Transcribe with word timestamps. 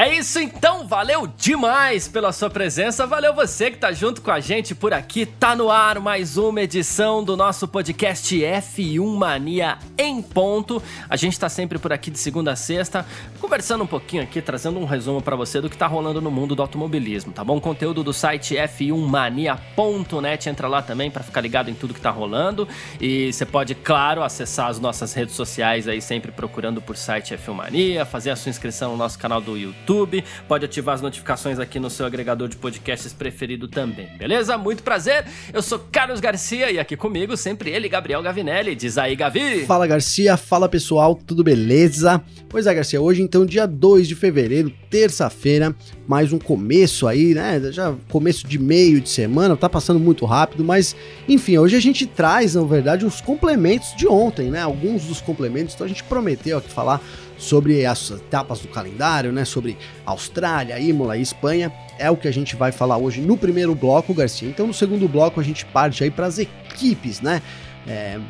É 0.00 0.16
isso 0.16 0.40
então, 0.40 0.86
valeu 0.86 1.26
demais 1.26 2.08
pela 2.08 2.32
sua 2.32 2.48
presença, 2.48 3.06
valeu 3.06 3.34
você 3.34 3.70
que 3.70 3.76
tá 3.76 3.92
junto 3.92 4.22
com 4.22 4.30
a 4.30 4.40
gente 4.40 4.74
por 4.74 4.94
aqui. 4.94 5.26
Tá 5.26 5.54
no 5.54 5.70
ar 5.70 6.00
mais 6.00 6.38
uma 6.38 6.62
edição 6.62 7.22
do 7.22 7.36
nosso 7.36 7.68
podcast 7.68 8.34
F1 8.34 9.14
Mania 9.14 9.76
em 9.98 10.22
ponto. 10.22 10.82
A 11.06 11.16
gente 11.16 11.38
tá 11.38 11.50
sempre 11.50 11.78
por 11.78 11.92
aqui 11.92 12.10
de 12.10 12.18
segunda 12.18 12.52
a 12.52 12.56
sexta, 12.56 13.04
conversando 13.38 13.84
um 13.84 13.86
pouquinho 13.86 14.22
aqui, 14.22 14.40
trazendo 14.40 14.80
um 14.80 14.86
resumo 14.86 15.20
para 15.20 15.36
você 15.36 15.60
do 15.60 15.68
que 15.68 15.76
tá 15.76 15.86
rolando 15.86 16.22
no 16.22 16.30
mundo 16.30 16.54
do 16.54 16.62
automobilismo, 16.62 17.30
tá 17.30 17.44
bom? 17.44 17.60
Conteúdo 17.60 18.02
do 18.02 18.14
site 18.14 18.54
f1mania.net, 18.54 20.48
entra 20.48 20.66
lá 20.66 20.80
também 20.80 21.10
para 21.10 21.22
ficar 21.22 21.42
ligado 21.42 21.68
em 21.68 21.74
tudo 21.74 21.92
que 21.92 22.00
tá 22.00 22.10
rolando. 22.10 22.66
E 22.98 23.30
você 23.30 23.44
pode, 23.44 23.74
claro, 23.74 24.22
acessar 24.22 24.68
as 24.68 24.80
nossas 24.80 25.12
redes 25.12 25.34
sociais 25.34 25.86
aí 25.86 26.00
sempre 26.00 26.32
procurando 26.32 26.80
por 26.80 26.96
site 26.96 27.34
F1 27.34 27.52
Mania, 27.52 28.06
fazer 28.06 28.30
a 28.30 28.36
sua 28.36 28.48
inscrição 28.48 28.92
no 28.92 28.96
nosso 28.96 29.18
canal 29.18 29.42
do 29.42 29.58
YouTube 29.58 29.89
YouTube, 29.90 30.22
pode 30.46 30.64
ativar 30.64 30.94
as 30.94 31.02
notificações 31.02 31.58
aqui 31.58 31.80
no 31.80 31.90
seu 31.90 32.06
agregador 32.06 32.48
de 32.48 32.56
podcasts 32.56 33.12
preferido 33.12 33.66
também, 33.66 34.08
beleza? 34.16 34.56
Muito 34.56 34.82
prazer, 34.84 35.24
eu 35.52 35.60
sou 35.60 35.80
Carlos 35.90 36.20
Garcia 36.20 36.70
e 36.70 36.78
aqui 36.78 36.96
comigo 36.96 37.36
sempre 37.36 37.70
ele, 37.70 37.88
Gabriel 37.88 38.22
Gavinelli. 38.22 38.76
Diz 38.76 38.96
aí, 38.96 39.16
Gavi! 39.16 39.66
Fala 39.66 39.86
Garcia, 39.86 40.36
fala 40.36 40.68
pessoal, 40.68 41.14
tudo 41.14 41.42
beleza? 41.42 42.22
Pois 42.48 42.66
é, 42.66 42.74
Garcia, 42.74 43.00
hoje 43.00 43.20
então, 43.20 43.44
dia 43.44 43.66
2 43.66 44.06
de 44.06 44.14
fevereiro, 44.14 44.72
terça-feira, 44.88 45.74
mais 46.06 46.32
um 46.32 46.38
começo 46.38 47.08
aí, 47.08 47.34
né? 47.34 47.60
Já 47.72 47.94
começo 48.08 48.46
de 48.46 48.58
meio 48.58 49.00
de 49.00 49.08
semana, 49.08 49.56
tá 49.56 49.68
passando 49.68 49.98
muito 49.98 50.24
rápido, 50.24 50.64
mas 50.64 50.94
enfim, 51.28 51.58
hoje 51.58 51.76
a 51.76 51.80
gente 51.80 52.06
traz, 52.06 52.54
na 52.54 52.62
verdade, 52.62 53.04
os 53.04 53.20
complementos 53.20 53.94
de 53.96 54.06
ontem, 54.06 54.50
né? 54.50 54.62
Alguns 54.62 55.04
dos 55.04 55.20
complementos, 55.20 55.74
então 55.74 55.84
a 55.84 55.88
gente 55.88 56.04
prometeu 56.04 56.58
aqui 56.58 56.70
falar 56.70 57.00
sobre 57.40 57.86
as 57.86 58.10
etapas 58.10 58.60
do 58.60 58.68
calendário, 58.68 59.32
né? 59.32 59.44
Sobre 59.44 59.76
Austrália, 60.04 60.78
Imola 60.78 61.16
e 61.16 61.22
Espanha. 61.22 61.72
É 61.98 62.10
o 62.10 62.16
que 62.16 62.28
a 62.28 62.32
gente 62.32 62.54
vai 62.54 62.70
falar 62.70 62.98
hoje 62.98 63.20
no 63.20 63.36
primeiro 63.36 63.74
bloco, 63.74 64.12
Garcia. 64.12 64.48
Então, 64.48 64.66
no 64.66 64.74
segundo 64.74 65.08
bloco, 65.08 65.40
a 65.40 65.42
gente 65.42 65.64
parte 65.66 66.04
aí 66.04 66.10
para 66.10 66.26
as 66.26 66.38
equipes, 66.38 67.20
né? 67.20 67.40
É, 67.88 68.20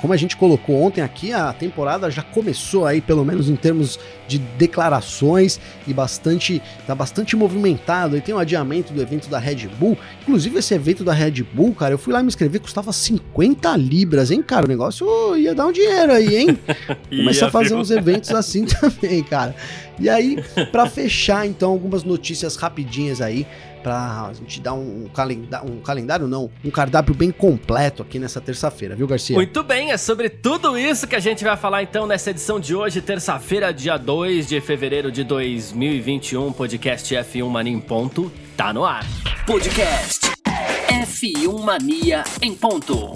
como 0.00 0.12
a 0.12 0.16
gente 0.16 0.36
colocou 0.36 0.82
ontem 0.82 1.00
aqui, 1.00 1.32
a 1.32 1.52
temporada 1.52 2.10
já 2.10 2.22
começou 2.22 2.86
aí, 2.86 3.00
pelo 3.00 3.24
menos 3.24 3.48
em 3.48 3.56
termos 3.56 3.98
de 4.26 4.38
declarações 4.38 5.60
e 5.86 5.92
bastante, 5.92 6.62
tá 6.86 6.94
bastante 6.94 7.36
movimentado. 7.36 8.16
E 8.16 8.20
tem 8.20 8.34
um 8.34 8.38
adiamento 8.38 8.92
do 8.92 9.02
evento 9.02 9.28
da 9.28 9.38
Red 9.38 9.68
Bull. 9.78 9.96
Inclusive, 10.22 10.58
esse 10.58 10.74
evento 10.74 11.04
da 11.04 11.12
Red 11.12 11.42
Bull, 11.52 11.74
cara, 11.74 11.94
eu 11.94 11.98
fui 11.98 12.12
lá 12.12 12.22
me 12.22 12.28
inscrever, 12.28 12.60
custava 12.60 12.92
50 12.92 13.76
libras, 13.76 14.30
hein, 14.30 14.42
cara? 14.42 14.66
O 14.66 14.68
negócio 14.68 15.36
ia 15.36 15.54
dar 15.54 15.66
um 15.66 15.72
dinheiro 15.72 16.12
aí, 16.12 16.36
hein? 16.36 16.58
Começar 17.08 17.46
a 17.46 17.50
fazer 17.50 17.74
uns 17.74 17.90
eventos 17.90 18.30
assim 18.30 18.64
também, 18.80 19.22
cara. 19.22 19.54
E 19.98 20.08
aí, 20.08 20.42
para 20.70 20.86
fechar, 20.86 21.46
então, 21.46 21.70
algumas 21.70 22.02
notícias 22.02 22.56
rapidinhas 22.56 23.20
aí 23.20 23.46
para 23.82 24.28
a 24.28 24.32
gente 24.32 24.60
dar 24.60 24.74
um, 24.74 25.08
calendário, 25.12 25.70
um 25.70 25.80
calendário 25.80 26.28
não, 26.28 26.50
um 26.64 26.70
cardápio 26.70 27.14
bem 27.14 27.30
completo 27.30 28.02
aqui 28.02 28.18
nessa 28.18 28.40
terça-feira, 28.40 28.94
viu, 28.94 29.06
Garcia? 29.06 29.34
Muito 29.36 29.62
bem, 29.62 29.90
é 29.90 29.96
sobre 29.96 30.28
tudo 30.28 30.78
isso 30.78 31.06
que 31.06 31.16
a 31.16 31.20
gente 31.20 31.42
vai 31.44 31.56
falar 31.56 31.82
então 31.82 32.06
nessa 32.06 32.30
edição 32.30 32.58
de 32.60 32.74
hoje, 32.74 33.00
terça-feira, 33.00 33.72
dia 33.72 33.96
2 33.96 34.46
de 34.46 34.60
fevereiro 34.60 35.10
de 35.10 35.24
2021, 35.24 36.52
podcast 36.52 37.14
F1 37.14 37.48
Mania 37.48 37.72
em 37.72 37.80
ponto, 37.80 38.32
tá 38.56 38.72
no 38.72 38.84
ar. 38.84 39.04
Podcast 39.46 40.32
F1 40.88 41.64
Mania 41.64 42.24
em 42.40 42.54
ponto. 42.54 43.12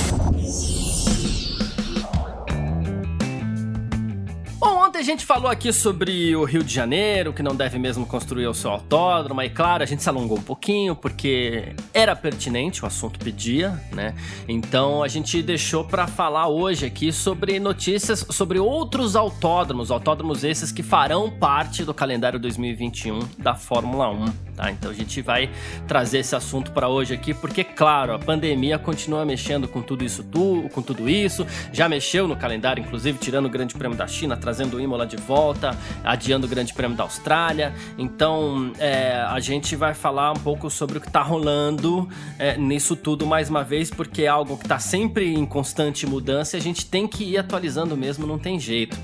Ontem 4.61 5.01
a 5.01 5.03
gente 5.03 5.27
falou 5.27 5.51
aqui 5.51 5.71
sobre 5.71 6.35
o 6.35 6.45
Rio 6.45 6.65
de 6.65 6.73
Janeiro, 6.73 7.31
que 7.31 7.43
não 7.43 7.55
deve 7.55 7.79
mesmo 7.79 8.07
construir 8.07 8.47
o 8.47 8.55
seu 8.55 8.71
autódromo, 8.71 9.43
e 9.43 9.51
claro, 9.51 9.83
a 9.83 9.87
gente 9.87 10.03
se 10.03 10.09
alongou 10.09 10.39
um 10.39 10.43
pouquinho, 10.43 10.97
porque 10.97 11.75
era 11.93 12.17
pertinente, 12.17 12.83
o 12.83 12.87
assunto 12.87 13.19
pedia, 13.19 13.79
né? 13.93 14.15
Então 14.49 15.03
a 15.03 15.09
gente 15.09 15.43
deixou 15.43 15.85
para 15.85 16.07
falar 16.07 16.49
hoje 16.49 16.87
aqui 16.87 17.13
sobre 17.13 17.61
notícias 17.61 18.25
sobre 18.31 18.59
outros 18.59 19.15
autódromos, 19.15 19.91
autódromos 19.91 20.43
esses 20.43 20.73
que 20.73 20.83
farão 20.83 21.31
parte 21.31 21.85
do 21.85 21.93
calendário 21.93 22.39
2021 22.39 23.19
da 23.39 23.55
Fórmula 23.55 24.09
1. 24.11 24.47
Tá? 24.57 24.71
Então 24.71 24.91
a 24.91 24.95
gente 24.95 25.21
vai 25.21 25.51
trazer 25.87 26.21
esse 26.21 26.35
assunto 26.35 26.73
para 26.73 26.89
hoje 26.89 27.13
aqui, 27.13 27.35
porque 27.35 27.63
claro, 27.63 28.15
a 28.15 28.19
pandemia 28.19 28.79
continua 28.79 29.23
mexendo 29.27 29.69
com 29.69 29.83
tudo 29.83 30.03
isso, 30.03 30.25
com 30.73 30.81
tudo 30.81 31.11
isso, 31.11 31.47
já 31.73 31.87
mexeu 31.89 32.27
no 32.27 32.35
calendário, 32.35 32.83
inclusive 32.83 33.19
tirando 33.19 33.45
o 33.45 33.51
Grande 33.51 33.75
Prêmio 33.75 33.99
da 33.99 34.07
China, 34.07 34.35
trazendo 34.47 34.77
o 34.77 34.81
Imola 34.81 35.05
de 35.05 35.17
volta, 35.17 35.77
adiando 36.05 36.47
o 36.47 36.49
Grande 36.49 36.73
Prêmio 36.73 36.97
da 36.97 37.03
Austrália. 37.03 37.75
Então 37.99 38.71
é, 38.79 39.17
a 39.29 39.41
gente 39.41 39.75
vai 39.75 39.93
falar 39.93 40.31
um 40.31 40.37
pouco 40.37 40.71
sobre 40.71 40.99
o 40.99 41.01
que 41.01 41.09
está 41.09 41.21
rolando 41.21 42.09
é, 42.39 42.57
nisso 42.57 42.95
tudo 42.95 43.27
mais 43.27 43.51
uma 43.51 43.65
vez, 43.65 43.91
porque 43.91 44.23
é 44.23 44.29
algo 44.29 44.57
que 44.57 44.65
está 44.65 44.79
sempre 44.79 45.35
em 45.35 45.45
constante 45.45 46.07
mudança 46.07 46.57
e 46.57 46.61
a 46.61 46.63
gente 46.63 46.87
tem 46.87 47.09
que 47.09 47.25
ir 47.25 47.39
atualizando 47.39 47.97
mesmo, 47.97 48.25
não 48.25 48.39
tem 48.39 48.61
jeito. 48.61 48.97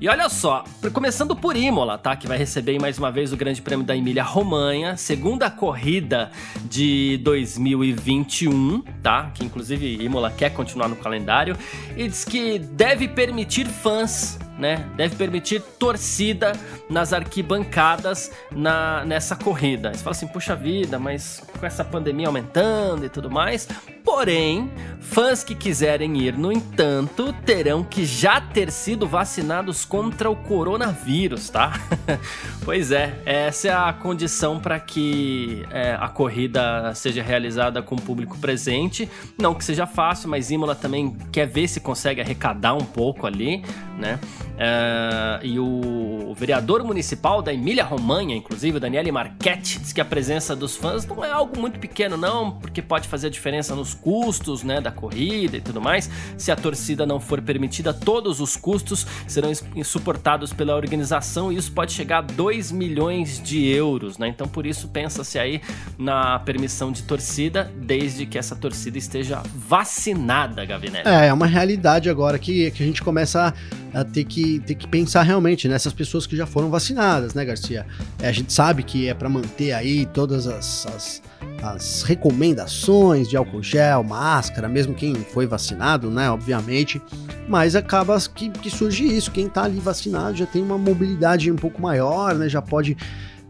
E 0.00 0.08
olha 0.08 0.28
só, 0.28 0.64
começando 0.92 1.34
por 1.34 1.56
Imola, 1.56 1.96
tá? 1.96 2.14
Que 2.14 2.26
vai 2.26 2.36
receber 2.36 2.78
mais 2.80 2.98
uma 2.98 3.10
vez 3.10 3.32
o 3.32 3.36
Grande 3.36 3.62
Prêmio 3.62 3.86
da 3.86 3.96
Emília 3.96 4.22
Romanha, 4.22 4.96
segunda 4.96 5.50
corrida 5.50 6.30
de 6.68 7.18
2021, 7.22 8.82
tá? 9.02 9.30
Que 9.32 9.44
inclusive 9.44 10.02
Imola 10.02 10.30
quer 10.30 10.50
continuar 10.50 10.88
no 10.88 10.96
calendário 10.96 11.56
e 11.96 12.06
diz 12.06 12.24
que 12.24 12.58
deve 12.58 13.08
permitir 13.08 13.66
fãs 13.66 14.38
né? 14.58 14.86
Deve 14.96 15.16
permitir 15.16 15.60
torcida 15.78 16.52
nas 16.88 17.12
arquibancadas 17.12 18.30
na, 18.50 19.04
nessa 19.04 19.36
corrida. 19.36 19.92
Você 19.92 20.02
fala 20.02 20.16
assim, 20.16 20.26
puxa 20.26 20.54
vida, 20.54 20.98
mas 20.98 21.42
com 21.58 21.66
essa 21.66 21.84
pandemia 21.84 22.26
aumentando 22.26 23.04
e 23.04 23.08
tudo 23.08 23.30
mais. 23.30 23.68
Porém, 24.04 24.70
fãs 25.00 25.42
que 25.42 25.54
quiserem 25.54 26.18
ir, 26.18 26.36
no 26.36 26.52
entanto, 26.52 27.32
terão 27.44 27.82
que 27.82 28.04
já 28.04 28.38
ter 28.38 28.70
sido 28.70 29.08
vacinados 29.08 29.84
contra 29.84 30.30
o 30.30 30.36
coronavírus, 30.36 31.48
tá? 31.48 31.72
pois 32.64 32.92
é, 32.92 33.18
essa 33.24 33.68
é 33.68 33.72
a 33.72 33.92
condição 33.94 34.60
para 34.60 34.78
que 34.78 35.64
é, 35.70 35.96
a 35.98 36.08
corrida 36.08 36.94
seja 36.94 37.22
realizada 37.22 37.82
com 37.82 37.94
o 37.94 38.00
público 38.00 38.36
presente. 38.38 39.10
Não 39.38 39.54
que 39.54 39.64
seja 39.64 39.86
fácil, 39.86 40.28
mas 40.28 40.50
Imola 40.50 40.74
também 40.74 41.16
quer 41.32 41.46
ver 41.46 41.66
se 41.66 41.80
consegue 41.80 42.20
arrecadar 42.20 42.74
um 42.74 42.84
pouco 42.84 43.26
ali, 43.26 43.64
né? 43.98 44.20
Uh, 44.54 45.44
e 45.44 45.58
o, 45.58 46.30
o, 46.30 46.34
vereador 46.34 46.84
municipal 46.84 47.42
da 47.42 47.52
Emília-Romanha, 47.52 48.36
inclusive, 48.36 48.78
Daniele 48.78 49.10
Marchetti, 49.10 49.80
diz 49.80 49.92
que 49.92 50.00
a 50.00 50.04
presença 50.04 50.54
dos 50.54 50.76
fãs 50.76 51.04
não 51.04 51.24
é 51.24 51.30
algo 51.32 51.58
muito 51.58 51.80
pequeno, 51.80 52.16
não, 52.16 52.52
porque 52.52 52.80
pode 52.80 53.08
fazer 53.08 53.30
diferença 53.30 53.74
nos 53.74 53.94
custos 53.94 54.62
né, 54.62 54.80
da 54.80 54.92
corrida 54.92 55.56
e 55.56 55.60
tudo 55.60 55.80
mais. 55.80 56.08
Se 56.38 56.52
a 56.52 56.56
torcida 56.56 57.04
não 57.04 57.18
for 57.18 57.42
permitida, 57.42 57.92
todos 57.92 58.40
os 58.40 58.56
custos 58.56 59.04
serão 59.26 59.50
suportados 59.82 60.52
pela 60.52 60.76
organização 60.76 61.50
e 61.50 61.56
isso 61.56 61.72
pode 61.72 61.92
chegar 61.92 62.18
a 62.18 62.22
2 62.22 62.70
milhões 62.70 63.42
de 63.42 63.66
euros, 63.66 64.18
né? 64.18 64.28
Então, 64.28 64.46
por 64.46 64.66
isso, 64.66 64.86
pensa-se 64.88 65.36
aí 65.36 65.60
na 65.98 66.38
permissão 66.38 66.92
de 66.92 67.02
torcida, 67.02 67.72
desde 67.76 68.24
que 68.24 68.38
essa 68.38 68.54
torcida 68.54 68.98
esteja 68.98 69.42
vacinada, 69.52 70.64
Gavinelli. 70.64 71.08
É, 71.08 71.26
é 71.26 71.32
uma 71.32 71.46
realidade 71.46 72.08
agora 72.08 72.38
que, 72.38 72.70
que 72.70 72.82
a 72.82 72.86
gente 72.86 73.02
começa 73.02 73.48
a 73.48 73.84
a 73.94 74.04
ter 74.04 74.24
que, 74.24 74.43
ter 74.60 74.74
que 74.74 74.86
pensar 74.86 75.22
realmente 75.22 75.68
nessas 75.68 75.92
pessoas 75.92 76.26
que 76.26 76.36
já 76.36 76.46
foram 76.46 76.70
vacinadas, 76.70 77.34
né, 77.34 77.44
Garcia? 77.44 77.86
É, 78.20 78.28
a 78.28 78.32
gente 78.32 78.52
sabe 78.52 78.82
que 78.82 79.08
é 79.08 79.14
para 79.14 79.28
manter 79.28 79.72
aí 79.72 80.06
todas 80.06 80.46
as, 80.46 80.86
as, 80.86 81.22
as, 81.62 82.02
recomendações 82.02 83.28
de 83.28 83.36
álcool 83.36 83.62
gel, 83.62 84.02
máscara, 84.02 84.68
mesmo 84.68 84.94
quem 84.94 85.14
foi 85.14 85.46
vacinado, 85.46 86.10
né, 86.10 86.30
obviamente, 86.30 87.00
mas 87.48 87.74
acaba 87.74 88.18
que, 88.34 88.50
que 88.50 88.70
surge 88.70 89.04
isso, 89.04 89.30
quem 89.30 89.48
tá 89.48 89.64
ali 89.64 89.80
vacinado 89.80 90.36
já 90.36 90.46
tem 90.46 90.62
uma 90.62 90.78
mobilidade 90.78 91.50
um 91.50 91.56
pouco 91.56 91.80
maior, 91.80 92.34
né, 92.34 92.48
já 92.48 92.62
pode 92.62 92.96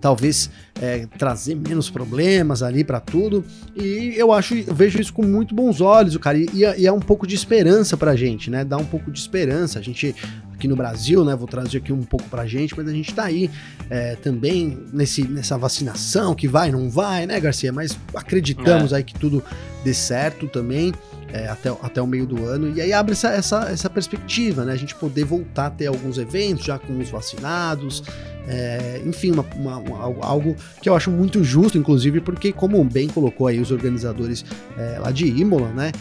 talvez 0.05 0.50
é, 0.82 1.06
trazer 1.17 1.55
menos 1.55 1.88
problemas 1.88 2.62
ali 2.62 2.85
para 2.85 3.00
tudo. 3.00 3.43
E 3.75 4.12
eu 4.19 4.32
acho, 4.32 4.55
eu 4.55 4.75
vejo 4.75 5.00
isso 5.00 5.14
com 5.14 5.25
muito 5.25 5.55
bons 5.55 5.81
olhos, 5.81 6.14
cara. 6.19 6.37
E, 6.37 6.47
e 6.52 6.87
é 6.87 6.93
um 6.93 7.00
pouco 7.00 7.26
de 7.26 7.35
esperança 7.35 7.97
pra 7.97 8.14
gente, 8.14 8.50
né? 8.50 8.67
Dá 8.67 8.76
um 8.76 8.85
pouco 8.85 9.11
de 9.11 9.19
esperança. 9.19 9.79
A 9.79 9.82
gente 9.82 10.14
aqui 10.64 10.69
no 10.69 10.76
Brasil, 10.76 11.25
né? 11.25 11.37
Vou 11.37 11.46
trazer 11.46 11.78
aqui 11.78 11.93
um 11.93 12.02
pouco 12.02 12.26
pra 12.28 12.46
gente, 12.46 12.75
mas 12.76 12.88
a 12.88 12.93
gente 12.93 13.14
tá 13.14 13.25
aí 13.25 13.50
é, 13.90 14.16
também 14.16 14.78
nesse, 14.93 15.22
nessa 15.28 15.58
vacinação 15.58 16.34
que 16.34 16.49
vai, 16.49 16.72
não 16.72 16.88
vai, 16.88 17.26
né, 17.26 17.38
Garcia? 17.38 17.70
Mas 17.70 17.99
acreditamos 18.14 18.93
é. 18.93 18.96
aí 18.96 19.05
que 19.05 19.14
tudo 19.14 19.43
dê 19.84 19.93
certo 19.93 20.49
também. 20.49 20.93
é, 21.34 21.49
até, 21.49 21.69
até 21.82 22.00
o 22.00 22.06
meio 22.06 22.26
do 22.26 22.46
ano. 22.46 22.72
E 22.76 22.81
aí 22.81 22.93
abre 22.93 23.12
essa, 23.12 23.28
essa, 23.31 23.69
essa 23.69 23.90
perspectiva, 23.90 24.64
né? 24.64 24.72
A 24.72 24.76
gente 24.76 24.94
poder 24.94 25.25
voltar 25.25 25.66
a 25.66 25.70
ter 25.70 25.88
alguns 25.88 26.16
eventos 26.16 26.64
já 26.64 26.78
com 26.78 26.96
os 26.96 27.11
vacinados. 27.11 28.05
É, 28.46 29.00
enfim, 29.06 29.31
uma, 29.31 29.44
uma, 29.56 29.76
uma, 29.79 30.25
algo 30.25 30.55
que 30.82 30.88
eu 30.88 30.94
acho 30.94 31.11
muito 31.11 31.43
justo, 31.43 31.79
inclusive, 31.79 32.20
porque, 32.20 32.52
como 32.52 32.82
bem 32.85 33.08
colocou 33.08 33.46
aí 33.46 33.61
os 33.61 33.70
organizadores 33.70 34.44
é, 34.76 34.99
lá 34.99 35.11
de 35.11 35.26
Imola, 35.26 35.69
né? 35.69 35.93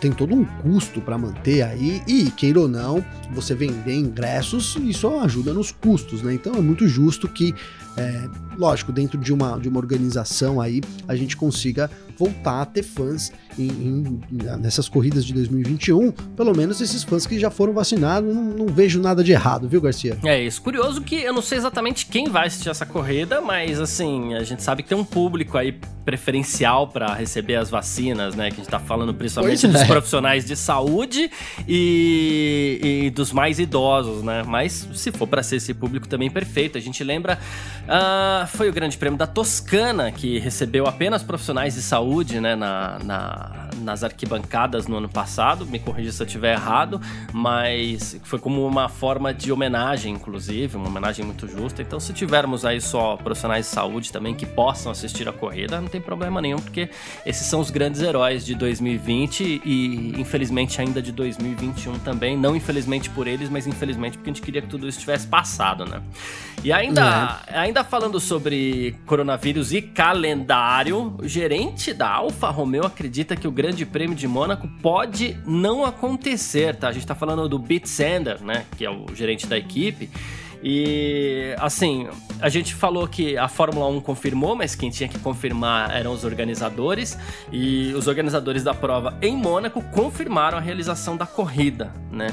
Tem 0.00 0.12
todo 0.12 0.34
um 0.34 0.44
custo 0.44 1.00
para 1.00 1.18
manter 1.18 1.62
aí, 1.62 2.02
e 2.06 2.30
queira 2.30 2.60
ou 2.60 2.68
não, 2.68 3.04
você 3.32 3.54
vender 3.54 3.94
ingressos, 3.94 4.76
isso 4.82 5.08
ajuda 5.20 5.52
nos 5.52 5.72
custos, 5.72 6.22
né? 6.22 6.34
Então 6.34 6.54
é 6.54 6.60
muito 6.60 6.86
justo 6.86 7.28
que, 7.28 7.54
é, 7.96 8.28
lógico, 8.56 8.92
dentro 8.92 9.18
de 9.18 9.32
uma, 9.32 9.58
de 9.58 9.68
uma 9.68 9.78
organização 9.78 10.60
aí, 10.60 10.80
a 11.08 11.16
gente 11.16 11.36
consiga 11.36 11.90
voltar 12.20 12.60
a 12.60 12.66
ter 12.66 12.82
fãs 12.82 13.32
em, 13.58 13.68
em, 13.68 14.20
nessas 14.60 14.88
corridas 14.90 15.24
de 15.24 15.32
2021, 15.32 16.12
pelo 16.12 16.54
menos 16.54 16.78
esses 16.80 17.02
fãs 17.02 17.26
que 17.26 17.38
já 17.38 17.50
foram 17.50 17.72
vacinados, 17.72 18.34
não, 18.34 18.44
não, 18.44 18.66
vejo 18.66 19.00
nada 19.00 19.24
de 19.24 19.32
errado, 19.32 19.66
viu, 19.66 19.80
Garcia? 19.80 20.18
É 20.22 20.44
isso. 20.44 20.60
Curioso 20.60 21.00
que 21.00 21.16
eu 21.16 21.32
não 21.32 21.40
sei 21.40 21.56
exatamente 21.56 21.79
quem 22.10 22.28
vai 22.28 22.46
assistir 22.46 22.68
essa 22.68 22.86
corrida, 22.86 23.40
mas 23.40 23.80
assim, 23.80 24.34
a 24.34 24.42
gente 24.42 24.62
sabe 24.62 24.82
que 24.82 24.88
tem 24.88 24.98
um 24.98 25.04
público 25.04 25.56
aí 25.56 25.72
preferencial 26.04 26.88
para 26.88 27.14
receber 27.14 27.56
as 27.56 27.70
vacinas, 27.70 28.34
né? 28.34 28.48
Que 28.50 28.54
a 28.54 28.56
gente 28.58 28.68
tá 28.68 28.78
falando 28.78 29.14
principalmente 29.14 29.66
dos 29.66 29.82
profissionais 29.84 30.44
de 30.44 30.56
saúde 30.56 31.30
e, 31.68 32.80
e, 33.06 33.10
dos 33.10 33.32
mais 33.32 33.58
idosos, 33.58 34.22
né? 34.22 34.42
Mas 34.46 34.88
se 34.94 35.12
for 35.12 35.26
para 35.26 35.42
ser 35.42 35.56
esse 35.56 35.72
público 35.72 36.08
também 36.08 36.30
perfeito, 36.30 36.76
a 36.76 36.80
gente 36.80 37.02
lembra, 37.04 37.38
uh, 37.84 38.46
foi 38.48 38.68
o 38.68 38.72
Grande 38.72 38.98
Prêmio 38.98 39.18
da 39.18 39.26
Toscana 39.26 40.10
que 40.10 40.38
recebeu 40.38 40.86
apenas 40.86 41.22
profissionais 41.22 41.74
de 41.74 41.82
saúde, 41.82 42.40
né? 42.40 42.56
Na, 42.56 42.98
na, 43.04 43.69
nas 43.78 44.04
arquibancadas 44.04 44.86
no 44.86 44.96
ano 44.96 45.08
passado, 45.08 45.66
me 45.66 45.78
corrija 45.78 46.12
se 46.12 46.22
eu 46.22 46.26
estiver 46.26 46.54
errado, 46.54 47.00
mas 47.32 48.20
foi 48.24 48.38
como 48.38 48.66
uma 48.66 48.88
forma 48.88 49.32
de 49.32 49.52
homenagem, 49.52 50.14
inclusive, 50.14 50.76
uma 50.76 50.88
homenagem 50.88 51.24
muito 51.24 51.46
justa. 51.46 51.82
Então, 51.82 51.98
se 51.98 52.12
tivermos 52.12 52.64
aí 52.64 52.80
só 52.80 53.16
profissionais 53.16 53.66
de 53.66 53.72
saúde 53.72 54.12
também 54.12 54.34
que 54.34 54.46
possam 54.46 54.92
assistir 54.92 55.28
a 55.28 55.32
corrida, 55.32 55.80
não 55.80 55.88
tem 55.88 56.00
problema 56.00 56.40
nenhum, 56.40 56.58
porque 56.58 56.90
esses 57.24 57.46
são 57.46 57.60
os 57.60 57.70
grandes 57.70 58.00
heróis 58.00 58.44
de 58.44 58.54
2020 58.54 59.62
e 59.64 60.20
infelizmente 60.20 60.80
ainda 60.80 61.00
de 61.02 61.12
2021 61.12 61.98
também. 62.00 62.36
Não 62.36 62.54
infelizmente 62.54 63.10
por 63.10 63.26
eles, 63.26 63.48
mas 63.48 63.66
infelizmente 63.66 64.18
porque 64.18 64.30
a 64.30 64.32
gente 64.32 64.42
queria 64.42 64.62
que 64.62 64.68
tudo 64.68 64.88
isso 64.88 65.00
tivesse 65.00 65.26
passado, 65.26 65.84
né? 65.84 66.02
E 66.62 66.72
ainda, 66.72 67.40
é. 67.46 67.58
ainda 67.58 67.82
falando 67.82 68.20
sobre 68.20 68.94
coronavírus 69.06 69.72
e 69.72 69.80
calendário, 69.80 71.16
o 71.18 71.26
gerente 71.26 71.94
da 71.94 72.10
Alfa 72.10 72.50
Romeo 72.50 72.84
acredita 72.84 73.34
que 73.34 73.48
o 73.48 73.50
Grande 73.60 73.84
Prêmio 73.84 74.16
de 74.16 74.26
Mônaco 74.26 74.66
pode 74.80 75.36
não 75.44 75.84
acontecer, 75.84 76.74
tá? 76.76 76.88
A 76.88 76.92
gente 76.92 77.06
tá 77.06 77.14
falando 77.14 77.46
do 77.46 77.60
Pete 77.60 77.90
Sander, 77.90 78.42
né, 78.42 78.64
que 78.74 78.86
é 78.86 78.90
o 78.90 79.04
gerente 79.14 79.46
da 79.46 79.58
equipe. 79.58 80.08
E 80.62 81.54
assim, 81.58 82.08
a 82.40 82.48
gente 82.48 82.74
falou 82.74 83.06
que 83.06 83.36
a 83.36 83.48
Fórmula 83.48 83.86
1 83.88 84.00
confirmou, 84.00 84.56
mas 84.56 84.74
quem 84.74 84.88
tinha 84.88 85.10
que 85.10 85.18
confirmar 85.18 85.94
eram 85.94 86.10
os 86.10 86.24
organizadores. 86.24 87.18
E 87.52 87.92
os 87.94 88.06
organizadores 88.06 88.64
da 88.64 88.72
prova 88.72 89.18
em 89.20 89.36
Mônaco 89.36 89.82
confirmaram 89.90 90.56
a 90.56 90.60
realização 90.62 91.14
da 91.14 91.26
corrida, 91.26 91.92
né? 92.10 92.28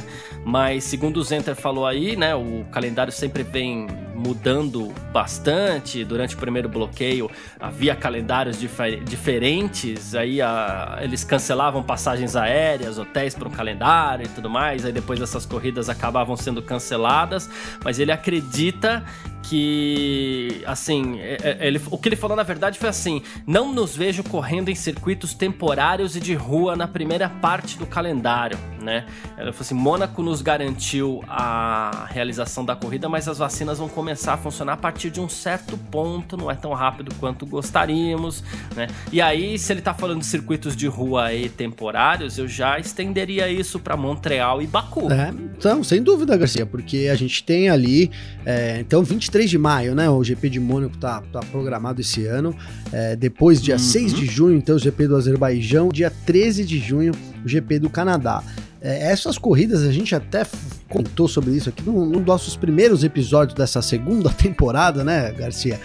Mas 0.45 0.85
segundo 0.85 1.17
o 1.17 1.23
Zenter 1.23 1.57
falou 1.57 1.85
aí, 1.85 2.15
né, 2.15 2.33
o 2.35 2.63
calendário 2.71 3.11
sempre 3.11 3.43
vem 3.43 3.85
mudando 4.17 4.93
bastante. 5.13 6.03
Durante 6.03 6.35
o 6.35 6.37
primeiro 6.37 6.67
bloqueio 6.67 7.29
havia 7.59 7.95
calendários 7.95 8.59
difer 8.59 9.03
diferentes, 9.03 10.15
aí 10.15 10.41
a, 10.41 10.99
eles 11.01 11.23
cancelavam 11.23 11.83
passagens 11.83 12.35
aéreas, 12.35 12.97
hotéis 12.97 13.35
para 13.35 13.47
um 13.47 13.51
calendário 13.51 14.25
e 14.25 14.29
tudo 14.29 14.49
mais. 14.49 14.83
Aí 14.85 14.91
depois 14.91 15.21
essas 15.21 15.45
corridas 15.45 15.89
acabavam 15.89 16.35
sendo 16.35 16.61
canceladas, 16.61 17.49
mas 17.83 17.99
ele 17.99 18.11
acredita 18.11 19.05
que, 19.43 20.61
assim, 20.65 21.19
é, 21.19 21.37
é, 21.41 21.67
ele, 21.67 21.81
o 21.89 21.97
que 21.97 22.09
ele 22.09 22.15
falou 22.15 22.35
na 22.35 22.43
verdade 22.43 22.77
foi 22.77 22.89
assim: 22.89 23.21
não 23.45 23.73
nos 23.73 23.95
vejo 23.95 24.23
correndo 24.23 24.69
em 24.69 24.75
circuitos 24.75 25.33
temporários 25.33 26.15
e 26.15 26.19
de 26.19 26.33
rua 26.33 26.75
na 26.75 26.87
primeira 26.87 27.29
parte 27.29 27.77
do 27.77 27.85
calendário, 27.85 28.57
né? 28.87 29.05
Ele 29.37 29.51
falou 29.51 29.61
assim: 29.61 29.75
Mônaco 29.75 30.21
nos 30.21 30.41
garantiu 30.41 31.23
a 31.27 32.07
realização 32.09 32.65
da 32.65 32.75
corrida, 32.75 33.07
mas 33.07 33.27
as 33.27 33.37
vacinas 33.37 33.77
vão 33.77 33.87
começar 33.87 34.33
a 34.33 34.37
funcionar 34.37 34.73
a 34.73 34.77
partir 34.77 35.09
de 35.09 35.21
um 35.21 35.29
certo 35.29 35.77
ponto, 35.77 36.35
não 36.35 36.51
é 36.51 36.55
tão 36.55 36.73
rápido 36.73 37.13
quanto 37.19 37.45
gostaríamos, 37.45 38.43
né? 38.75 38.87
E 39.11 39.21
aí, 39.21 39.57
se 39.57 39.71
ele 39.71 39.81
tá 39.81 39.93
falando 39.93 40.19
de 40.19 40.25
circuitos 40.25 40.75
de 40.75 40.87
rua 40.87 41.33
e 41.33 41.47
temporários, 41.47 42.37
eu 42.37 42.47
já 42.47 42.79
estenderia 42.79 43.49
isso 43.49 43.79
para 43.79 43.95
Montreal 43.95 44.61
e 44.61 44.67
Baku. 44.67 45.11
É, 45.11 45.31
então, 45.57 45.83
sem 45.83 46.01
dúvida, 46.01 46.35
Garcia, 46.35 46.65
porque 46.65 47.09
a 47.11 47.15
gente 47.15 47.43
tem 47.43 47.69
ali, 47.69 48.11
é, 48.45 48.79
então, 48.79 49.03
23 49.03 49.37
23 49.37 49.49
de 49.49 49.57
maio, 49.57 49.95
né? 49.95 50.09
O 50.09 50.23
GP 50.23 50.49
de 50.49 50.59
Mônaco 50.59 50.97
tá, 50.97 51.21
tá 51.31 51.39
programado 51.51 52.01
esse 52.01 52.25
ano. 52.25 52.55
É, 52.91 53.15
depois, 53.15 53.61
dia 53.61 53.75
uhum. 53.75 53.79
6 53.79 54.13
de 54.13 54.25
junho, 54.25 54.57
então, 54.57 54.75
o 54.75 54.79
GP 54.79 55.07
do 55.07 55.15
Azerbaijão. 55.15 55.89
Dia 55.89 56.11
13 56.25 56.65
de 56.65 56.79
junho, 56.79 57.13
o 57.43 57.47
GP 57.47 57.79
do 57.79 57.89
Canadá. 57.89 58.43
É, 58.81 59.11
essas 59.11 59.37
corridas, 59.37 59.83
a 59.83 59.91
gente 59.91 60.13
até 60.13 60.45
contou 60.87 61.27
sobre 61.27 61.51
isso 61.51 61.69
aqui 61.69 61.83
num, 61.83 62.05
num 62.05 62.19
dos 62.19 62.25
nossos 62.25 62.55
primeiros 62.55 63.03
episódios 63.03 63.57
dessa 63.57 63.81
segunda 63.81 64.29
temporada, 64.33 65.03
né, 65.03 65.31
Garcia? 65.31 65.79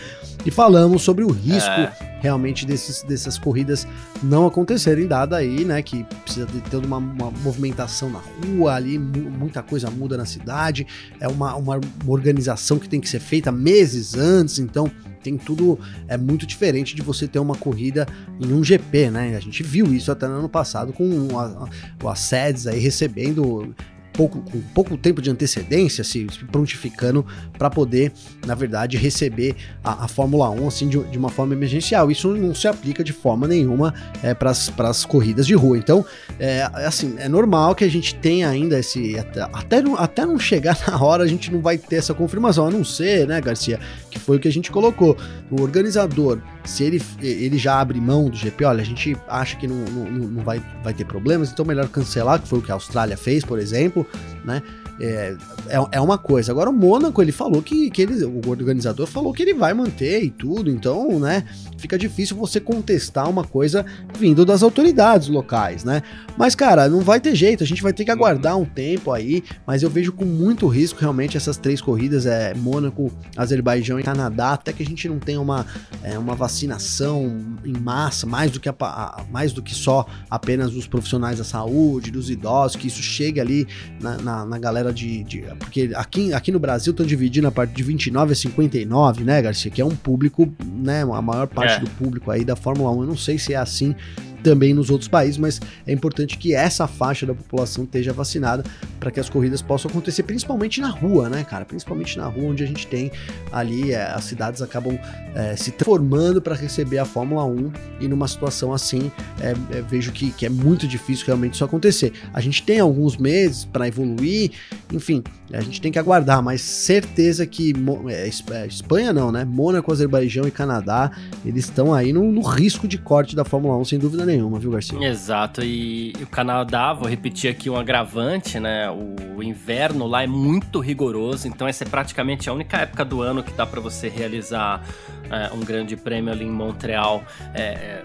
E 0.44 0.50
falamos 0.50 1.02
sobre 1.02 1.24
o 1.24 1.30
risco 1.30 1.70
é. 1.70 1.92
realmente 2.20 2.66
desses, 2.66 3.02
dessas 3.02 3.38
corridas 3.38 3.86
não 4.22 4.46
acontecerem, 4.46 5.06
dada 5.06 5.36
aí, 5.36 5.64
né, 5.64 5.80
que 5.82 6.04
precisa 6.24 6.46
de 6.46 6.60
ter 6.62 6.78
uma, 6.78 6.98
uma 6.98 7.30
movimentação 7.30 8.10
na 8.10 8.18
rua 8.18 8.74
ali, 8.74 8.98
muita 8.98 9.62
coisa 9.62 9.88
muda 9.88 10.16
na 10.16 10.24
cidade, 10.24 10.86
é 11.20 11.28
uma, 11.28 11.54
uma, 11.54 11.76
uma 11.76 12.12
organização 12.12 12.78
que 12.78 12.88
tem 12.88 13.00
que 13.00 13.08
ser 13.08 13.20
feita 13.20 13.52
meses 13.52 14.14
antes, 14.16 14.58
então 14.58 14.90
tem 15.22 15.36
tudo 15.36 15.78
é 16.08 16.16
muito 16.16 16.46
diferente 16.46 16.94
de 16.94 17.02
você 17.02 17.26
ter 17.26 17.38
uma 17.38 17.54
corrida 17.54 18.06
em 18.40 18.52
um 18.52 18.62
GP, 18.62 19.10
né? 19.10 19.36
A 19.36 19.40
gente 19.40 19.62
viu 19.62 19.92
isso 19.94 20.10
até 20.10 20.26
no 20.26 20.34
ano 20.34 20.48
passado 20.48 20.92
com 20.92 21.38
a, 21.38 21.68
a, 22.04 22.10
a 22.10 22.14
SEDS 22.14 22.66
aí 22.66 22.78
recebendo 22.78 23.74
pouco, 24.12 24.40
com 24.40 24.60
pouco 24.74 24.96
tempo 24.96 25.22
de 25.22 25.30
antecedência, 25.30 26.04
se, 26.04 26.26
prontificando 26.50 27.24
para 27.56 27.70
poder, 27.70 28.12
na 28.46 28.54
verdade, 28.54 28.96
receber 28.96 29.56
a, 29.82 30.04
a 30.04 30.08
Fórmula 30.08 30.50
1 30.50 30.68
assim, 30.68 30.88
de, 30.88 30.98
de, 31.04 31.18
uma 31.18 31.28
forma 31.28 31.54
emergencial. 31.54 32.10
Isso 32.10 32.28
não 32.34 32.54
se 32.54 32.68
aplica 32.68 33.02
de 33.02 33.12
forma 33.12 33.48
nenhuma 33.48 33.94
é, 34.22 34.34
para 34.34 34.50
as 34.50 35.04
corridas 35.04 35.46
de 35.46 35.54
rua. 35.54 35.78
Então, 35.78 36.04
é, 36.38 36.62
assim, 36.74 37.14
é 37.18 37.28
normal 37.28 37.74
que 37.74 37.84
a 37.84 37.90
gente 37.90 38.14
tenha 38.14 38.48
ainda 38.48 38.78
esse. 38.78 39.18
Até, 39.18 39.42
até, 39.42 39.82
não, 39.82 39.96
até 39.96 40.26
não 40.26 40.38
chegar 40.38 40.78
na 40.86 41.02
hora, 41.02 41.24
a 41.24 41.26
gente 41.26 41.50
não 41.52 41.60
vai 41.60 41.78
ter 41.78 41.96
essa 41.96 42.14
confirmação, 42.14 42.66
a 42.66 42.70
não 42.70 42.84
ser, 42.84 43.26
né, 43.26 43.40
Garcia, 43.40 43.80
que 44.10 44.18
foi 44.18 44.36
o 44.36 44.40
que 44.40 44.48
a 44.48 44.52
gente 44.52 44.70
colocou. 44.70 45.16
O 45.50 45.62
organizador, 45.62 46.38
se 46.64 46.84
ele, 46.84 47.02
ele 47.20 47.58
já 47.58 47.80
abre 47.80 48.00
mão 48.00 48.28
do 48.28 48.36
GP, 48.36 48.64
olha, 48.64 48.82
a 48.82 48.84
gente 48.84 49.16
acha 49.28 49.56
que 49.56 49.66
não, 49.66 49.76
não, 49.76 50.04
não 50.28 50.44
vai, 50.44 50.62
vai 50.82 50.94
ter 50.94 51.04
problemas, 51.04 51.50
então 51.50 51.64
melhor 51.64 51.88
cancelar, 51.88 52.40
que 52.40 52.48
foi 52.48 52.58
o 52.58 52.62
que 52.62 52.70
a 52.70 52.74
Austrália 52.74 53.16
fez, 53.16 53.44
por 53.44 53.58
exemplo 53.58 54.06
né? 54.44 54.62
É, 55.00 55.36
é, 55.68 55.76
é, 55.92 56.00
uma 56.00 56.18
coisa. 56.18 56.52
Agora 56.52 56.70
o 56.70 56.72
Mônaco, 56.72 57.20
ele 57.22 57.32
falou 57.32 57.62
que, 57.62 57.90
que 57.90 58.02
ele, 58.02 58.24
o 58.24 58.48
organizador 58.48 59.06
falou 59.06 59.32
que 59.32 59.42
ele 59.42 59.54
vai 59.54 59.72
manter 59.72 60.22
e 60.22 60.30
tudo, 60.30 60.70
então, 60.70 61.18
né, 61.18 61.44
fica 61.78 61.98
difícil 61.98 62.36
você 62.36 62.60
contestar 62.60 63.28
uma 63.28 63.44
coisa 63.44 63.84
vindo 64.18 64.44
das 64.44 64.62
autoridades 64.62 65.28
locais, 65.28 65.82
né? 65.82 66.02
Mas, 66.36 66.54
cara, 66.54 66.88
não 66.88 67.00
vai 67.00 67.20
ter 67.20 67.34
jeito, 67.34 67.64
a 67.64 67.66
gente 67.66 67.82
vai 67.82 67.92
ter 67.92 68.04
que 68.04 68.10
aguardar 68.10 68.56
um 68.56 68.64
tempo 68.64 69.12
aí, 69.12 69.42
mas 69.66 69.82
eu 69.82 69.90
vejo 69.90 70.12
com 70.12 70.24
muito 70.24 70.66
risco 70.68 71.00
realmente 71.00 71.36
essas 71.36 71.56
três 71.56 71.80
corridas, 71.80 72.26
é 72.26 72.54
Mônaco, 72.54 73.10
Azerbaijão 73.36 73.98
e 73.98 74.02
Canadá, 74.02 74.52
até 74.52 74.72
que 74.72 74.82
a 74.82 74.86
gente 74.86 75.08
não 75.08 75.18
tenha 75.18 75.40
uma, 75.40 75.66
é, 76.02 76.18
uma 76.18 76.34
vacinação 76.34 77.40
em 77.64 77.76
massa, 77.78 78.26
mais 78.26 78.50
do, 78.50 78.60
que 78.60 78.68
a, 78.68 79.24
mais 79.30 79.52
do 79.52 79.62
que 79.62 79.74
só 79.74 80.06
apenas 80.30 80.74
os 80.74 80.86
profissionais 80.86 81.38
da 81.38 81.44
saúde, 81.44 82.10
dos 82.10 82.30
idosos, 82.30 82.76
que 82.76 82.86
isso 82.86 83.02
chegue 83.02 83.40
ali 83.40 83.66
na, 84.00 84.16
na, 84.18 84.44
na 84.44 84.58
galera 84.58 84.81
de, 84.90 85.22
de, 85.22 85.42
Porque 85.58 85.90
aqui, 85.94 86.32
aqui 86.32 86.50
no 86.50 86.58
Brasil 86.58 86.92
estão 86.92 87.04
dividindo 87.04 87.46
a 87.46 87.52
parte 87.52 87.74
de 87.74 87.82
29 87.82 88.32
a 88.32 88.34
59, 88.34 89.24
né, 89.24 89.42
Garcia? 89.42 89.70
Que 89.70 89.82
é 89.82 89.84
um 89.84 89.94
público, 89.94 90.50
né? 90.64 91.02
A 91.02 91.20
maior 91.20 91.46
parte 91.46 91.74
é. 91.74 91.80
do 91.80 91.90
público 91.90 92.30
aí 92.30 92.44
da 92.44 92.56
Fórmula 92.56 92.90
1. 92.90 93.00
Eu 93.02 93.06
não 93.06 93.16
sei 93.16 93.38
se 93.38 93.52
é 93.52 93.56
assim 93.56 93.94
também 94.42 94.74
nos 94.74 94.90
outros 94.90 95.08
países, 95.08 95.38
mas 95.38 95.60
é 95.86 95.92
importante 95.92 96.36
que 96.36 96.54
essa 96.54 96.86
faixa 96.86 97.24
da 97.24 97.34
população 97.34 97.84
esteja 97.84 98.12
vacinada 98.12 98.64
para 98.98 99.10
que 99.10 99.20
as 99.20 99.28
corridas 99.28 99.62
possam 99.62 99.90
acontecer, 99.90 100.22
principalmente 100.24 100.80
na 100.80 100.88
rua, 100.88 101.28
né, 101.28 101.44
cara? 101.44 101.64
Principalmente 101.64 102.18
na 102.18 102.26
rua, 102.26 102.50
onde 102.50 102.64
a 102.64 102.66
gente 102.66 102.86
tem 102.86 103.10
ali, 103.50 103.92
é, 103.92 104.02
as 104.02 104.24
cidades 104.24 104.60
acabam 104.62 104.98
é, 105.34 105.56
se 105.56 105.70
transformando 105.70 106.40
para 106.40 106.54
receber 106.54 106.98
a 106.98 107.04
Fórmula 107.04 107.44
1 107.44 107.72
e 108.00 108.08
numa 108.08 108.26
situação 108.26 108.72
assim, 108.72 109.10
é, 109.40 109.54
é, 109.76 109.82
vejo 109.82 110.10
que, 110.12 110.30
que 110.32 110.46
é 110.46 110.48
muito 110.48 110.88
difícil 110.88 111.26
realmente 111.26 111.54
isso 111.54 111.64
acontecer. 111.64 112.12
A 112.32 112.40
gente 112.40 112.62
tem 112.62 112.80
alguns 112.80 113.16
meses 113.16 113.64
para 113.64 113.86
evoluir, 113.86 114.52
enfim, 114.92 115.22
a 115.52 115.60
gente 115.60 115.80
tem 115.80 115.92
que 115.92 115.98
aguardar, 115.98 116.42
mas 116.42 116.62
certeza 116.62 117.46
que 117.46 117.74
é, 118.08 118.30
é, 118.52 118.66
Espanha 118.66 119.12
não, 119.12 119.30
né? 119.30 119.44
Mônaco, 119.44 119.92
Azerbaijão 119.92 120.46
e 120.46 120.50
Canadá, 120.50 121.10
eles 121.44 121.64
estão 121.64 121.92
aí 121.92 122.12
no, 122.12 122.32
no, 122.32 122.40
risco 122.40 122.88
de 122.88 122.96
corte 122.96 123.36
da 123.36 123.44
Fórmula 123.44 123.76
1, 123.76 123.84
sem 123.84 123.98
dúvida 123.98 124.24
nenhuma, 124.24 124.31
viu, 124.58 124.70
Garcia? 124.70 124.98
Exato, 125.06 125.62
e 125.62 126.12
o 126.20 126.26
Canadá, 126.26 126.92
vou 126.92 127.08
repetir 127.08 127.50
aqui 127.50 127.68
um 127.68 127.76
agravante, 127.76 128.58
né? 128.60 128.90
O 128.90 129.42
inverno 129.42 130.06
lá 130.06 130.22
é 130.22 130.26
muito 130.26 130.80
rigoroso, 130.80 131.48
então 131.48 131.66
essa 131.66 131.84
é 131.84 131.86
praticamente 131.86 132.48
a 132.48 132.52
única 132.52 132.78
época 132.78 133.04
do 133.04 133.22
ano 133.22 133.42
que 133.42 133.52
dá 133.52 133.66
para 133.66 133.80
você 133.80 134.08
realizar 134.08 134.82
é, 135.30 135.52
um 135.54 135.60
grande 135.60 135.96
prêmio 135.96 136.32
ali 136.32 136.44
em 136.44 136.50
Montreal. 136.50 137.24
É, 137.54 138.02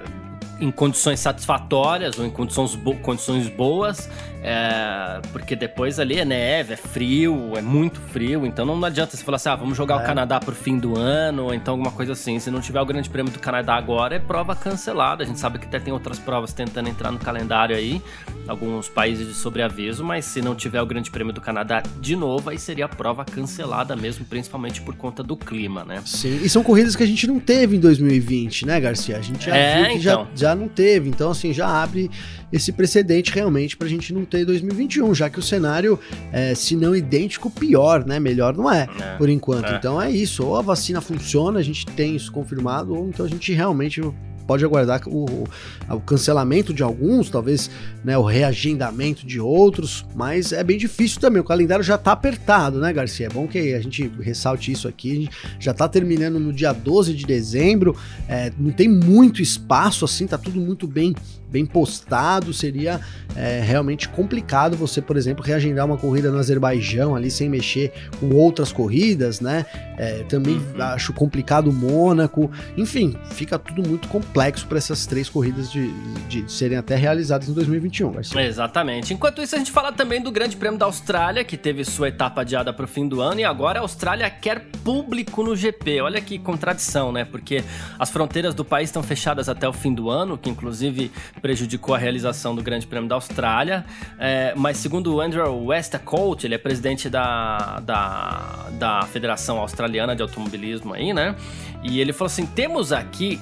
em 0.59 0.71
condições 0.71 1.19
satisfatórias 1.19 2.17
ou 2.17 2.25
em 2.25 2.31
condições, 2.31 2.75
bo 2.75 2.95
condições 2.95 3.47
boas, 3.47 4.09
é, 4.49 5.19
porque 5.33 5.57
depois 5.57 5.99
ali 5.99 6.17
é 6.19 6.23
neve, 6.23 6.73
é 6.73 6.77
frio, 6.77 7.51
é 7.57 7.61
muito 7.61 7.99
frio, 7.99 8.45
então 8.45 8.65
não 8.65 8.81
adianta 8.85 9.17
você 9.17 9.21
falar 9.21 9.35
assim, 9.35 9.49
ah, 9.49 9.55
vamos 9.57 9.75
jogar 9.75 9.99
é. 9.99 10.03
o 10.03 10.05
Canadá 10.05 10.39
pro 10.39 10.55
fim 10.55 10.79
do 10.79 10.97
ano, 10.97 11.43
ou 11.43 11.53
então 11.53 11.73
alguma 11.73 11.91
coisa 11.91 12.13
assim. 12.13 12.39
Se 12.39 12.49
não 12.49 12.61
tiver 12.61 12.79
o 12.79 12.85
Grande 12.85 13.09
Prêmio 13.09 13.29
do 13.29 13.39
Canadá 13.39 13.75
agora, 13.75 14.15
é 14.15 14.19
prova 14.19 14.55
cancelada. 14.55 15.21
A 15.21 15.27
gente 15.27 15.37
sabe 15.37 15.59
que 15.59 15.65
até 15.65 15.81
tem 15.81 15.91
outras 15.91 16.17
provas 16.17 16.53
tentando 16.53 16.87
entrar 16.87 17.11
no 17.11 17.19
calendário 17.19 17.75
aí, 17.75 18.01
alguns 18.47 18.87
países 18.87 19.27
de 19.27 19.33
sobreaviso, 19.33 20.01
mas 20.01 20.23
se 20.23 20.41
não 20.41 20.55
tiver 20.55 20.81
o 20.81 20.85
Grande 20.85 21.11
Prêmio 21.11 21.33
do 21.33 21.41
Canadá 21.41 21.83
de 21.99 22.15
novo, 22.15 22.49
aí 22.49 22.57
seria 22.57 22.85
a 22.85 22.89
prova 22.89 23.25
cancelada 23.25 23.97
mesmo, 23.97 24.23
principalmente 24.23 24.81
por 24.81 24.95
conta 24.95 25.21
do 25.21 25.35
clima, 25.35 25.83
né? 25.83 26.01
Sim, 26.05 26.39
e 26.41 26.47
são 26.47 26.63
corridas 26.63 26.95
que 26.95 27.03
a 27.03 27.07
gente 27.07 27.27
não 27.27 27.37
teve 27.37 27.75
em 27.75 27.79
2020, 27.81 28.65
né, 28.65 28.79
Garcia? 28.79 29.17
A 29.17 29.21
gente 29.21 29.47
já 29.47 29.57
é, 29.57 29.75
viu 29.75 29.85
que 29.87 29.91
então. 29.97 30.27
já, 30.35 30.47
já 30.47 30.55
não 30.55 30.69
teve, 30.69 31.09
então 31.09 31.31
assim, 31.31 31.51
já 31.51 31.67
abre 31.67 32.09
esse 32.51 32.71
precedente 32.71 33.33
realmente 33.33 33.75
pra 33.75 33.87
gente 33.87 34.13
não 34.13 34.23
ter 34.23 34.36
2021, 34.45 35.13
já 35.13 35.29
que 35.29 35.39
o 35.39 35.41
cenário, 35.41 35.99
é, 36.31 36.53
se 36.55 36.75
não 36.75 36.95
idêntico, 36.95 37.49
pior, 37.49 38.05
né? 38.05 38.19
Melhor 38.19 38.55
não 38.55 38.71
é, 38.71 38.87
é 38.99 39.17
por 39.17 39.29
enquanto. 39.29 39.67
É. 39.67 39.75
Então 39.75 40.01
é 40.01 40.11
isso, 40.11 40.45
ou 40.45 40.57
a 40.57 40.61
vacina 40.61 41.01
funciona, 41.01 41.59
a 41.59 41.63
gente 41.63 41.85
tem 41.85 42.15
isso 42.15 42.31
confirmado, 42.31 42.95
ou 42.95 43.07
então 43.07 43.25
a 43.25 43.29
gente 43.29 43.53
realmente 43.53 44.01
pode 44.47 44.63
aguardar 44.63 45.01
o, 45.05 45.47
o, 45.89 45.99
cancelamento 45.99 46.73
de 46.73 46.81
alguns, 46.81 47.29
talvez 47.29 47.69
né, 48.03 48.17
o 48.17 48.23
reagendamento 48.23 49.25
de 49.25 49.39
outros, 49.39 50.05
mas 50.15 50.53
é 50.53 50.63
bem 50.63 50.77
difícil 50.77 51.19
também. 51.19 51.41
O 51.41 51.45
calendário 51.45 51.83
já 51.83 51.95
está 51.95 52.13
apertado, 52.13 52.79
né, 52.79 52.93
Garcia? 52.93 53.27
É 53.27 53.29
bom 53.29 53.45
que 53.45 53.73
a 53.73 53.81
gente 53.81 54.09
ressalte 54.21 54.71
isso 54.71 54.87
aqui. 54.87 55.29
já 55.59 55.71
está 55.71 55.87
terminando 55.87 56.39
no 56.39 56.53
dia 56.53 56.71
12 56.71 57.13
de 57.13 57.25
dezembro, 57.25 57.95
é, 58.29 58.51
não 58.57 58.71
tem 58.71 58.87
muito 58.87 59.41
espaço 59.41 60.05
assim, 60.05 60.25
tá 60.25 60.37
tudo 60.37 60.59
muito 60.59 60.87
bem 60.87 61.13
bem 61.49 61.65
postado, 61.65 62.53
seria 62.53 62.99
é, 63.35 63.61
realmente 63.61 64.09
complicado 64.09 64.75
você, 64.75 65.01
por 65.01 65.15
exemplo, 65.15 65.43
reagendar 65.43 65.85
uma 65.85 65.97
corrida 65.97 66.29
no 66.29 66.37
Azerbaijão 66.37 67.15
ali 67.15 67.31
sem 67.31 67.47
mexer 67.47 67.93
com 68.19 68.35
outras 68.35 68.71
corridas, 68.71 69.39
né? 69.39 69.65
É, 69.97 70.23
também 70.23 70.55
uhum. 70.55 70.81
acho 70.81 71.13
complicado 71.13 71.69
o 71.69 71.73
Mônaco, 71.73 72.51
enfim, 72.75 73.15
fica 73.31 73.57
tudo 73.57 73.87
muito 73.87 74.07
complexo 74.09 74.36
para 74.63 74.77
essas 74.77 75.07
três 75.07 75.27
corridas 75.27 75.71
de, 75.71 75.91
de, 76.27 76.43
de, 76.43 76.51
serem 76.51 76.77
até 76.77 76.95
realizadas 76.95 77.49
em 77.49 77.53
2021. 77.53 78.13
Exatamente. 78.39 79.11
Enquanto 79.11 79.41
isso, 79.41 79.55
a 79.55 79.57
gente 79.57 79.71
fala 79.71 79.91
também 79.91 80.21
do 80.21 80.31
Grande 80.31 80.55
Prêmio 80.55 80.77
da 80.77 80.85
Austrália, 80.85 81.43
que 81.43 81.57
teve 81.57 81.83
sua 81.83 82.09
etapa 82.09 82.41
adiada 82.41 82.71
para 82.71 82.85
o 82.85 82.87
fim 82.87 83.07
do 83.07 83.19
ano, 83.19 83.39
e 83.39 83.43
agora 83.43 83.79
a 83.79 83.81
Austrália 83.81 84.29
quer 84.29 84.65
público 84.83 85.41
no 85.41 85.55
GP. 85.55 86.01
Olha 86.01 86.21
que 86.21 86.37
contradição, 86.37 87.11
né? 87.11 87.25
Porque 87.25 87.63
as 87.97 88.11
fronteiras 88.11 88.53
do 88.53 88.63
país 88.63 88.89
estão 88.89 89.01
fechadas 89.01 89.49
até 89.49 89.67
o 89.67 89.73
fim 89.73 89.93
do 89.93 90.09
ano, 90.09 90.37
que 90.37 90.49
inclusive 90.49 91.11
prejudicou 91.41 91.95
a 91.95 91.97
realização 91.97 92.55
do 92.55 92.61
Grande 92.61 92.85
Prêmio 92.85 93.09
da 93.09 93.15
Austrália. 93.15 93.85
É, 94.19 94.53
mas 94.55 94.77
segundo 94.77 95.15
o 95.15 95.19
Andrew 95.19 95.65
Westacott, 95.65 96.45
ele 96.45 96.53
é 96.53 96.57
presidente 96.59 97.09
da, 97.09 97.79
da, 97.79 98.67
da 98.73 99.01
Federação 99.03 99.57
Australiana 99.57 100.15
de 100.15 100.21
Automobilismo 100.21 100.93
aí, 100.93 101.11
né? 101.11 101.35
E 101.83 101.99
ele 101.99 102.13
falou 102.13 102.27
assim: 102.27 102.45
temos 102.45 102.91
aqui 102.91 103.39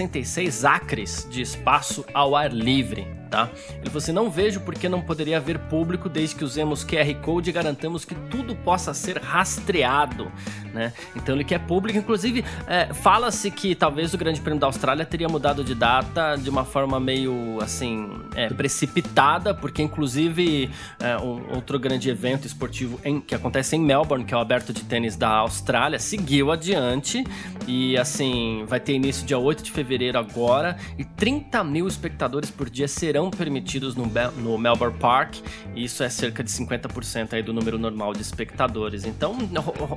166 0.00 0.64
acres 0.64 1.28
de 1.30 1.42
espaço 1.42 2.06
ao 2.14 2.34
ar 2.34 2.50
livre 2.50 3.19
tá? 3.30 3.48
Ele 3.76 3.86
falou 3.86 3.98
assim: 3.98 4.12
não 4.12 4.30
vejo 4.30 4.60
por 4.60 4.74
que 4.74 4.88
não 4.88 5.00
poderia 5.00 5.36
haver 5.36 5.58
público 5.58 6.08
desde 6.08 6.34
que 6.34 6.44
usemos 6.44 6.84
QR 6.84 7.14
Code 7.22 7.50
e 7.50 7.52
garantamos 7.52 8.04
que 8.04 8.14
tudo 8.14 8.54
possa 8.56 8.92
ser 8.92 9.18
rastreado, 9.18 10.30
né? 10.74 10.92
Então 11.14 11.34
ele 11.34 11.44
quer 11.44 11.60
público, 11.60 11.98
inclusive 11.98 12.44
é, 12.66 12.92
fala-se 12.92 13.50
que 13.50 13.74
talvez 13.74 14.12
o 14.12 14.18
Grande 14.18 14.40
Prêmio 14.40 14.60
da 14.60 14.66
Austrália 14.66 15.04
teria 15.04 15.28
mudado 15.28 15.62
de 15.62 15.74
data 15.74 16.36
de 16.36 16.50
uma 16.50 16.64
forma 16.64 16.98
meio 16.98 17.58
assim 17.62 18.10
é, 18.34 18.48
precipitada, 18.48 19.54
porque 19.54 19.82
inclusive 19.82 20.70
é, 20.98 21.16
um 21.18 21.54
outro 21.54 21.78
grande 21.78 22.10
evento 22.10 22.46
esportivo 22.46 22.98
em, 23.04 23.20
que 23.20 23.34
acontece 23.34 23.76
em 23.76 23.80
Melbourne, 23.80 24.24
que 24.24 24.34
é 24.34 24.36
o 24.36 24.40
Aberto 24.40 24.72
de 24.72 24.82
Tênis 24.82 25.16
da 25.16 25.28
Austrália, 25.28 25.98
seguiu 25.98 26.50
adiante 26.50 27.24
e 27.66 27.96
assim 27.96 28.64
vai 28.66 28.80
ter 28.80 28.94
início 28.94 29.24
dia 29.24 29.38
8 29.38 29.62
de 29.62 29.70
fevereiro 29.70 30.18
agora 30.18 30.76
e 30.98 31.04
30 31.04 31.62
mil 31.62 31.86
espectadores 31.86 32.50
por 32.50 32.68
dia 32.68 32.88
serão 32.88 33.19
serão 33.20 33.30
permitidos 33.30 33.94
no, 33.94 34.06
no 34.38 34.56
Melbourne 34.56 34.96
Park, 34.98 35.36
isso 35.76 36.02
é 36.02 36.08
cerca 36.08 36.42
de 36.42 36.50
50% 36.50 37.34
aí 37.34 37.42
do 37.42 37.52
número 37.52 37.78
normal 37.78 38.14
de 38.14 38.22
espectadores. 38.22 39.04
Então 39.04 39.36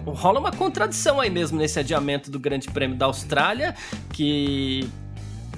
rola 0.05 0.39
uma 0.39 0.51
contradição 0.51 1.21
aí 1.21 1.29
mesmo 1.29 1.57
nesse 1.57 1.79
adiamento 1.79 2.29
do 2.29 2.37
Grande 2.37 2.69
Prêmio 2.69 2.97
da 2.97 3.05
Austrália, 3.05 3.75
que 4.11 4.89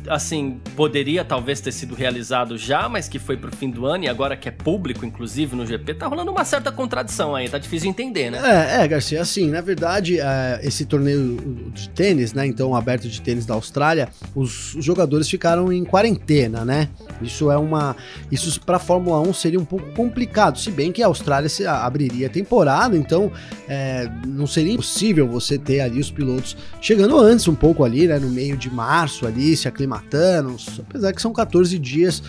assim, 0.08 0.60
poderia 0.76 1.24
talvez 1.24 1.60
ter 1.60 1.72
sido 1.72 1.96
realizado 1.96 2.58
já, 2.58 2.88
mas 2.88 3.08
que 3.08 3.20
foi 3.20 3.38
pro 3.38 3.56
fim 3.56 3.70
do 3.70 3.86
ano 3.86 4.06
e 4.06 4.08
agora 4.08 4.36
que 4.36 4.48
é 4.48 4.52
público, 4.52 5.06
inclusive, 5.06 5.56
no 5.56 5.66
GP, 5.66 5.96
tá 5.96 6.08
rolando 6.08 6.32
uma 6.32 6.46
certa 6.46 6.72
contradição 6.72 7.36
aí, 7.36 7.50
tá 7.50 7.58
difícil 7.58 7.86
de 7.86 7.90
entender, 7.90 8.30
né? 8.30 8.40
É, 8.44 8.84
é 8.84 8.88
Garcia, 8.88 9.22
assim, 9.22 9.50
na 9.50 9.62
verdade, 9.62 10.20
é, 10.20 10.60
esse 10.64 10.86
torneio 10.86 11.38
de 11.74 11.90
tênis, 11.90 12.34
né, 12.34 12.46
então 12.46 12.76
aberto 12.76 13.08
de 13.08 13.22
tênis 13.22 13.46
da 13.46 13.54
Austrália, 13.54 14.10
os, 14.36 14.76
jogadores 14.80 15.30
ficaram 15.30 15.72
em 15.72 15.84
quarentena, 15.84 16.64
né? 16.64 16.90
Isso 17.22 17.50
é 17.50 17.58
uma. 17.58 17.96
Isso 18.32 18.60
pra 18.62 18.78
Fórmula 18.78 19.20
1 19.22 19.34
seria 19.34 19.60
um 19.60 19.66
pouco 19.66 19.92
complicado, 19.94 20.60
se 20.60 20.70
bem 20.70 20.92
que 20.92 21.02
a 21.02 21.08
Austrália 21.08 21.50
se 21.50 21.66
abriria 21.66 22.28
a 22.28 22.30
temporada, 22.30 22.96
então 22.96 23.32
é, 23.68 24.10
não 24.28 24.46
seria 24.46 24.74
impossível 24.74 25.28
você 25.28 25.58
ter 25.58 25.82
ali 25.82 26.00
os 26.00 26.12
pilotos 26.12 26.56
chegando 26.82 27.18
antes 27.18 27.48
um 27.48 27.56
pouco 27.56 27.84
ali, 27.84 28.08
né, 28.08 28.20
no 28.20 28.30
meio 28.30 28.56
de 28.56 28.70
março 28.70 29.26
ali, 29.26 29.56
se 29.56 29.68
aclimatando 29.68 29.95
Thanos, 30.00 30.80
apesar 30.80 31.14
que 31.14 31.22
são 31.22 31.34
14 31.34 31.78
dias. 31.80 32.22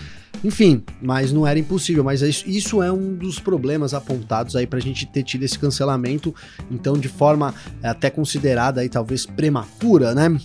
Enfim, 0.44 0.82
mas 1.00 1.32
não 1.32 1.46
era 1.46 1.58
impossível. 1.58 2.04
Mas 2.04 2.23
isso, 2.23 2.49
isso 2.49 2.82
é 2.82 2.92
um 2.92 3.14
dos 3.14 3.38
problemas 3.38 3.94
apontados 3.94 4.54
aí 4.54 4.66
para 4.66 4.78
a 4.78 4.82
gente 4.82 5.06
ter 5.06 5.23
tido 5.23 5.42
esse 5.44 5.58
cancelamento, 5.58 6.35
então 6.70 6.94
de 6.94 7.08
forma 7.08 7.54
até 7.82 8.11
considerada 8.11 8.80
aí 8.80 8.88
talvez 8.88 9.25
prematura, 9.25 10.14
né? 10.14 10.37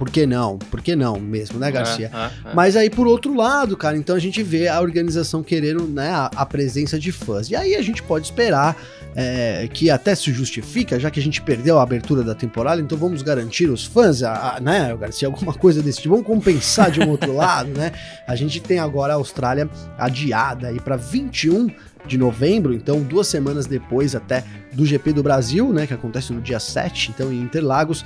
Por 0.00 0.08
que 0.08 0.24
não? 0.24 0.56
Por 0.56 0.80
que 0.80 0.96
não 0.96 1.20
mesmo, 1.20 1.58
né, 1.58 1.70
Garcia? 1.70 2.10
É, 2.10 2.16
é, 2.16 2.52
é. 2.52 2.54
Mas 2.54 2.74
aí, 2.74 2.88
por 2.88 3.06
outro 3.06 3.36
lado, 3.36 3.76
cara, 3.76 3.98
então 3.98 4.16
a 4.16 4.18
gente 4.18 4.42
vê 4.42 4.66
a 4.66 4.80
organização 4.80 5.42
querendo 5.42 5.86
né, 5.86 6.08
a, 6.08 6.30
a 6.36 6.46
presença 6.46 6.98
de 6.98 7.12
fãs. 7.12 7.50
E 7.50 7.54
aí 7.54 7.74
a 7.76 7.82
gente 7.82 8.02
pode 8.02 8.24
esperar 8.24 8.74
é, 9.14 9.68
que 9.70 9.90
até 9.90 10.14
se 10.14 10.32
justifica, 10.32 10.98
já 10.98 11.10
que 11.10 11.20
a 11.20 11.22
gente 11.22 11.42
perdeu 11.42 11.78
a 11.78 11.82
abertura 11.82 12.22
da 12.22 12.34
temporada, 12.34 12.80
então 12.80 12.96
vamos 12.96 13.20
garantir 13.20 13.68
os 13.68 13.84
fãs, 13.84 14.22
a, 14.22 14.56
a, 14.56 14.60
né, 14.60 14.96
Garcia, 14.98 15.28
alguma 15.28 15.52
coisa 15.52 15.82
desse 15.82 16.00
tipo, 16.00 16.14
vamos 16.14 16.26
compensar 16.26 16.90
de 16.90 17.00
um 17.00 17.10
outro 17.10 17.36
lado, 17.36 17.68
né? 17.68 17.92
A 18.26 18.34
gente 18.34 18.58
tem 18.58 18.78
agora 18.78 19.12
a 19.12 19.16
Austrália 19.16 19.68
adiada 19.98 20.68
aí 20.68 20.80
para 20.80 20.96
21 20.96 21.68
de 22.06 22.16
novembro, 22.16 22.72
então 22.72 23.02
duas 23.02 23.26
semanas 23.26 23.66
depois 23.66 24.16
até 24.16 24.44
do 24.72 24.86
GP 24.86 25.12
do 25.12 25.22
Brasil, 25.22 25.70
né, 25.74 25.86
que 25.86 25.92
acontece 25.92 26.32
no 26.32 26.40
dia 26.40 26.58
7, 26.58 27.10
então 27.14 27.30
em 27.30 27.42
Interlagos. 27.42 28.02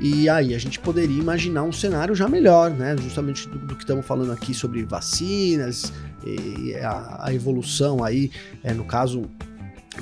E 0.00 0.28
aí 0.28 0.54
a 0.54 0.58
gente 0.58 0.78
poderia 0.78 1.18
imaginar 1.18 1.64
um 1.64 1.72
cenário 1.72 2.14
já 2.14 2.28
melhor, 2.28 2.70
né? 2.70 2.96
Justamente 2.96 3.48
do, 3.48 3.58
do 3.58 3.74
que 3.74 3.82
estamos 3.82 4.06
falando 4.06 4.32
aqui 4.32 4.54
sobre 4.54 4.84
vacinas 4.84 5.92
e 6.24 6.74
a, 6.76 7.26
a 7.26 7.34
evolução 7.34 8.04
aí, 8.04 8.30
é, 8.62 8.72
no 8.72 8.84
caso 8.84 9.28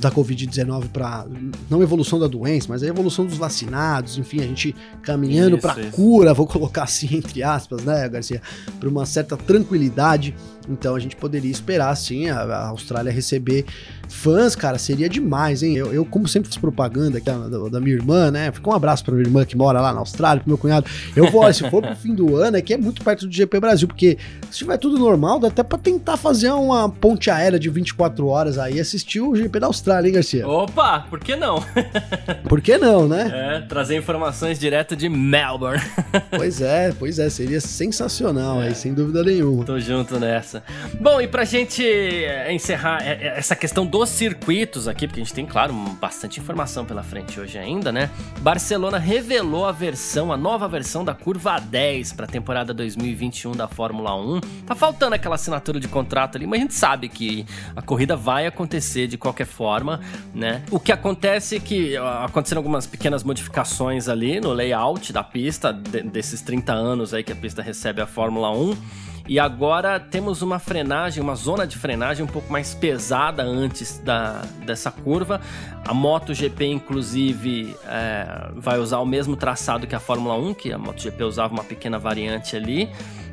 da 0.01 0.11
Covid-19 0.11 0.89
para 0.89 1.27
não 1.71 1.83
evolução 1.83 2.19
da 2.19 2.27
doença, 2.27 2.67
mas 2.69 2.83
a 2.83 2.87
evolução 2.87 3.25
dos 3.25 3.37
vacinados, 3.37 4.19
enfim, 4.19 4.41
a 4.41 4.47
gente 4.47 4.75
caminhando 5.03 5.59
para 5.59 5.75
cura, 5.91 6.35
vou 6.35 6.47
colocar 6.47 6.85
assim 6.85 7.09
entre 7.17 7.43
aspas, 7.43 7.83
né, 7.83 8.09
Garcia, 8.09 8.43
para 8.79 8.89
uma 8.89 9.07
certa 9.07 9.37
tranquilidade. 9.37 10.35
Então 10.69 10.95
a 10.95 10.99
gente 10.99 11.17
poderia 11.17 11.51
esperar, 11.51 11.95
sim, 11.97 12.29
a, 12.29 12.41
a 12.41 12.69
Austrália 12.69 13.13
receber 13.13 13.65
fãs, 14.09 14.55
cara, 14.55 14.79
seria 14.79 15.09
demais, 15.09 15.63
hein? 15.63 15.77
Eu, 15.77 15.93
eu 15.93 16.05
como 16.05 16.29
sempre 16.29 16.49
fiz 16.49 16.59
propaganda 16.59 17.19
aqui 17.19 17.27
da, 17.27 17.69
da, 17.69 17.81
minha 17.81 17.95
irmã, 17.95 18.31
né? 18.31 18.51
Fica 18.53 18.71
um 18.71 18.73
abraço 18.73 19.05
pra 19.05 19.15
minha 19.15 19.27
irmã 19.27 19.45
que 19.45 19.57
mora 19.57 19.81
lá 19.81 19.93
na 19.93 20.01
Austrália, 20.01 20.41
pro 20.41 20.49
meu 20.49 20.59
cunhado. 20.59 20.87
Eu 21.15 21.31
vou, 21.31 21.53
se 21.53 21.69
for 21.71 21.83
pro 21.83 21.97
fim 21.97 22.15
do 22.15 22.37
ano, 22.37 22.57
é 22.57 22.63
que 22.63 22.75
é 22.75 22.77
muito 22.77 23.03
perto 23.03 23.27
do 23.27 23.33
GP 23.33 23.61
Brasil, 23.61 23.89
porque 23.89 24.19
se 24.51 24.59
tiver 24.59 24.77
tudo 24.79 24.99
normal, 24.99 25.39
dá 25.39 25.49
até 25.49 25.63
pra 25.63 25.79
tentar 25.79 26.17
fazer 26.17 26.51
uma 26.51 26.89
ponte 26.89 27.31
aérea 27.31 27.59
de 27.59 27.69
24 27.69 28.27
horas 28.27 28.59
aí 28.59 28.77
e 28.77 28.81
assistir 28.81 29.21
o 29.21 29.35
GP 29.35 29.61
da 29.61 29.67
Austrália, 29.67 30.09
hein, 30.09 30.15
Garcia? 30.15 30.47
Opa, 30.47 31.01
por 31.09 31.21
que 31.21 31.37
não? 31.37 31.63
por 32.49 32.61
que 32.61 32.79
não, 32.79 33.09
né? 33.09 33.31
É, 33.33 33.61
trazer 33.61 33.97
informações 33.97 34.59
direto 34.59 34.95
de 34.97 35.09
Melbourne. 35.09 35.83
pois 36.31 36.61
é, 36.61 36.93
pois 36.93 37.19
é, 37.19 37.29
seria 37.29 37.61
sensacional 37.61 38.63
é. 38.63 38.69
aí, 38.69 38.75
sem 38.75 38.95
dúvida 38.95 39.23
nenhuma. 39.23 39.65
Tô 39.65 39.79
junto 39.79 40.19
nessa. 40.19 40.56
Bom, 41.01 41.21
e 41.21 41.29
pra 41.29 41.45
gente 41.45 41.85
eh, 41.85 42.53
encerrar 42.53 43.03
eh, 43.03 43.35
essa 43.37 43.55
questão 43.57 43.87
dos 43.87 44.09
circuitos 44.09 44.89
aqui, 44.89 45.07
porque 45.07 45.21
a 45.21 45.25
gente 45.25 45.35
tem, 45.35 45.47
claro, 45.47 45.73
bastante 46.01 46.41
informação 46.41 46.85
pela 46.85 47.03
frente 47.03 47.39
hoje 47.39 47.59
ainda, 47.59 47.93
né? 47.93 48.11
Barcelona 48.41 48.99
revelou 48.99 49.67
a 49.67 49.73
versão, 49.73 50.33
a 50.33 50.37
nova 50.37 50.69
versão 50.69 51.05
da 51.05 51.15
curva 51.15 51.59
10 51.59 52.13
para 52.13 52.27
a 52.27 52.29
temporada 52.29 52.73
2021 52.75 53.53
da 53.53 53.69
Fórmula 53.69 54.15
1. 54.15 54.41
Tá 54.67 54.75
faltando 54.75 55.15
aquela 55.15 55.35
assinatura 55.35 55.81
de 55.81 55.89
contrato 55.89 56.37
ali, 56.37 56.47
mas 56.47 56.59
a 56.59 56.63
gente 56.63 56.75
sabe 56.75 57.09
que 57.09 57.47
a 57.75 57.83
corrida 57.83 58.17
vai 58.17 58.47
acontecer 58.47 59.07
de 59.07 59.19
qualquer 59.19 59.47
forma, 59.47 60.01
né? 60.35 60.63
O 60.71 60.81
que 60.81 60.93
acontece 60.93 61.57
é 61.57 61.61
que 61.61 61.97
aconteceram 61.97 62.61
algumas 62.61 62.87
pequenas 62.87 63.23
modificações 63.23 64.09
ali 64.09 64.41
no 64.41 64.53
layout 64.53 65.13
da 65.13 65.23
pista, 65.23 65.73
de, 65.73 66.03
desses 66.03 66.41
30 66.41 66.73
anos 66.73 67.13
aí 67.15 67.23
que 67.23 67.33
a 67.33 67.37
pista 67.37 67.63
recebe 67.63 68.01
a 68.01 68.07
Fórmula 68.07 68.51
1. 68.51 68.77
E 69.29 69.41
agora 69.41 69.99
temos 69.99 70.41
uma 70.41 70.59
frenagem, 70.59 71.23
uma 71.23 71.35
zona 71.35 71.67
de 71.67 71.77
frenagem 71.77 72.25
um 72.25 72.29
pouco 72.29 72.53
mais 72.53 72.75
pesada 72.75 73.43
antes 73.43 73.99
da, 73.99 74.43
dessa 74.65 74.91
curva. 74.91 75.41
A 75.85 75.93
MotoGP, 75.93 76.67
inclusive, 76.67 77.77
é, 77.87 78.51
vai 78.55 78.79
usar 78.79 78.99
o 79.01 79.07
mesmo 79.07 79.37
traçado 79.37 79.87
que 79.87 79.97
a 79.97 80.01
Fórmula 80.01 80.37
1, 80.37 80.55
que 80.55 80.73
a 80.73 80.79
MotoGP 80.79 81.25
usava 81.25 81.53
uma 81.53 81.65
pequena 81.65 81.99
variante 81.99 82.55
ali. 82.55 82.89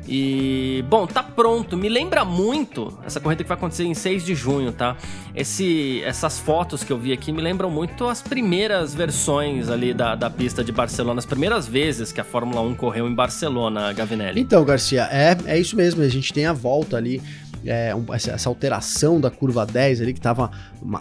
E, 0.06 0.84
bom, 0.88 1.06
tá 1.06 1.22
pronto. 1.22 1.76
Me 1.76 1.88
lembra 1.88 2.24
muito 2.24 2.96
essa 3.04 3.20
corrida 3.20 3.42
que 3.42 3.48
vai 3.48 3.56
acontecer 3.56 3.84
em 3.84 3.94
6 3.94 4.24
de 4.24 4.34
junho, 4.34 4.72
tá? 4.72 4.96
Esse, 5.34 6.02
essas 6.04 6.38
fotos 6.38 6.84
que 6.84 6.92
eu 6.92 6.98
vi 6.98 7.12
aqui 7.12 7.32
me 7.32 7.40
lembram 7.40 7.70
muito 7.70 8.06
as 8.06 8.20
primeiras 8.20 8.94
versões 8.94 9.68
ali 9.68 9.94
da, 9.94 10.14
da 10.14 10.28
pista 10.28 10.62
de 10.62 10.72
Barcelona, 10.72 11.18
as 11.18 11.26
primeiras 11.26 11.66
vezes 11.66 12.12
que 12.12 12.20
a 12.20 12.24
Fórmula 12.24 12.60
1 12.60 12.74
correu 12.74 13.08
em 13.08 13.14
Barcelona, 13.14 13.92
Gavinelli. 13.92 14.40
Então, 14.40 14.64
Garcia, 14.64 15.08
é, 15.10 15.36
é 15.46 15.58
isso 15.58 15.76
mesmo. 15.76 16.02
A 16.02 16.08
gente 16.08 16.32
tem 16.32 16.46
a 16.46 16.52
volta 16.52 16.96
ali 16.96 17.22
é, 17.66 17.94
um, 17.94 18.04
essa 18.12 18.48
alteração 18.48 19.20
da 19.20 19.30
curva 19.30 19.64
10 19.64 20.00
ali, 20.00 20.12
que 20.12 20.18
estava 20.18 20.50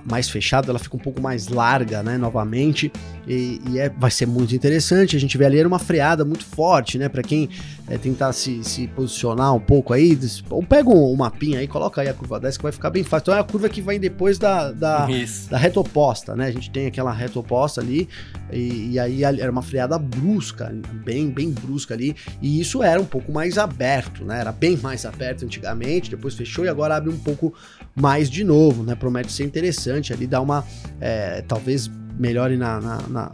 mais 0.06 0.30
fechada, 0.30 0.70
ela 0.70 0.80
fica 0.80 0.96
um 0.96 1.00
pouco 1.00 1.22
mais 1.22 1.48
larga, 1.48 2.02
né, 2.02 2.18
novamente, 2.18 2.92
e, 3.28 3.62
e 3.70 3.80
é, 3.80 3.90
vai 3.90 4.10
ser 4.10 4.26
muito 4.26 4.56
interessante. 4.56 5.16
A 5.16 5.20
gente 5.20 5.38
vê 5.38 5.46
ali 5.46 5.60
era 5.60 5.68
uma 5.68 5.80
freada 5.80 6.24
muito 6.24 6.46
forte, 6.46 6.98
né, 6.98 7.10
para 7.10 7.22
quem 7.22 7.50
é, 7.88 7.98
tentar 7.98 8.32
se, 8.32 8.64
se 8.64 8.88
posicionar 8.88 9.54
um 9.54 9.60
pouco 9.60 9.94
aí, 9.94 10.18
ou 10.50 10.64
pega 10.64 10.90
um, 10.90 11.12
um 11.12 11.16
mapinha 11.16 11.60
aí, 11.60 11.68
coloca 11.68 12.02
aí 12.02 12.08
a 12.08 12.14
curva 12.14 12.40
10 12.40 12.58
que 12.58 12.64
vai 12.64 12.72
ficar 12.72 12.90
bem 12.90 13.04
fácil. 13.04 13.24
Então 13.24 13.36
é 13.36 13.40
a 13.40 13.44
curva 13.44 13.68
que 13.68 13.82
vai 13.82 14.00
depois 14.00 14.38
da, 14.38 14.72
da, 14.72 15.06
da 15.50 15.58
reta 15.58 15.80
oposta, 15.80 16.36
né, 16.36 16.48
a 16.48 16.52
gente 16.52 16.70
tem 16.70 16.88
aquela 16.88 17.12
reta 17.12 17.40
oposta 17.40 17.82
ali, 17.82 18.08
e, 18.52 18.92
e 18.92 19.00
aí 19.00 19.24
era 19.24 19.52
uma 19.52 19.62
freada 19.62 19.98
brusca, 19.98 20.74
bem, 21.04 21.30
bem 21.30 21.52
brusca 21.52 21.94
ali, 21.94 22.16
e 22.42 22.60
isso 22.62 22.82
era 22.82 23.02
um 23.02 23.06
pouco 23.06 23.32
mais 23.34 23.58
aberto, 23.58 24.24
né, 24.24 24.40
era 24.40 24.52
bem 24.52 24.78
mais 24.78 25.06
aberto 25.06 25.44
antigamente, 25.44 26.10
depois 26.10 26.36
fechou 26.36 26.53
fechou 26.54 26.66
e 26.66 26.70
agora 26.70 26.96
abre 26.96 27.10
um 27.10 27.18
pouco 27.18 27.54
mais 27.96 28.30
de 28.30 28.44
novo, 28.44 28.84
né? 28.84 28.96
Promete 28.96 29.32
ser 29.32 29.44
interessante 29.44 30.14
ali, 30.14 30.28
dar 30.28 30.42
uma. 30.42 30.64
É, 31.02 31.42
talvez 31.48 31.90
melhore 32.18 32.56
na, 32.56 32.80
na, 32.80 32.98
na 33.10 33.32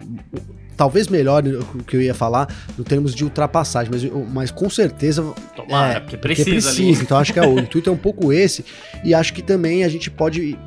talvez 0.78 1.10
melhore 1.10 1.58
o 1.58 1.84
que 1.84 1.98
eu 1.98 2.02
ia 2.02 2.14
falar 2.14 2.48
no 2.78 2.86
termos 2.86 3.14
de 3.14 3.26
ultrapassagem, 3.26 3.92
mas, 3.92 4.30
mas 4.32 4.52
com 4.52 4.70
certeza. 4.70 5.22
Tomara, 5.54 5.94
é, 5.96 6.00
porque 6.00 6.16
precisa. 6.16 6.46
Porque 6.46 6.62
precisa 6.62 7.04
então 7.04 7.18
acho 7.18 7.34
que 7.34 7.40
é, 7.40 7.46
o 7.46 7.60
intuito 7.60 7.90
é 7.90 7.94
um 7.94 7.98
pouco 7.98 8.32
esse. 8.32 8.64
E 9.04 9.14
acho 9.14 9.34
que 9.34 9.42
também 9.42 9.84
a 9.84 9.90
gente 9.90 10.10
pode. 10.10 10.58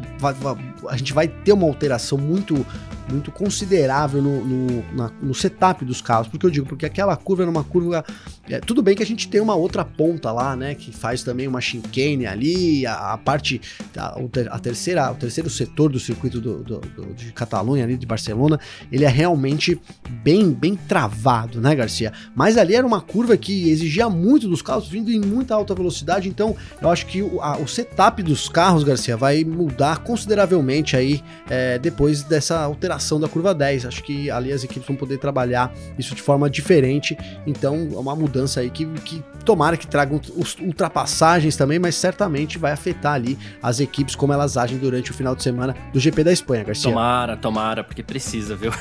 A 0.88 0.96
gente 0.96 1.12
vai 1.12 1.28
ter 1.28 1.52
uma 1.52 1.66
alteração 1.66 2.18
muito 2.18 2.66
muito 3.10 3.30
considerável 3.30 4.22
no, 4.22 4.44
no, 4.44 4.84
na, 4.94 5.10
no, 5.20 5.34
setup 5.34 5.84
dos 5.84 6.00
carros. 6.00 6.28
Porque 6.28 6.46
eu 6.46 6.50
digo, 6.50 6.66
porque 6.66 6.86
aquela 6.86 7.16
curva 7.16 7.42
era 7.42 7.50
uma 7.50 7.64
curva. 7.64 8.04
É, 8.48 8.58
tudo 8.60 8.82
bem 8.82 8.94
que 8.94 9.02
a 9.02 9.06
gente 9.06 9.28
tem 9.28 9.40
uma 9.40 9.54
outra 9.54 9.84
ponta 9.84 10.30
lá, 10.32 10.56
né? 10.56 10.74
Que 10.74 10.92
faz 10.92 11.22
também 11.22 11.46
uma 11.46 11.60
chicane 11.60 12.26
ali, 12.26 12.86
a, 12.86 13.12
a 13.12 13.18
parte. 13.18 13.60
A, 13.96 14.18
a, 14.50 14.58
terceira, 14.58 15.10
o 15.10 15.14
terceiro 15.14 15.50
setor 15.50 15.90
do 15.90 16.00
circuito 16.00 16.40
do, 16.40 16.62
do, 16.62 16.80
do, 16.80 17.14
de 17.14 17.32
Catalunha, 17.32 17.84
ali 17.84 17.96
de 17.96 18.06
Barcelona, 18.06 18.58
ele 18.90 19.04
é 19.04 19.08
realmente 19.08 19.80
bem, 20.22 20.50
bem 20.50 20.76
travado, 20.76 21.60
né, 21.60 21.74
Garcia? 21.74 22.12
Mas 22.34 22.56
ali 22.56 22.74
era 22.74 22.86
uma 22.86 23.00
curva 23.00 23.36
que 23.36 23.70
exigia 23.70 24.08
muito 24.08 24.48
dos 24.48 24.62
carros, 24.62 24.88
vindo 24.88 25.10
em 25.10 25.20
muita 25.20 25.54
alta 25.54 25.74
velocidade. 25.74 26.28
Então, 26.28 26.56
eu 26.80 26.90
acho 26.90 27.06
que 27.06 27.22
o, 27.22 27.40
o 27.40 27.68
setup 27.68 28.22
dos 28.22 28.48
carros, 28.48 28.84
Garcia, 28.84 29.16
vai 29.16 29.44
mudar 29.44 29.98
consideravelmente 29.98 30.71
aí 30.96 31.22
é, 31.48 31.78
depois 31.78 32.22
dessa 32.22 32.60
alteração 32.60 33.20
da 33.20 33.28
curva 33.28 33.54
10. 33.54 33.86
Acho 33.86 34.02
que 34.02 34.30
ali 34.30 34.52
as 34.52 34.64
equipes 34.64 34.86
vão 34.86 34.96
poder 34.96 35.18
trabalhar 35.18 35.72
isso 35.98 36.14
de 36.14 36.22
forma 36.22 36.48
diferente. 36.48 37.16
Então, 37.46 37.88
é 37.92 37.98
uma 37.98 38.16
mudança 38.16 38.60
aí 38.60 38.70
que, 38.70 38.86
que 39.00 39.22
tomara 39.42 39.76
que 39.76 39.86
tragam 39.86 40.20
ultrapassagens 40.60 41.56
também, 41.56 41.78
mas 41.78 41.94
certamente 41.96 42.58
vai 42.58 42.72
afetar 42.72 43.14
ali 43.14 43.38
as 43.62 43.80
equipes 43.80 44.14
como 44.14 44.32
elas 44.32 44.56
agem 44.56 44.78
durante 44.78 45.10
o 45.10 45.14
final 45.14 45.34
de 45.34 45.42
semana 45.42 45.74
do 45.92 46.00
GP 46.00 46.24
da 46.24 46.32
Espanha, 46.32 46.64
Garcia. 46.64 46.90
Tomara, 46.90 47.36
tomara, 47.36 47.84
porque 47.84 48.02
precisa, 48.02 48.56
viu? 48.56 48.72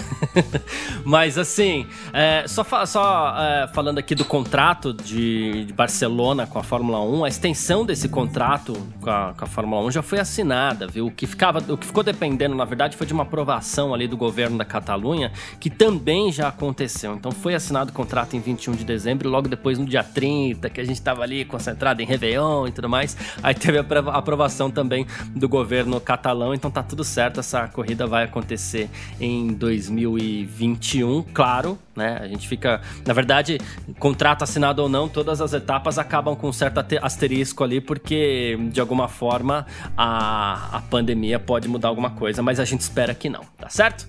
mas 1.04 1.38
assim, 1.38 1.88
é, 2.14 2.46
só, 2.48 2.64
só 2.86 3.36
é, 3.38 3.68
falando 3.74 3.98
aqui 3.98 4.16
do 4.16 4.24
contrato 4.24 4.94
de, 4.94 5.66
de, 5.66 5.74
Barcelona 5.74 6.46
com 6.46 6.60
a 6.60 6.64
Fórmula 6.64 7.02
1, 7.02 7.26
a 7.26 7.28
extensão 7.28 7.86
desse 7.86 8.08
contrato 8.08 8.74
com 9.00 9.10
a, 9.10 9.34
com 9.38 9.46
a 9.46 9.48
Fórmula 9.48 9.82
1 9.88 9.92
já 9.92 10.02
foi 10.02 10.20
assinada, 10.20 10.88
viu? 10.88 11.08
O 11.08 11.12
que, 11.12 11.26
ficava, 11.26 11.60
o 11.60 11.78
que 11.82 11.88
ficou 11.88 12.04
dependendo, 12.04 12.56
na 12.56 12.64
verdade, 12.64 12.96
foi 12.96 13.06
de 13.06 13.12
uma 13.12 13.24
aprovação 13.24 13.94
ali 13.94 14.08
do 14.08 14.16
governo 14.16 14.58
da 14.58 14.64
Catalunha, 14.64 15.32
que 15.60 15.70
também 15.70 16.32
já 16.32 16.48
aconteceu. 16.48 17.14
Então 17.16 17.32
foi 17.32 17.54
assinado 17.56 17.92
o 17.92 17.94
contrato 17.94 18.36
em 18.36 18.40
21 18.40 18.74
de 18.74 18.86
dezembro 18.86 19.28
logo 19.28 19.50
depois, 19.50 19.78
no 19.78 19.86
dia 19.86 20.04
30, 20.04 20.70
que 20.70 20.80
a 20.80 20.84
gente 20.84 20.96
estava 20.96 21.24
ali 21.24 21.44
concentrado 21.44 22.02
em 22.02 22.06
Réveillon 22.06 22.68
e 22.68 22.72
tudo 22.72 22.88
mais, 22.88 23.18
aí 23.44 23.54
teve 23.54 23.80
a 23.80 23.82
aprovação 24.14 24.70
também 24.72 25.06
do 25.36 25.50
governo 25.50 26.00
catalão. 26.00 26.54
Então 26.54 26.72
tá 26.72 26.84
tudo 26.84 27.04
certo, 27.04 27.40
essa 27.40 27.68
corrida 27.68 28.06
vai 28.08 28.24
acontecer 28.24 28.90
em 29.20 29.48
2021, 29.48 31.24
claro, 31.34 31.78
né? 31.96 32.20
A 32.22 32.28
gente 32.28 32.48
fica, 32.48 32.82
na 33.06 33.14
verdade, 33.14 33.60
contrato 34.00 34.44
assinado 34.44 34.82
ou 34.82 34.90
não, 34.90 35.08
todas 35.08 35.42
as 35.42 35.54
etapas 35.54 35.98
acabam 35.98 36.36
com 36.36 36.50
um 36.50 36.54
certo 36.54 36.80
asterisco 37.02 37.64
ali, 37.64 37.82
porque 37.82 38.58
de 38.72 38.80
alguma 38.80 39.08
forma 39.08 39.66
a, 39.96 40.78
a 40.78 40.82
pandemia 40.82 41.40
pode 41.40 41.68
mudar 41.68 41.88
alguma 41.90 42.12
coisa, 42.12 42.42
mas 42.42 42.60
a 42.60 42.66
gente 42.66 42.82
espera 42.82 43.14
que 43.14 43.30
não, 43.30 43.42
tá 43.58 43.70
certo? 43.70 44.08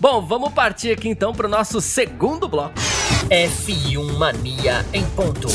Bom, 0.00 0.20
vamos 0.20 0.52
partir 0.52 0.92
aqui 0.92 1.08
então 1.08 1.32
para 1.32 1.46
o 1.46 1.50
nosso 1.50 1.80
segundo 1.80 2.48
bloco. 2.48 2.74
F1 3.30 4.18
Mania 4.18 4.84
em 4.92 5.04
ponto. 5.10 5.48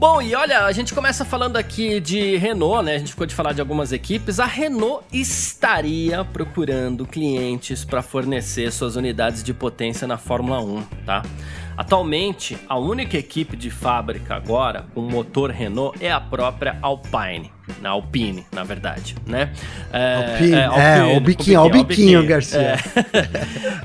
Bom, 0.00 0.22
e 0.22 0.34
olha, 0.34 0.64
a 0.64 0.72
gente 0.72 0.94
começa 0.94 1.26
falando 1.26 1.58
aqui 1.58 2.00
de 2.00 2.34
Renault, 2.38 2.82
né? 2.82 2.94
A 2.94 2.98
gente 2.98 3.10
ficou 3.10 3.26
de 3.26 3.34
falar 3.34 3.52
de 3.52 3.60
algumas 3.60 3.92
equipes. 3.92 4.40
A 4.40 4.46
Renault 4.46 5.04
estaria 5.12 6.24
procurando 6.24 7.06
clientes 7.06 7.84
para 7.84 8.00
fornecer 8.00 8.72
suas 8.72 8.96
unidades 8.96 9.44
de 9.44 9.52
potência 9.52 10.08
na 10.08 10.16
Fórmula 10.16 10.58
1, 10.58 10.82
tá? 11.04 11.20
Atualmente, 11.76 12.56
a 12.66 12.78
única 12.78 13.18
equipe 13.18 13.54
de 13.58 13.68
fábrica 13.68 14.34
agora 14.34 14.86
com 14.94 15.02
motor 15.02 15.50
Renault 15.50 16.02
é 16.02 16.10
a 16.10 16.18
própria 16.18 16.78
Alpine. 16.80 17.52
Na 17.80 17.90
Alpine, 17.90 18.46
na 18.52 18.64
verdade, 18.64 19.16
né? 19.26 19.52
É, 19.92 20.14
Alpine, 20.16 20.54
é, 20.54 20.64
Alpine, 20.64 20.84
é 20.84 21.16
o 21.16 21.20
biquinho, 21.20 21.60
o 21.60 21.64
biquinho, 21.64 21.86
biquinho 21.86 22.26
Garcia. 22.26 22.60
É. 22.60 22.76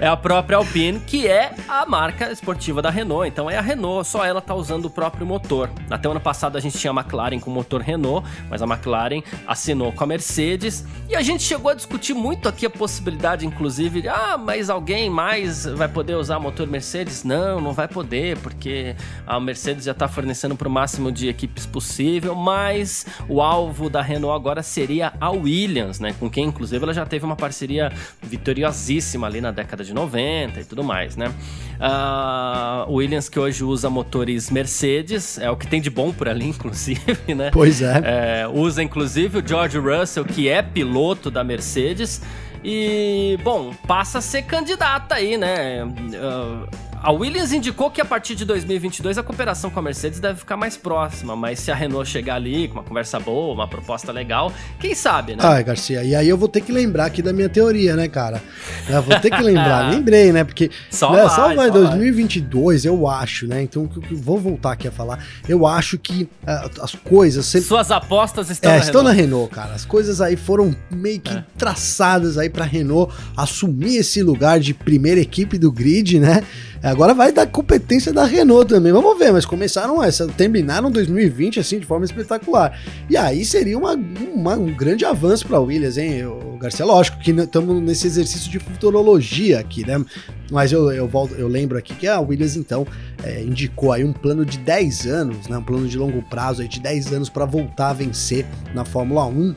é. 0.06 0.08
a 0.08 0.18
própria 0.18 0.58
Alpine, 0.58 1.00
que 1.00 1.28
é 1.28 1.54
a 1.68 1.86
marca 1.86 2.32
esportiva 2.32 2.82
da 2.82 2.90
Renault. 2.90 3.28
Então 3.28 3.50
é 3.50 3.58
a 3.58 3.62
Renault, 3.62 4.08
só 4.08 4.26
ela 4.26 4.42
tá 4.42 4.54
usando 4.54 4.86
o 4.86 4.90
próprio 4.90 5.26
motor. 5.26 5.70
Até 5.90 6.08
o 6.08 6.12
ano 6.12 6.20
passado 6.20 6.58
a 6.58 6.62
gente 6.62 6.78
tinha 6.78 6.92
a 6.92 6.96
McLaren 6.96 7.40
com 7.40 7.50
motor 7.50 7.82
Renault, 7.82 8.28
mas 8.50 8.62
a 8.62 8.66
McLaren 8.66 9.22
assinou 9.48 9.92
com 9.92 10.04
a 10.04 10.08
Mercedes. 10.08 10.86
E 11.10 11.16
a 11.16 11.22
gente 11.22 11.44
chegou 11.44 11.72
a 11.72 11.74
discutir 11.74 12.14
muito 12.14 12.50
aqui 12.50 12.66
a 12.66 12.70
possibilidade, 12.70 13.46
inclusive, 13.46 14.02
de, 14.02 14.10
ah, 14.10 14.38
mas 14.38 14.70
alguém 14.70 15.10
mais 15.10 15.66
vai 15.66 15.88
poder 15.88 16.16
usar 16.16 16.40
motor 16.40 16.68
Mercedes? 16.68 17.24
Não, 17.24 17.60
não 17.60 17.74
vai 17.74 17.88
poder, 17.88 18.38
porque 18.40 18.96
a 19.26 19.40
Mercedes 19.40 19.86
já 19.86 19.92
está 19.92 20.08
fornecendo 20.08 20.56
para 20.56 20.68
o 20.68 20.72
máximo 20.72 21.12
de 21.12 21.28
equipes 21.28 21.66
possível, 21.66 22.36
mas 22.36 23.06
o 23.28 23.42
alvo 23.42 23.75
da 23.90 24.02
Renault 24.02 24.36
agora 24.36 24.64
seria 24.64 25.14
a 25.20 25.30
Williams, 25.30 26.00
né? 26.00 26.16
Com 26.20 26.30
quem, 26.30 26.46
inclusive, 26.46 26.84
ela 26.84 26.94
já 26.94 27.06
teve 27.06 27.26
uma 27.26 27.36
parceria 27.36 27.92
vitoriosíssima 28.24 29.28
ali 29.28 29.42
na 29.42 29.52
década 29.52 29.84
de 29.84 29.94
90 29.94 30.60
e 30.60 30.64
tudo 30.64 30.84
mais, 30.84 31.16
né? 31.16 31.32
A 31.80 32.86
Williams 32.90 33.30
que 33.30 33.40
hoje 33.40 33.64
usa 33.64 33.90
motores 33.90 34.50
Mercedes, 34.50 35.38
é 35.38 35.50
o 35.50 35.58
que 35.58 35.68
tem 35.68 35.82
de 35.82 35.90
bom 35.90 36.12
por 36.12 36.28
ali, 36.28 36.48
inclusive, 36.50 37.36
né? 37.36 37.52
Pois 37.52 37.82
é. 37.82 38.02
é 38.44 38.48
usa, 38.48 38.82
inclusive, 38.82 39.40
o 39.40 39.48
George 39.48 39.78
Russell, 39.78 40.26
que 40.26 40.48
é 40.48 40.62
piloto 40.62 41.30
da 41.30 41.44
Mercedes. 41.44 42.22
E, 42.68 43.38
bom, 43.44 43.76
passa 43.88 44.18
a 44.18 44.22
ser 44.22 44.42
candidata 44.42 45.14
aí, 45.14 45.38
né? 45.38 45.84
Uh, 45.84 46.68
a 47.02 47.12
Williams 47.12 47.52
indicou 47.52 47.90
que 47.92 48.02
a 48.02 48.06
partir 48.06 48.36
de 48.36 48.46
2022 48.46 49.18
a 49.18 49.24
cooperação 49.24 49.70
com 49.70 49.80
a 49.80 49.82
Mercedes 49.82 50.20
deve 50.20 50.40
ficar 50.40 50.58
mais 50.58 50.76
próxima, 50.78 51.36
mas 51.36 51.60
se 51.60 51.72
a 51.72 51.76
Renault 51.76 52.10
chegar 52.10 52.36
ali 52.36 52.68
com 52.68 52.76
uma 52.76 52.84
conversa 52.84 53.20
boa, 53.20 53.54
uma 53.54 53.68
proposta 53.68 54.12
legal, 54.12 54.52
quem 54.80 54.96
sabe, 54.96 55.36
né? 55.36 55.40
Ah, 55.44 55.62
Garcia, 55.62 56.04
e 56.04 56.16
aí 56.16 56.28
eu 56.28 56.38
vou 56.38 56.48
ter 56.48 56.62
que 56.62 56.72
lembrar 56.72 57.06
aqui 57.06 57.22
da 57.22 57.32
minha 57.32 57.50
teoria, 57.50 57.96
né, 57.96 58.08
cara? 58.08 58.42
Eu 58.90 59.02
vou 59.02 59.20
ter 59.20 59.30
que 59.30 59.42
lembrar, 59.42 59.90
lembrei, 59.94 60.32
né? 60.32 60.44
Porque 60.44 60.72
só 60.90 61.12
né, 61.12 61.24
vai, 61.24 61.30
só 61.30 61.56
vai 61.56 61.68
só 61.68 61.74
2022, 61.74 62.84
vai. 62.84 62.94
eu 62.94 63.08
acho, 63.08 63.48
né? 63.48 63.62
Então, 63.62 63.90
vou 64.12 64.40
voltar 64.40 64.74
aqui 64.74 64.88
a 64.88 64.92
falar. 64.92 65.24
Eu 65.48 65.66
acho 65.68 65.98
que 65.98 66.24
uh, 66.24 66.82
as 66.82 66.96
coisas 66.96 67.46
sempre... 67.46 67.68
Suas 67.68 67.92
apostas 67.92 68.50
estão 68.50 68.72
é, 68.72 68.78
na 68.78 68.84
estão 68.84 69.02
Renault. 69.02 69.16
na 69.16 69.22
Renault, 69.22 69.54
cara. 69.54 69.74
As 69.74 69.86
coisas 69.86 70.22
aí 70.22 70.36
foram 70.36 70.76
meio 70.90 71.20
que 71.20 71.34
é. 71.34 71.44
traçadas 71.58 72.38
aí 72.38 72.50
pra 72.50 72.66
Renault 72.66 73.14
assumir 73.36 73.98
esse 73.98 74.22
lugar 74.24 74.60
de 74.60 74.74
primeira 74.74 75.20
equipe 75.20 75.58
do 75.58 75.72
grid, 75.72 76.20
né? 76.20 76.44
Agora 76.84 77.14
vai 77.14 77.32
dar 77.32 77.48
competência 77.48 78.14
da 78.14 78.26
Renault 78.26 78.68
também. 78.68 78.92
Vamos 78.92 79.18
ver, 79.18 79.32
mas 79.32 79.46
começaram 79.46 80.04
essa, 80.04 80.28
terminaram 80.28 80.92
2020 80.92 81.60
assim 81.60 81.80
de 81.80 81.86
forma 81.86 82.06
espetacular. 82.06 82.80
E 83.10 83.18
aí 83.18 83.44
seria 83.44 83.78
uma, 83.78 83.94
uma 83.94 84.56
um 84.56 84.74
grande 84.74 85.06
avanço 85.06 85.48
para 85.48 85.60
Williams, 85.60 85.98
hein, 85.98 86.26
o 86.26 86.58
Garcia? 86.58 86.86
Lógico 86.86 87.20
que 87.20 87.32
estamos 87.32 87.82
nesse 87.82 88.08
exercício 88.08 88.52
de 88.52 88.60
futurologia 88.60 89.60
aqui, 89.60 89.86
né? 89.86 90.04
Mas 90.52 90.72
eu, 90.72 90.92
eu, 90.92 91.08
volto, 91.08 91.34
eu 91.36 91.48
lembro 91.48 91.78
aqui 91.78 91.94
que 91.96 92.08
a 92.08 92.20
Williams, 92.20 92.56
então, 92.56 92.86
é, 93.24 93.42
indicou 93.42 93.92
aí 93.92 94.04
um 94.04 94.14
plano 94.14 94.46
de 94.46 94.58
10 94.60 95.08
anos, 95.08 95.48
né? 95.48 95.58
Um 95.58 95.64
plano 95.64 95.88
de 95.88 95.98
longo 95.98 96.22
prazo 96.24 96.62
aí 96.62 96.68
de 96.68 96.80
10 96.80 97.14
anos 97.14 97.30
para 97.30 97.46
voltar 97.46 97.90
a 97.90 97.94
vencer 97.94 98.46
na 98.74 98.86
Fórmula 98.86 99.26
1 99.26 99.56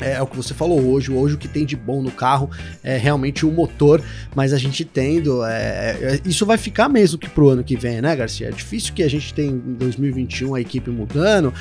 é, 0.00 0.12
é, 0.12 0.22
o 0.22 0.26
que 0.26 0.36
você 0.36 0.54
falou 0.54 0.80
hoje, 0.80 1.10
hoje 1.10 1.34
o 1.34 1.38
que 1.38 1.48
tem 1.48 1.64
de 1.64 1.76
bom 1.76 2.02
no 2.02 2.10
carro 2.10 2.50
é 2.82 2.96
realmente 2.96 3.44
o 3.44 3.50
motor, 3.50 4.02
mas 4.34 4.52
a 4.52 4.58
gente 4.58 4.84
tendo, 4.84 5.44
é, 5.44 5.96
é, 6.00 6.20
isso 6.24 6.46
vai 6.46 6.58
ficar 6.58 6.88
mesmo 6.88 7.18
que 7.18 7.28
pro 7.28 7.48
ano 7.48 7.62
que 7.62 7.76
vem, 7.76 8.00
né, 8.00 8.14
Garcia? 8.16 8.48
É 8.48 8.52
difícil 8.52 8.94
que 8.94 9.02
a 9.02 9.08
gente 9.08 9.32
tenha 9.34 9.50
em 9.50 9.74
2021 9.74 10.54
a 10.54 10.60
equipe 10.60 10.90
mudando, 10.90 11.52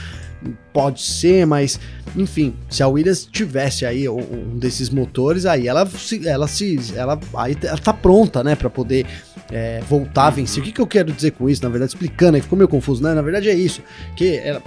pode 0.71 1.01
ser, 1.01 1.45
mas 1.45 1.79
enfim, 2.15 2.55
se 2.69 2.81
a 2.81 2.87
Williams 2.87 3.25
tivesse 3.25 3.85
aí 3.85 4.07
um 4.07 4.57
desses 4.57 4.89
motores, 4.89 5.45
aí 5.45 5.67
ela 5.67 5.85
se, 5.85 6.27
ela 6.27 6.47
se, 6.47 6.79
ela 6.95 7.19
aí 7.35 7.57
ela 7.61 7.77
tá 7.77 7.93
pronta, 7.93 8.43
né, 8.43 8.55
para 8.55 8.69
poder 8.69 9.05
é, 9.51 9.81
voltar 9.87 10.27
a 10.27 10.29
vencer. 10.29 10.61
O 10.61 10.65
que, 10.65 10.71
que 10.71 10.81
eu 10.81 10.87
quero 10.87 11.11
dizer 11.11 11.31
com 11.31 11.49
isso? 11.49 11.63
Na 11.63 11.69
verdade, 11.69 11.91
explicando, 11.91 12.35
aí 12.35 12.41
ficou 12.41 12.57
meio 12.57 12.67
confuso, 12.67 13.01
né? 13.03 13.13
Na 13.13 13.21
verdade 13.21 13.49
é 13.49 13.53
isso, 13.53 13.81
que 14.15 14.37
ela, 14.37 14.61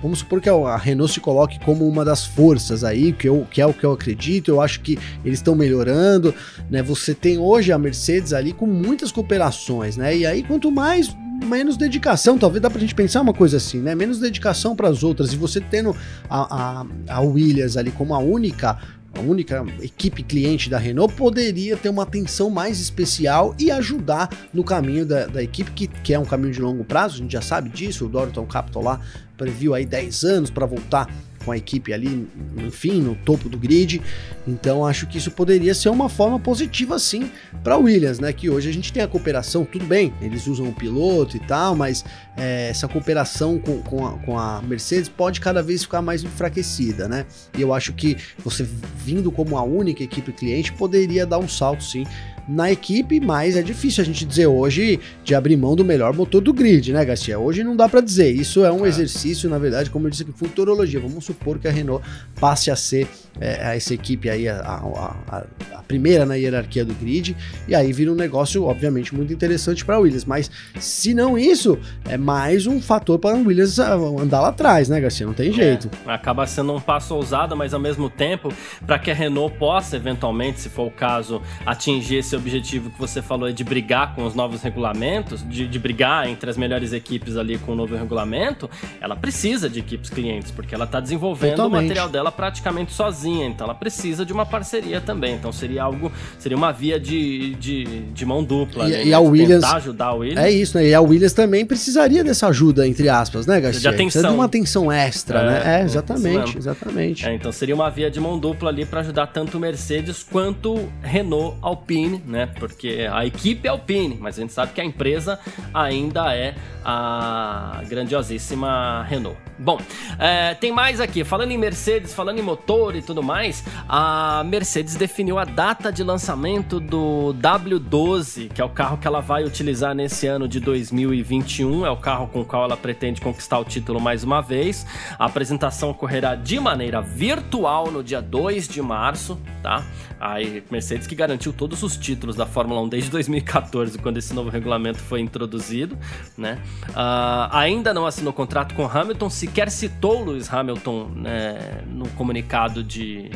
vamos 0.00 0.20
supor 0.20 0.40
que 0.40 0.48
a 0.48 0.76
Renault 0.76 1.12
se 1.12 1.20
coloque 1.20 1.58
como 1.60 1.86
uma 1.86 2.04
das 2.04 2.24
forças 2.24 2.84
aí, 2.84 3.12
que, 3.12 3.28
eu, 3.28 3.46
que 3.50 3.60
é 3.60 3.66
o 3.66 3.72
que 3.72 3.84
eu 3.84 3.92
acredito. 3.92 4.50
Eu 4.50 4.60
acho 4.60 4.80
que 4.80 4.98
eles 5.24 5.38
estão 5.38 5.54
melhorando, 5.54 6.34
né? 6.70 6.82
Você 6.82 7.14
tem 7.14 7.38
hoje 7.38 7.72
a 7.72 7.78
Mercedes 7.78 8.32
ali 8.32 8.52
com 8.52 8.66
muitas 8.66 9.12
cooperações, 9.12 9.96
né? 9.96 10.16
E 10.16 10.26
aí 10.26 10.42
quanto 10.42 10.70
mais 10.70 11.14
menos 11.44 11.76
dedicação, 11.76 12.38
talvez 12.38 12.62
dá 12.62 12.70
pra 12.70 12.80
gente 12.80 12.94
pensar 12.94 13.20
uma 13.20 13.34
coisa 13.34 13.56
assim, 13.56 13.80
né? 13.80 13.94
Menos 13.94 14.18
dedicação 14.18 14.76
para 14.76 14.88
as 14.88 15.02
outras 15.02 15.32
e 15.32 15.36
você 15.36 15.60
tendo 15.60 15.94
a, 16.28 16.82
a, 16.82 16.86
a 17.08 17.20
Williams 17.20 17.76
ali 17.76 17.90
como 17.90 18.14
a 18.14 18.18
única 18.18 18.78
a 19.14 19.20
única 19.20 19.64
equipe 19.80 20.22
cliente 20.22 20.70
da 20.70 20.78
Renault, 20.78 21.14
poderia 21.14 21.76
ter 21.76 21.88
uma 21.88 22.02
atenção 22.02 22.48
mais 22.48 22.80
especial 22.80 23.54
e 23.58 23.70
ajudar 23.70 24.30
no 24.52 24.64
caminho 24.64 25.04
da, 25.04 25.26
da 25.26 25.42
equipe, 25.42 25.70
que, 25.72 25.86
que 25.86 26.14
é 26.14 26.18
um 26.18 26.24
caminho 26.24 26.52
de 26.52 26.60
longo 26.60 26.84
prazo, 26.84 27.16
a 27.16 27.18
gente 27.18 27.32
já 27.32 27.42
sabe 27.42 27.68
disso, 27.68 28.06
o 28.06 28.08
Dorton 28.08 28.46
Capital 28.46 28.82
lá 28.82 29.00
previu 29.36 29.74
aí 29.74 29.84
10 29.84 30.24
anos 30.24 30.50
para 30.50 30.66
voltar 30.66 31.08
com 31.44 31.52
a 31.52 31.56
equipe 31.56 31.92
ali, 31.92 32.28
enfim, 32.56 33.00
no 33.00 33.14
topo 33.14 33.48
do 33.48 33.58
grid. 33.58 34.00
Então 34.46 34.84
acho 34.84 35.06
que 35.06 35.18
isso 35.18 35.30
poderia 35.30 35.74
ser 35.74 35.88
uma 35.88 36.08
forma 36.08 36.38
positiva 36.38 36.98
sim 36.98 37.30
para 37.62 37.76
Williams, 37.76 38.18
né? 38.18 38.32
Que 38.32 38.48
hoje 38.50 38.68
a 38.68 38.72
gente 38.72 38.92
tem 38.92 39.02
a 39.02 39.08
cooperação, 39.08 39.64
tudo 39.64 39.84
bem, 39.84 40.12
eles 40.20 40.46
usam 40.46 40.68
o 40.68 40.72
piloto 40.72 41.36
e 41.36 41.40
tal, 41.40 41.74
mas 41.74 42.04
é, 42.36 42.68
essa 42.68 42.88
cooperação 42.88 43.58
com, 43.58 43.82
com 43.82 44.06
a, 44.06 44.12
com, 44.18 44.38
a, 44.38 44.62
Mercedes 44.62 45.08
pode 45.08 45.40
cada 45.40 45.62
vez 45.62 45.82
ficar 45.82 46.02
mais 46.02 46.22
enfraquecida, 46.22 47.08
né? 47.08 47.26
E 47.56 47.60
eu 47.60 47.74
acho 47.74 47.92
que 47.92 48.16
você 48.38 48.66
vindo 48.96 49.30
como 49.30 49.56
a 49.56 49.62
única 49.62 50.02
equipe 50.02 50.32
cliente 50.32 50.72
poderia 50.72 51.26
dar 51.26 51.38
um 51.38 51.48
salto 51.48 51.84
sim 51.84 52.04
na 52.48 52.70
equipe, 52.70 53.20
mas 53.20 53.56
é 53.56 53.62
difícil 53.62 54.02
a 54.02 54.04
gente 54.04 54.24
dizer 54.24 54.46
hoje 54.46 54.98
de 55.24 55.34
abrir 55.34 55.56
mão 55.56 55.76
do 55.76 55.84
melhor 55.84 56.12
motor 56.14 56.40
do 56.40 56.52
grid, 56.52 56.92
né, 56.92 57.04
Garcia? 57.04 57.38
Hoje 57.38 57.62
não 57.62 57.76
dá 57.76 57.88
para 57.88 58.00
dizer. 58.00 58.30
Isso 58.34 58.64
é 58.64 58.72
um 58.72 58.84
é. 58.84 58.88
exercício, 58.88 59.48
na 59.48 59.58
verdade, 59.58 59.90
como 59.90 60.06
eu 60.06 60.10
disse 60.10 60.22
aqui, 60.22 60.32
futurologia. 60.32 61.00
Vamos 61.00 61.24
supor 61.24 61.58
que 61.58 61.68
a 61.68 61.70
Renault 61.70 62.04
passe 62.40 62.70
a 62.70 62.76
ser 62.76 63.08
é, 63.40 63.76
essa 63.76 63.94
equipe 63.94 64.28
aí, 64.28 64.48
a, 64.48 64.60
a, 64.60 65.44
a, 65.76 65.82
primeira 65.86 66.24
na 66.24 66.34
hierarquia 66.34 66.84
do 66.84 66.94
grid, 66.94 67.36
e 67.68 67.74
aí 67.74 67.92
vira 67.92 68.10
um 68.10 68.14
negócio, 68.14 68.64
obviamente, 68.64 69.14
muito 69.14 69.32
interessante 69.32 69.84
para 69.84 69.96
a 69.96 69.98
Williams. 69.98 70.24
Mas 70.24 70.50
se 70.78 71.14
não 71.14 71.38
isso, 71.38 71.78
é 72.08 72.16
mais 72.16 72.66
um 72.66 72.80
fator 72.80 73.18
para 73.18 73.36
a 73.36 73.38
Williams 73.38 73.78
andar 73.78 74.40
lá 74.40 74.48
atrás, 74.48 74.88
né, 74.88 75.00
Garcia? 75.00 75.26
Não 75.26 75.34
tem 75.34 75.50
é, 75.50 75.52
jeito. 75.52 75.90
Acaba 76.06 76.46
sendo 76.46 76.74
um 76.74 76.80
passo 76.80 77.14
ousado, 77.14 77.56
mas 77.56 77.72
ao 77.72 77.80
mesmo 77.80 78.10
tempo, 78.10 78.52
para 78.86 78.98
que 78.98 79.10
a 79.10 79.14
Renault 79.14 79.56
possa, 79.58 79.96
eventualmente, 79.96 80.60
se 80.60 80.68
for 80.68 80.86
o 80.86 80.90
caso, 80.90 81.40
atingir 81.64 82.16
esse 82.16 82.31
esse 82.32 82.36
objetivo 82.36 82.90
que 82.90 82.98
você 82.98 83.20
falou 83.20 83.48
é 83.48 83.52
de 83.52 83.62
brigar 83.62 84.14
com 84.14 84.24
os 84.24 84.34
novos 84.34 84.62
regulamentos, 84.62 85.46
de, 85.48 85.68
de 85.68 85.78
brigar 85.78 86.26
entre 86.26 86.48
as 86.48 86.56
melhores 86.56 86.92
equipes 86.92 87.36
ali 87.36 87.58
com 87.58 87.72
o 87.72 87.74
novo 87.74 87.94
regulamento, 87.94 88.70
ela 89.00 89.14
precisa 89.14 89.68
de 89.68 89.80
equipes 89.80 90.08
clientes, 90.08 90.50
porque 90.50 90.74
ela 90.74 90.84
está 90.84 90.98
desenvolvendo 90.98 91.56
Totalmente. 91.56 91.80
o 91.80 91.82
material 91.82 92.08
dela 92.08 92.32
praticamente 92.32 92.92
sozinha, 92.92 93.46
então 93.46 93.66
ela 93.66 93.74
precisa 93.74 94.24
de 94.24 94.32
uma 94.32 94.46
parceria 94.46 95.00
também. 95.00 95.34
Então 95.34 95.52
seria 95.52 95.82
algo, 95.82 96.10
seria 96.38 96.56
uma 96.56 96.72
via 96.72 96.98
de, 96.98 97.54
de, 97.56 97.84
de 97.84 98.26
mão 98.26 98.42
dupla. 98.42 98.88
E, 98.88 98.92
né? 98.92 99.04
e 99.04 99.14
a 99.14 99.20
Williams. 99.20 99.64
ajudar 99.64 100.06
a 100.06 100.14
Williams. 100.14 100.44
É 100.44 100.50
isso, 100.50 100.78
né? 100.78 100.86
E 100.86 100.94
a 100.94 101.00
Williams 101.00 101.32
também 101.32 101.66
precisaria 101.66 102.24
dessa 102.24 102.48
ajuda, 102.48 102.86
entre 102.86 103.08
aspas, 103.08 103.46
né, 103.46 103.60
Garcia? 103.60 103.80
De 103.80 103.88
atenção. 103.88 104.06
Precisa 104.06 104.28
de 104.28 104.34
uma 104.34 104.44
atenção 104.44 104.92
extra, 104.92 105.40
é, 105.40 105.46
né? 105.46 105.80
É, 105.80 105.84
exatamente, 105.84 106.56
exatamente. 106.56 107.26
É, 107.26 107.34
então 107.34 107.52
seria 107.52 107.74
uma 107.74 107.90
via 107.90 108.10
de 108.10 108.20
mão 108.20 108.38
dupla 108.38 108.70
ali 108.70 108.86
para 108.86 109.00
ajudar 109.00 109.26
tanto 109.26 109.58
Mercedes 109.58 110.22
quanto 110.22 110.88
Renault 111.02 111.56
Alpine 111.60 112.21
né? 112.24 112.46
Porque 112.58 113.08
a 113.10 113.24
equipe 113.26 113.66
é 113.66 113.70
Alpine, 113.70 114.16
mas 114.20 114.38
a 114.38 114.42
gente 114.42 114.52
sabe 114.52 114.72
que 114.72 114.80
a 114.80 114.84
empresa 114.84 115.38
ainda 115.72 116.34
é 116.34 116.54
a 116.84 117.82
grandiosíssima 117.88 119.04
Renault. 119.08 119.38
Bom, 119.58 119.78
é, 120.18 120.54
tem 120.54 120.72
mais 120.72 121.00
aqui. 121.00 121.22
Falando 121.22 121.52
em 121.52 121.58
Mercedes, 121.58 122.12
falando 122.12 122.38
em 122.38 122.42
motor 122.42 122.96
e 122.96 123.02
tudo 123.02 123.22
mais, 123.22 123.64
a 123.88 124.42
Mercedes 124.44 124.96
definiu 124.96 125.38
a 125.38 125.44
data 125.44 125.92
de 125.92 126.02
lançamento 126.02 126.80
do 126.80 127.34
W12, 127.40 128.48
que 128.48 128.60
é 128.60 128.64
o 128.64 128.68
carro 128.68 128.98
que 128.98 129.06
ela 129.06 129.20
vai 129.20 129.44
utilizar 129.44 129.94
nesse 129.94 130.26
ano 130.26 130.48
de 130.48 130.58
2021. 130.58 131.86
É 131.86 131.90
o 131.90 131.96
carro 131.96 132.26
com 132.26 132.40
o 132.40 132.44
qual 132.44 132.64
ela 132.64 132.76
pretende 132.76 133.20
conquistar 133.20 133.58
o 133.58 133.64
título 133.64 134.00
mais 134.00 134.24
uma 134.24 134.40
vez. 134.40 134.84
A 135.18 135.26
apresentação 135.26 135.90
ocorrerá 135.90 136.34
de 136.34 136.58
maneira 136.58 137.00
virtual 137.00 137.90
no 137.90 138.02
dia 138.02 138.20
2 138.20 138.66
de 138.66 138.82
março, 138.82 139.38
tá? 139.62 139.84
A 140.20 140.36
Mercedes 140.70 141.06
que 141.06 141.14
garantiu 141.14 141.52
todos 141.52 141.82
os 141.82 141.96
títulos 141.96 142.11
da 142.36 142.46
Fórmula 142.46 142.80
1 142.82 142.88
desde 142.88 143.10
2014, 143.12 143.98
quando 143.98 144.18
esse 144.18 144.32
novo 144.34 144.50
regulamento 144.50 144.98
foi 144.98 145.20
introduzido, 145.20 145.96
né? 146.36 146.60
Uh, 146.90 147.48
ainda 147.50 147.92
não 147.92 148.06
assinou 148.06 148.32
contrato 148.32 148.74
com 148.74 148.86
Hamilton, 148.86 149.30
sequer 149.30 149.70
citou 149.70 150.24
Lewis 150.24 150.52
Hamilton 150.52 151.10
né, 151.16 151.82
no 151.86 152.08
comunicado 152.10 152.82
de, 152.82 153.30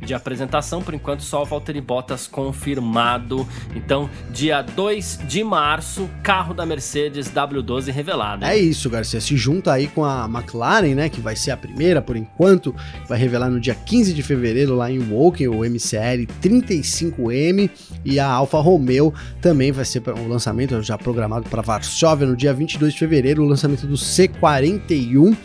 de 0.00 0.14
apresentação. 0.14 0.82
Por 0.82 0.94
enquanto, 0.94 1.22
só 1.22 1.42
o 1.42 1.44
Valtteri 1.44 1.80
Bottas 1.80 2.26
confirmado. 2.26 3.46
Então, 3.74 4.08
dia 4.30 4.62
2 4.62 5.20
de 5.26 5.44
março, 5.44 6.08
carro 6.22 6.54
da 6.54 6.64
Mercedes 6.64 7.30
W12 7.30 7.92
revelado. 7.92 8.44
Hein? 8.44 8.50
É 8.50 8.56
isso, 8.58 8.88
Garcia. 8.88 9.20
Se 9.20 9.36
junta 9.36 9.72
aí 9.72 9.88
com 9.88 10.04
a 10.04 10.26
McLaren, 10.26 10.94
né? 10.94 11.08
Que 11.08 11.20
vai 11.20 11.36
ser 11.36 11.50
a 11.50 11.56
primeira 11.56 12.00
por 12.00 12.16
enquanto. 12.16 12.74
Vai 13.08 13.18
revelar 13.18 13.50
no 13.50 13.60
dia 13.60 13.74
15 13.74 14.14
de 14.14 14.22
fevereiro 14.22 14.74
lá 14.74 14.90
em 14.90 14.98
Woking, 14.98 15.48
o 15.48 15.64
MCL 15.64 16.26
35M. 16.42 17.70
E 18.04 18.18
a 18.18 18.26
Alfa 18.26 18.60
Romeo 18.60 19.12
também 19.40 19.72
vai 19.72 19.84
ser 19.84 20.02
o 20.08 20.28
lançamento 20.28 20.80
já 20.82 20.96
programado 20.96 21.48
para 21.48 21.62
Varsóvia 21.62 22.26
no 22.26 22.36
dia 22.36 22.52
22 22.52 22.92
de 22.92 22.98
fevereiro, 22.98 23.42
o 23.42 23.46
lançamento 23.46 23.86
do 23.86 23.94
C41. 23.94 25.36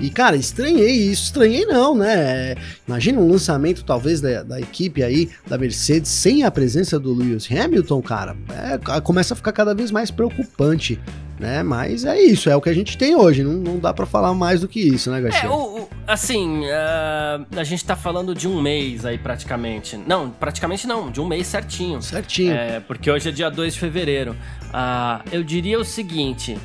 E, 0.00 0.10
cara, 0.10 0.36
estranhei 0.36 0.90
isso, 0.90 1.24
estranhei 1.24 1.64
não, 1.66 1.94
né? 1.94 2.56
Imagina 2.86 3.20
um 3.20 3.30
lançamento, 3.30 3.84
talvez, 3.84 4.20
da, 4.20 4.42
da 4.42 4.60
equipe 4.60 5.02
aí, 5.02 5.30
da 5.46 5.56
Mercedes, 5.56 6.10
sem 6.10 6.42
a 6.42 6.50
presença 6.50 6.98
do 6.98 7.14
Lewis 7.14 7.48
Hamilton, 7.50 8.02
cara. 8.02 8.36
É, 8.50 9.00
começa 9.00 9.34
a 9.34 9.36
ficar 9.36 9.52
cada 9.52 9.74
vez 9.74 9.90
mais 9.90 10.10
preocupante 10.10 11.00
né? 11.38 11.62
Mas 11.62 12.04
é 12.04 12.20
isso, 12.20 12.48
é 12.48 12.56
o 12.56 12.60
que 12.60 12.68
a 12.68 12.74
gente 12.74 12.96
tem 12.96 13.14
hoje. 13.14 13.42
Não, 13.42 13.52
não 13.52 13.78
dá 13.78 13.92
para 13.92 14.06
falar 14.06 14.32
mais 14.34 14.60
do 14.60 14.68
que 14.68 14.80
isso, 14.80 15.10
né, 15.10 15.20
Garcia? 15.20 15.48
É, 15.48 15.50
o, 15.50 15.80
o, 15.80 15.88
assim, 16.06 16.60
uh, 16.60 17.46
a 17.56 17.64
gente 17.64 17.84
tá 17.84 17.96
falando 17.96 18.34
de 18.34 18.48
um 18.48 18.60
mês 18.60 19.04
aí 19.04 19.18
praticamente. 19.18 19.96
Não, 19.96 20.30
praticamente 20.30 20.86
não, 20.86 21.10
de 21.10 21.20
um 21.20 21.26
mês 21.26 21.46
certinho. 21.46 22.00
Certinho. 22.00 22.52
É, 22.52 22.80
porque 22.80 23.10
hoje 23.10 23.28
é 23.28 23.32
dia 23.32 23.50
2 23.50 23.74
de 23.74 23.80
fevereiro. 23.80 24.32
Uh, 24.64 25.28
eu 25.32 25.42
diria 25.42 25.78
o 25.78 25.84
seguinte: 25.84 26.56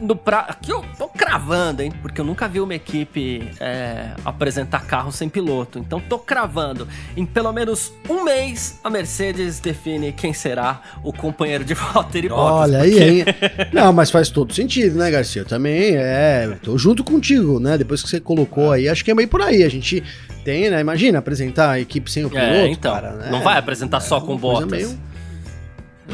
no 0.00 0.16
pra... 0.16 0.40
Aqui 0.40 0.72
eu 0.72 0.84
tô 0.96 1.08
cravando, 1.08 1.82
hein? 1.82 1.92
Porque 2.02 2.20
eu 2.20 2.24
nunca 2.24 2.48
vi 2.48 2.60
uma 2.60 2.74
equipe 2.74 3.50
é, 3.60 4.10
apresentar 4.24 4.84
carro 4.86 5.12
sem 5.12 5.28
piloto. 5.28 5.78
Então 5.78 6.00
tô 6.00 6.18
cravando. 6.18 6.88
Em 7.16 7.24
pelo 7.26 7.52
menos 7.52 7.92
um 8.08 8.24
mês, 8.24 8.78
a 8.82 8.90
Mercedes 8.90 9.60
define 9.60 10.12
quem 10.12 10.32
será 10.32 10.80
o 11.04 11.12
companheiro 11.12 11.64
de 11.64 11.74
Valtteri 11.74 12.28
Bottas. 12.28 12.70
Olha 12.70 12.78
porque... 12.78 13.02
aí, 13.02 13.20
hein? 13.20 13.24
Não, 13.72 13.92
mas 13.92 14.10
faz 14.10 14.30
todo 14.30 14.54
sentido, 14.54 14.98
né, 14.98 15.10
Garcia? 15.10 15.42
Eu 15.42 15.46
também, 15.46 15.96
é. 15.96 16.58
Tô 16.62 16.76
junto 16.78 17.04
contigo, 17.04 17.60
né? 17.60 17.76
Depois 17.76 18.02
que 18.02 18.08
você 18.08 18.20
colocou 18.20 18.72
aí, 18.72 18.88
acho 18.88 19.04
que 19.04 19.10
é 19.10 19.14
meio 19.14 19.28
por 19.28 19.42
aí. 19.42 19.62
A 19.62 19.68
gente 19.68 20.02
tem, 20.44 20.70
né? 20.70 20.80
Imagina 20.80 21.18
apresentar 21.18 21.70
a 21.70 21.80
equipe 21.80 22.10
sem 22.10 22.24
o 22.24 22.28
é, 22.28 22.30
piloto, 22.30 22.52
é, 22.52 22.68
então, 22.68 22.92
cara, 22.92 23.12
né? 23.12 23.28
Não 23.30 23.42
vai 23.42 23.58
apresentar 23.58 23.98
é, 23.98 24.00
só 24.00 24.20
com 24.20 24.36
Bottas. 24.36 24.70
Meio... 24.70 25.09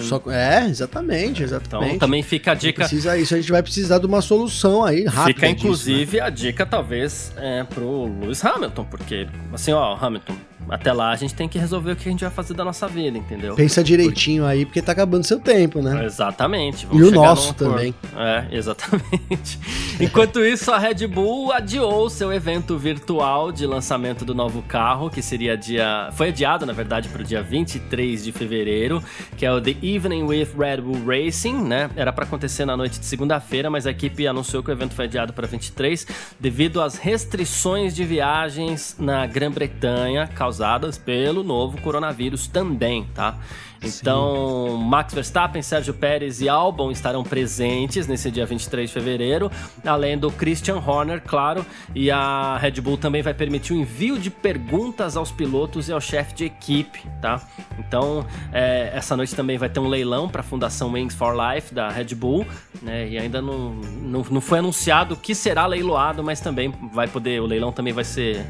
Só, 0.02 0.22
é, 0.28 0.66
exatamente, 0.66 1.42
exatamente. 1.42 1.88
Então 1.94 1.98
também 1.98 2.22
fica 2.22 2.52
a 2.52 2.54
dica. 2.54 2.80
Precisa 2.80 3.16
isso, 3.16 3.34
a 3.34 3.40
gente 3.40 3.50
vai 3.50 3.62
precisar 3.62 3.98
de 3.98 4.06
uma 4.06 4.20
solução 4.20 4.84
aí 4.84 5.04
rápida. 5.04 5.26
Fica 5.26 5.48
inclusive 5.48 6.04
disso, 6.04 6.16
né? 6.16 6.22
a 6.22 6.30
dica 6.30 6.66
talvez 6.66 7.32
é, 7.36 7.64
pro 7.64 8.04
Lewis 8.20 8.44
Hamilton, 8.44 8.84
porque 8.84 9.28
assim, 9.52 9.72
ó, 9.72 9.96
Hamilton, 10.00 10.34
até 10.68 10.92
lá 10.92 11.10
a 11.10 11.16
gente 11.16 11.34
tem 11.34 11.48
que 11.48 11.58
resolver 11.58 11.92
o 11.92 11.96
que 11.96 12.08
a 12.08 12.12
gente 12.12 12.24
vai 12.24 12.32
fazer 12.32 12.54
da 12.54 12.64
nossa 12.64 12.88
vida, 12.88 13.16
entendeu? 13.16 13.54
Pensa 13.54 13.82
direitinho 13.82 14.42
porque... 14.42 14.56
aí, 14.56 14.64
porque 14.66 14.82
tá 14.82 14.92
acabando 14.92 15.24
seu 15.24 15.38
tempo, 15.38 15.80
né? 15.80 16.04
Exatamente. 16.04 16.86
e 16.90 17.02
o 17.02 17.10
nosso 17.10 17.54
também. 17.54 17.94
É, 18.16 18.46
exatamente. 18.50 19.58
Enquanto 20.00 20.44
isso, 20.44 20.72
a 20.72 20.78
Red 20.78 21.06
Bull 21.06 21.52
adiou 21.52 22.10
seu 22.10 22.32
evento 22.32 22.76
virtual 22.76 23.52
de 23.52 23.66
lançamento 23.66 24.24
do 24.24 24.34
novo 24.34 24.62
carro, 24.62 25.08
que 25.08 25.22
seria 25.22 25.56
dia. 25.56 26.10
Foi 26.12 26.28
adiado, 26.28 26.66
na 26.66 26.72
verdade, 26.72 27.08
para 27.08 27.22
o 27.22 27.24
dia 27.24 27.42
23 27.42 28.24
de 28.24 28.32
fevereiro, 28.32 29.02
que 29.36 29.46
é 29.46 29.52
o 29.52 29.60
The 29.60 29.76
Evening 29.82 30.24
with 30.24 30.48
Red 30.58 30.80
Bull 30.80 31.04
Racing, 31.06 31.62
né? 31.62 31.90
Era 31.96 32.12
para 32.12 32.24
acontecer 32.24 32.64
na 32.64 32.76
noite 32.76 32.98
de 32.98 33.06
segunda-feira, 33.06 33.70
mas 33.70 33.86
a 33.86 33.90
equipe 33.90 34.26
anunciou 34.26 34.62
que 34.62 34.70
o 34.70 34.72
evento 34.72 34.94
foi 34.94 35.04
adiado 35.04 35.32
para 35.32 35.46
23 35.46 36.06
devido 36.40 36.80
às 36.80 36.96
restrições 36.96 37.94
de 37.94 38.04
viagens 38.04 38.96
na 38.98 39.26
Grã-Bretanha 39.26 40.26
causadas 40.26 40.55
pelo 41.04 41.42
novo 41.42 41.80
coronavírus 41.80 42.46
também, 42.46 43.04
tá? 43.14 43.38
Então, 43.82 44.78
Sim. 44.78 44.84
Max 44.84 45.14
Verstappen, 45.14 45.62
Sérgio 45.62 45.94
Pérez 45.94 46.40
e 46.40 46.48
Albon 46.48 46.90
estarão 46.90 47.22
presentes 47.22 48.06
nesse 48.06 48.30
dia 48.30 48.46
23 48.46 48.88
de 48.88 48.94
fevereiro, 48.94 49.50
além 49.84 50.18
do 50.18 50.30
Christian 50.30 50.76
Horner, 50.76 51.22
claro, 51.24 51.64
e 51.94 52.10
a 52.10 52.56
Red 52.58 52.80
Bull 52.80 52.96
também 52.96 53.22
vai 53.22 53.34
permitir 53.34 53.74
o 53.74 53.76
envio 53.76 54.18
de 54.18 54.30
perguntas 54.30 55.16
aos 55.16 55.30
pilotos 55.30 55.88
e 55.88 55.92
ao 55.92 56.00
chefe 56.00 56.34
de 56.34 56.44
equipe, 56.46 57.02
tá? 57.20 57.40
Então, 57.78 58.26
é, 58.52 58.90
essa 58.94 59.16
noite 59.16 59.34
também 59.34 59.58
vai 59.58 59.68
ter 59.68 59.80
um 59.80 59.88
leilão 59.88 60.28
para 60.28 60.40
a 60.40 60.44
Fundação 60.44 60.92
Wings 60.92 61.14
for 61.14 61.34
Life 61.34 61.74
da 61.74 61.88
Red 61.88 62.14
Bull, 62.14 62.46
né? 62.82 63.08
E 63.08 63.18
ainda 63.18 63.42
não, 63.42 63.74
não, 63.74 64.24
não 64.30 64.40
foi 64.40 64.58
anunciado 64.58 65.14
o 65.14 65.16
que 65.16 65.34
será 65.34 65.66
leiloado, 65.66 66.24
mas 66.24 66.40
também 66.40 66.72
vai 66.92 67.06
poder, 67.06 67.40
o 67.40 67.46
leilão 67.46 67.72
também 67.72 67.92
vai 67.92 68.04
ser 68.04 68.44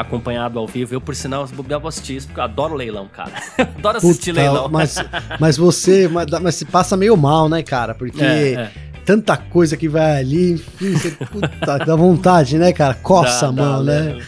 acompanhado 0.00 0.58
ao 0.58 0.66
vivo. 0.66 0.94
Eu, 0.94 1.00
por 1.00 1.14
sinal, 1.14 1.46
bobear 1.48 1.84
assistir 1.86 2.22
porque 2.22 2.40
eu 2.40 2.44
adoro 2.44 2.74
leilão, 2.74 3.08
cara. 3.08 3.32
adoro 3.58 3.98
assistir 3.98 4.30
Puta, 4.30 4.42
leilão. 4.42 4.68
Mas, 4.68 4.96
mas 5.38 5.56
você, 5.56 6.08
mas, 6.08 6.26
mas 6.40 6.54
se 6.54 6.64
passa 6.64 6.96
meio 6.96 7.16
mal, 7.16 7.48
né, 7.48 7.62
cara? 7.62 7.94
Porque 7.94 8.22
é, 8.22 8.52
é. 8.52 8.70
tanta 9.04 9.36
coisa 9.36 9.76
que 9.76 9.88
vai 9.88 10.20
ali, 10.20 10.52
enfim, 10.52 10.92
você, 10.92 11.10
puta, 11.10 11.78
dá 11.78 11.96
vontade, 11.96 12.58
né, 12.58 12.72
cara? 12.72 12.94
Coça 12.94 13.42
dá, 13.42 13.48
a 13.48 13.52
mão, 13.52 13.84
dá, 13.84 13.92
né? 13.92 14.22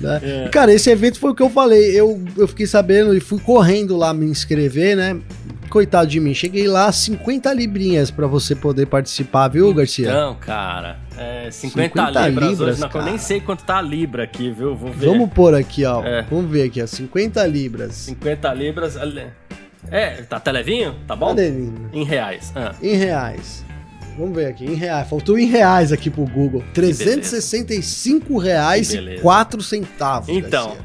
né? 0.00 0.20
É. 0.22 0.48
Cara, 0.48 0.72
esse 0.72 0.90
evento 0.90 1.18
foi 1.18 1.30
o 1.30 1.34
que 1.34 1.42
eu 1.42 1.50
falei. 1.50 1.98
Eu, 1.98 2.22
eu 2.36 2.46
fiquei 2.46 2.66
sabendo 2.66 3.16
e 3.16 3.20
fui 3.20 3.40
correndo 3.40 3.96
lá 3.96 4.14
me 4.14 4.26
inscrever, 4.26 4.96
né? 4.96 5.18
Coitado 5.68 6.08
de 6.08 6.18
mim, 6.18 6.32
cheguei 6.32 6.66
lá 6.66 6.90
50 6.90 7.52
librinhas 7.52 8.10
para 8.10 8.26
você 8.26 8.54
poder 8.54 8.86
participar, 8.86 9.48
viu, 9.48 9.72
Garcia? 9.74 10.08
Então, 10.08 10.36
cara, 10.36 10.98
é, 11.16 11.50
50, 11.50 11.88
50 11.88 12.28
libras, 12.28 12.50
libras 12.50 12.60
hoje, 12.60 12.80
não, 12.80 13.00
eu 13.00 13.04
nem 13.04 13.18
sei 13.18 13.40
quanto 13.40 13.64
tá 13.64 13.78
a 13.78 13.82
libra 13.82 14.24
aqui, 14.24 14.50
viu? 14.50 14.74
Vou 14.74 14.92
ver. 14.92 15.06
Vamos 15.06 15.30
pôr 15.30 15.54
aqui, 15.54 15.84
ó. 15.84 16.02
É. 16.02 16.22
Vamos 16.22 16.50
ver 16.50 16.64
aqui, 16.64 16.82
ó. 16.82 16.86
50 16.86 17.46
libras. 17.46 17.94
50 17.94 18.54
libras. 18.54 18.96
É, 19.90 20.22
tá 20.22 20.36
até 20.36 20.52
levinho? 20.52 20.94
Tá 21.06 21.14
bom? 21.14 21.34
Tá 21.34 21.42
Em 21.42 22.04
reais. 22.04 22.52
Ah. 22.54 22.74
Em 22.82 22.94
reais. 22.94 23.64
Vamos 24.18 24.34
ver 24.34 24.46
aqui, 24.46 24.64
em 24.64 24.74
reais. 24.74 25.08
Faltou 25.08 25.38
em 25.38 25.46
reais 25.46 25.92
aqui 25.92 26.10
pro 26.10 26.24
Google. 26.24 26.64
365 26.74 28.36
reais 28.36 28.92
e 28.92 29.18
4 29.20 29.62
centavos. 29.62 30.28
Então, 30.28 30.76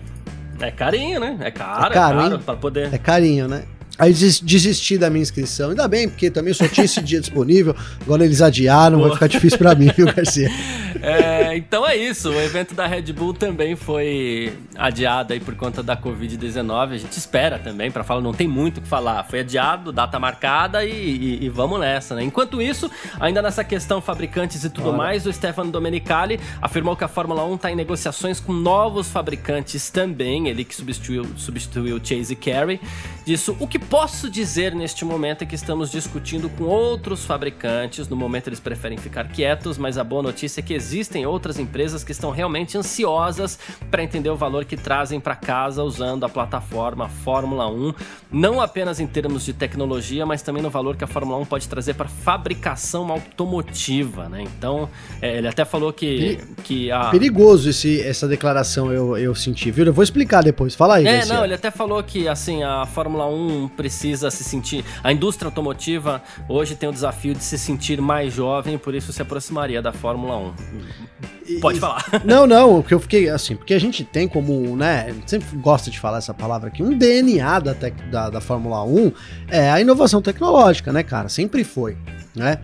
Garcia. 0.59 0.67
é 0.67 0.71
carinho, 0.71 1.19
né? 1.19 1.37
É 1.39 1.49
caro, 1.49 1.85
é, 1.85 1.89
caro, 1.93 2.19
é 2.19 2.23
caro 2.23 2.39
pra 2.39 2.55
poder. 2.55 2.93
É 2.93 2.97
carinho, 2.97 3.47
né? 3.47 3.63
Aí 3.97 4.11
desisti 4.11 4.97
da 4.97 5.09
minha 5.09 5.21
inscrição. 5.21 5.69
Ainda 5.69 5.87
bem, 5.87 6.09
porque 6.09 6.31
também 6.31 6.53
só 6.53 6.67
tinha 6.67 6.85
esse 6.85 7.01
dia 7.01 7.19
disponível. 7.19 7.75
Agora 8.01 8.25
eles 8.25 8.41
adiaram, 8.41 9.01
vai 9.01 9.11
ficar 9.11 9.27
difícil 9.27 9.57
para 9.59 9.75
mim, 9.75 9.91
viu, 9.95 10.11
Garcia? 10.11 10.49
É, 11.01 11.57
então 11.57 11.85
é 11.85 11.97
isso. 11.97 12.29
O 12.29 12.39
evento 12.39 12.73
da 12.73 12.87
Red 12.87 13.11
Bull 13.11 13.33
também 13.33 13.75
foi 13.75 14.53
adiado 14.75 15.33
aí 15.33 15.39
por 15.39 15.53
conta 15.53 15.83
da 15.83 15.97
Covid-19. 15.97 16.93
A 16.93 16.97
gente 16.97 17.17
espera 17.17 17.59
também 17.59 17.91
para 17.91 18.05
falar, 18.05 18.21
não 18.21 18.33
tem 18.33 18.47
muito 18.47 18.77
o 18.77 18.81
que 18.81 18.87
falar. 18.87 19.21
Foi 19.25 19.41
adiado, 19.41 19.91
data 19.91 20.17
marcada 20.17 20.85
e, 20.85 20.91
e, 20.91 21.45
e, 21.45 21.49
vamos 21.49 21.77
nessa, 21.79 22.15
né? 22.15 22.23
Enquanto 22.23 22.61
isso, 22.61 22.89
ainda 23.19 23.41
nessa 23.41 23.65
questão 23.65 23.99
fabricantes 24.01 24.63
e 24.63 24.69
tudo 24.69 24.93
mais, 24.93 25.25
o 25.25 25.33
Stefano 25.33 25.71
Domenicali 25.71 26.39
afirmou 26.61 26.95
que 26.95 27.03
a 27.03 27.09
Fórmula 27.09 27.43
1 27.45 27.55
está 27.55 27.71
em 27.71 27.75
negociações 27.75 28.39
com 28.39 28.53
novos 28.53 29.09
fabricantes 29.09 29.89
também. 29.89 30.47
Ele 30.47 30.63
que 30.63 30.73
substituiu, 30.73 31.25
substituiu 31.35 31.99
Chase 32.01 32.35
Carey. 32.35 32.79
Disso, 33.25 33.57
o 33.59 33.67
que 33.67 33.79
posso 33.89 34.29
dizer 34.29 34.73
neste 34.75 35.05
momento 35.05 35.43
é 35.43 35.45
que 35.45 35.55
estamos 35.55 35.91
discutindo 35.91 36.49
com 36.49 36.65
outros 36.65 37.25
fabricantes. 37.25 38.07
No 38.07 38.15
momento 38.15 38.47
eles 38.47 38.59
preferem 38.59 38.97
ficar 38.97 39.27
quietos, 39.27 39.77
mas 39.77 39.97
a 39.97 40.03
boa 40.03 40.23
notícia 40.23 40.59
é 40.59 40.63
que 40.63 40.73
existem 40.73 41.25
outras 41.25 41.59
empresas 41.59 42.03
que 42.03 42.11
estão 42.11 42.31
realmente 42.31 42.77
ansiosas 42.77 43.59
para 43.89 44.03
entender 44.03 44.29
o 44.29 44.35
valor 44.35 44.65
que 44.65 44.77
trazem 44.77 45.19
para 45.19 45.35
casa 45.35 45.83
usando 45.83 46.23
a 46.25 46.29
plataforma 46.29 47.09
Fórmula 47.09 47.67
1, 47.67 47.93
não 48.31 48.61
apenas 48.61 48.99
em 48.99 49.07
termos 49.07 49.45
de 49.45 49.53
tecnologia, 49.53 50.25
mas 50.25 50.41
também 50.41 50.61
no 50.61 50.69
valor 50.69 50.95
que 50.95 51.03
a 51.03 51.07
Fórmula 51.07 51.37
1 51.39 51.45
pode 51.45 51.67
trazer 51.67 51.93
para 51.93 52.07
fabricação 52.07 53.11
automotiva, 53.11 54.27
né? 54.29 54.43
Então, 54.43 54.89
é, 55.21 55.37
ele 55.37 55.47
até 55.47 55.65
falou 55.65 55.93
que, 55.93 56.39
que 56.63 56.91
a... 56.91 57.09
perigoso 57.09 57.69
esse, 57.69 58.01
essa 58.01 58.27
declaração 58.27 58.91
eu, 58.91 59.17
eu 59.17 59.35
senti, 59.35 59.71
viu? 59.71 59.85
Eu 59.85 59.93
vou 59.93 60.03
explicar 60.03 60.43
depois. 60.43 60.75
Fala 60.75 60.95
aí, 60.95 61.07
É, 61.07 61.25
não, 61.25 61.43
ele 61.43 61.53
até 61.53 61.71
falou 61.71 62.01
que 62.03 62.27
assim 62.27 62.63
a 62.63 62.85
Fórmula 62.85 63.27
1 63.27 63.69
precisa 63.75 64.31
se 64.31 64.43
sentir. 64.43 64.85
A 65.03 65.11
indústria 65.11 65.47
automotiva 65.47 66.21
hoje 66.47 66.75
tem 66.75 66.87
o 66.87 66.91
desafio 66.91 67.33
de 67.33 67.43
se 67.43 67.57
sentir 67.57 68.01
mais 68.01 68.33
jovem, 68.33 68.77
por 68.77 68.95
isso 68.95 69.11
se 69.11 69.21
aproximaria 69.21 69.81
da 69.81 69.91
Fórmula 69.91 70.37
1. 70.37 71.59
Pode 71.59 71.79
falar. 71.79 72.05
Não, 72.23 72.47
não, 72.47 72.79
o 72.79 72.83
que 72.83 72.93
eu 72.93 72.99
fiquei 72.99 73.29
assim, 73.29 73.55
porque 73.55 73.73
a 73.73 73.79
gente 73.79 74.03
tem 74.03 74.27
como, 74.27 74.75
né, 74.75 75.13
sempre 75.25 75.57
gosta 75.57 75.91
de 75.91 75.99
falar 75.99 76.19
essa 76.19 76.33
palavra 76.33 76.69
aqui, 76.69 76.81
um 76.81 76.97
DNA 76.97 77.59
da, 77.59 77.73
tec, 77.73 77.95
da, 78.09 78.29
da 78.29 78.39
Fórmula 78.39 78.83
1 78.83 79.11
é 79.49 79.69
a 79.69 79.81
inovação 79.81 80.21
tecnológica, 80.21 80.93
né, 80.93 81.03
cara? 81.03 81.27
Sempre 81.27 81.63
foi. 81.63 81.97
Né? 82.35 82.57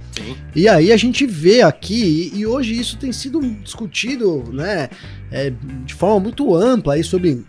E 0.55 0.67
aí 0.67 0.91
a 0.91 0.97
gente 0.97 1.27
vê 1.27 1.61
aqui, 1.61 2.31
e, 2.33 2.39
e 2.39 2.47
hoje 2.47 2.79
isso 2.79 2.97
tem 2.97 3.11
sido 3.11 3.39
discutido 3.39 4.43
né, 4.51 4.89
é, 5.31 5.51
de 5.85 5.93
forma 5.93 6.19
muito 6.19 6.55
ampla 6.55 6.95
aí 6.95 7.03
sobre 7.03 7.45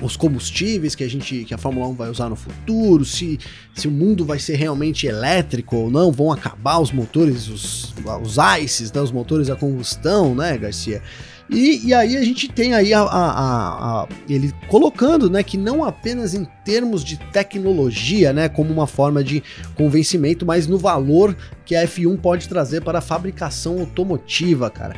os 0.00 0.16
combustíveis 0.16 0.94
que 0.94 1.04
a 1.04 1.08
gente 1.08 1.44
que 1.44 1.54
a 1.54 1.58
Fórmula 1.58 1.86
1 1.88 1.94
vai 1.94 2.10
usar 2.10 2.28
no 2.28 2.36
futuro, 2.36 3.04
se, 3.04 3.38
se 3.74 3.88
o 3.88 3.90
mundo 3.90 4.24
vai 4.24 4.38
ser 4.38 4.56
realmente 4.56 5.06
elétrico 5.06 5.76
ou 5.76 5.90
não, 5.90 6.12
vão 6.12 6.32
acabar 6.32 6.78
os 6.78 6.92
motores, 6.92 7.48
os, 7.48 7.94
os 8.22 8.36
ICEs, 8.62 8.92
né, 8.92 9.00
os 9.00 9.12
motores 9.12 9.48
a 9.48 9.56
combustão, 9.56 10.34
né, 10.34 10.56
Garcia? 10.58 11.02
E, 11.48 11.88
e 11.88 11.94
aí 11.94 12.16
a 12.16 12.22
gente 12.22 12.48
tem 12.48 12.74
aí 12.74 12.92
a, 12.92 13.02
a, 13.02 14.02
a, 14.02 14.08
ele 14.28 14.52
colocando, 14.68 15.30
né, 15.30 15.42
que 15.42 15.56
não 15.56 15.84
apenas 15.84 16.34
em 16.34 16.44
termos 16.64 17.04
de 17.04 17.16
tecnologia, 17.16 18.32
né, 18.32 18.48
como 18.48 18.72
uma 18.72 18.86
forma 18.86 19.22
de 19.22 19.42
convencimento, 19.76 20.44
mas 20.44 20.66
no 20.66 20.76
valor 20.76 21.36
que 21.64 21.76
a 21.76 21.86
F1 21.86 22.18
pode 22.20 22.48
trazer 22.48 22.82
para 22.82 22.98
a 22.98 23.02
fabricação 23.02 23.78
automotiva, 23.80 24.68
cara. 24.70 24.96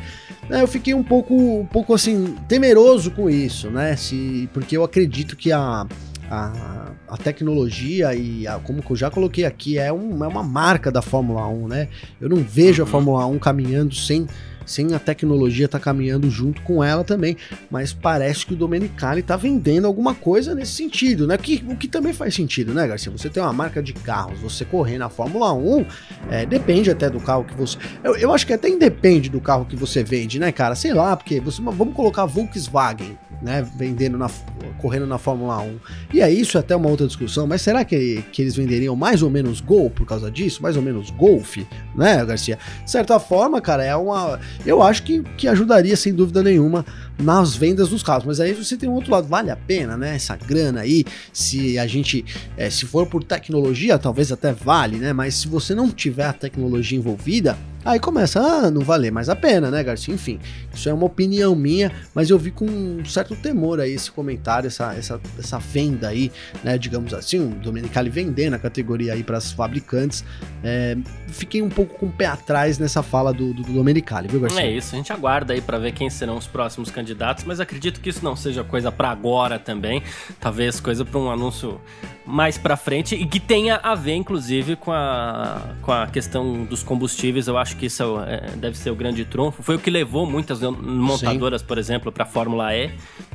É, 0.49 0.61
eu 0.61 0.67
fiquei 0.67 0.93
um 0.93 1.03
pouco, 1.03 1.35
um 1.35 1.65
pouco 1.65 1.93
assim 1.93 2.35
temeroso 2.47 3.11
com 3.11 3.29
isso, 3.29 3.69
né? 3.69 3.95
Se, 3.95 4.49
porque 4.51 4.75
eu 4.75 4.83
acredito 4.83 5.35
que 5.35 5.51
a 5.51 5.85
a, 6.29 6.91
a 7.07 7.17
tecnologia 7.17 8.13
e 8.13 8.47
a, 8.47 8.59
como 8.59 8.83
eu 8.87 8.95
já 8.95 9.09
coloquei 9.09 9.45
aqui, 9.45 9.77
é, 9.77 9.91
um, 9.91 10.23
é 10.23 10.27
uma 10.27 10.43
marca 10.43 10.91
da 10.91 11.01
Fórmula 11.01 11.47
1, 11.47 11.67
né? 11.67 11.87
Eu 12.21 12.29
não 12.29 12.37
vejo 12.37 12.83
a 12.83 12.85
uhum. 12.85 12.91
Fórmula 12.91 13.25
1 13.25 13.39
caminhando 13.39 13.95
sem 13.95 14.27
sem 14.69 14.93
a 14.93 14.99
tecnologia 14.99 15.65
estar 15.65 15.79
tá 15.79 15.83
caminhando 15.83 16.29
junto 16.29 16.61
com 16.61 16.83
ela 16.83 17.03
também, 17.03 17.35
mas 17.69 17.91
parece 17.91 18.45
que 18.45 18.53
o 18.53 18.55
Domenicali 18.55 19.21
está 19.21 19.35
vendendo 19.35 19.85
alguma 19.85 20.13
coisa 20.13 20.53
nesse 20.53 20.73
sentido, 20.73 21.25
né? 21.25 21.37
Que, 21.37 21.63
o 21.67 21.75
que 21.75 21.87
também 21.87 22.13
faz 22.13 22.35
sentido, 22.35 22.73
né, 22.73 22.87
Garcia? 22.87 23.11
Você 23.11 23.29
tem 23.29 23.41
uma 23.41 23.53
marca 23.53 23.81
de 23.81 23.93
carros, 23.93 24.39
você 24.39 24.63
correr 24.63 24.97
na 24.97 25.09
Fórmula 25.09 25.53
1, 25.53 25.85
é, 26.29 26.45
depende 26.45 26.91
até 26.91 27.09
do 27.09 27.19
carro 27.19 27.43
que 27.43 27.55
você. 27.55 27.77
Eu, 28.03 28.15
eu 28.15 28.33
acho 28.33 28.45
que 28.45 28.53
até 28.53 28.69
independe 28.69 29.29
do 29.29 29.41
carro 29.41 29.65
que 29.65 29.75
você 29.75 30.03
vende, 30.03 30.39
né, 30.39 30.51
cara? 30.51 30.75
Sei 30.75 30.93
lá, 30.93 31.15
porque 31.15 31.39
você, 31.39 31.61
vamos 31.61 31.93
colocar 31.93 32.25
Volkswagen 32.25 33.17
né, 33.41 33.65
vendendo 33.75 34.17
na, 34.17 34.29
correndo 34.77 35.05
na 35.05 35.17
Fórmula 35.17 35.59
1. 35.59 35.79
E 36.13 36.21
é 36.21 36.29
isso 36.29 36.57
até 36.57 36.75
uma 36.75 36.89
outra 36.89 37.07
discussão, 37.07 37.47
mas 37.47 37.61
será 37.61 37.85
que, 37.85 38.23
que 38.31 38.41
eles 38.41 38.55
venderiam 38.55 38.95
mais 38.95 39.21
ou 39.21 39.29
menos 39.29 39.61
Gol 39.61 39.89
por 39.89 40.05
causa 40.05 40.29
disso? 40.29 40.61
Mais 40.61 40.75
ou 40.75 40.81
menos 40.81 41.09
Golf, 41.09 41.57
né, 41.95 42.23
Garcia? 42.25 42.57
De 42.83 42.91
certa 42.91 43.19
forma, 43.19 43.61
cara, 43.61 43.83
é 43.83 43.95
uma. 43.95 44.39
Eu 44.65 44.81
acho 44.81 45.03
que, 45.03 45.23
que 45.37 45.47
ajudaria 45.47 45.95
sem 45.95 46.13
dúvida 46.13 46.43
nenhuma 46.43 46.85
nas 47.19 47.55
vendas 47.55 47.89
dos 47.89 48.01
carros. 48.01 48.25
Mas 48.25 48.39
aí 48.39 48.53
você 48.53 48.77
tem 48.77 48.89
um 48.89 48.93
outro 48.93 49.11
lado, 49.11 49.27
vale 49.27 49.51
a 49.51 49.55
pena, 49.55 49.97
né? 49.97 50.15
Essa 50.15 50.35
grana 50.35 50.81
aí, 50.81 51.05
se 51.33 51.77
a 51.77 51.85
gente, 51.85 52.25
é, 52.57 52.69
se 52.69 52.85
for 52.85 53.05
por 53.05 53.23
tecnologia, 53.23 53.99
talvez 53.99 54.31
até 54.31 54.53
vale, 54.53 54.97
né? 54.97 55.13
Mas 55.13 55.35
se 55.35 55.47
você 55.47 55.75
não 55.75 55.89
tiver 55.89 56.25
a 56.25 56.33
tecnologia 56.33 56.97
envolvida, 56.97 57.57
Aí 57.85 57.97
começa 57.97 58.41
a 58.41 58.69
não 58.69 58.81
valer 58.81 59.11
mais 59.11 59.29
a 59.29 59.35
pena, 59.35 59.71
né, 59.71 59.81
Garcia? 59.81 60.13
Enfim, 60.13 60.37
isso 60.73 60.89
é 60.89 60.93
uma 60.93 61.05
opinião 61.05 61.55
minha, 61.55 61.91
mas 62.13 62.29
eu 62.29 62.37
vi 62.37 62.51
com 62.51 62.65
um 62.65 63.05
certo 63.05 63.35
temor 63.37 63.79
aí 63.79 63.93
esse 63.93 64.11
comentário, 64.11 64.67
essa, 64.67 64.93
essa, 64.93 65.19
essa 65.37 65.57
venda 65.59 66.09
aí, 66.09 66.29
né, 66.61 66.77
digamos 66.77 67.13
assim, 67.13 67.39
o 67.39 67.55
Domenicali 67.55 68.09
vendendo 68.09 68.53
a 68.55 68.59
categoria 68.59 69.13
aí 69.13 69.23
para 69.23 69.37
os 69.37 69.53
fabricantes. 69.53 70.25
É, 70.61 70.97
fiquei 71.27 71.61
um 71.61 71.69
pouco 71.69 71.97
com 71.97 72.07
o 72.07 72.11
pé 72.11 72.25
atrás 72.25 72.77
nessa 72.77 73.01
fala 73.01 73.33
do, 73.33 73.53
do, 73.53 73.63
do 73.63 73.71
Domenicali, 73.71 74.27
viu, 74.27 74.41
Garcia? 74.41 74.61
É 74.61 74.71
isso, 74.71 74.93
a 74.93 74.97
gente 74.97 75.13
aguarda 75.13 75.53
aí 75.53 75.61
para 75.61 75.77
ver 75.79 75.93
quem 75.93 76.09
serão 76.09 76.37
os 76.37 76.47
próximos 76.47 76.91
candidatos, 76.91 77.08
mas 77.45 77.59
acredito 77.59 77.99
que 77.99 78.09
isso 78.09 78.23
não 78.23 78.35
seja 78.35 78.63
coisa 78.63 78.91
para 78.91 79.09
agora 79.09 79.59
também, 79.59 80.03
talvez 80.39 80.79
coisa 80.79 81.05
para 81.05 81.19
um 81.19 81.31
anúncio 81.31 81.79
mais 82.29 82.59
para 82.59 82.77
frente 82.77 83.15
e 83.15 83.25
que 83.25 83.39
tenha 83.39 83.77
a 83.77 83.95
ver, 83.95 84.13
inclusive, 84.13 84.75
com 84.75 84.91
a, 84.91 85.73
com 85.81 85.91
a 85.91 86.05
questão 86.05 86.63
dos 86.63 86.83
combustíveis. 86.83 87.47
Eu 87.47 87.57
acho 87.57 87.75
que 87.75 87.87
isso 87.87 88.19
é, 88.19 88.51
deve 88.55 88.77
ser 88.77 88.91
o 88.91 88.95
grande 88.95 89.25
trunfo. 89.25 89.63
Foi 89.63 89.75
o 89.75 89.79
que 89.79 89.89
levou 89.89 90.27
muitas 90.27 90.61
montadoras, 90.61 91.61
Sim. 91.61 91.67
por 91.67 91.77
exemplo, 91.79 92.11
para 92.11 92.23
a 92.23 92.27
Fórmula 92.27 92.73
E, 92.75 92.91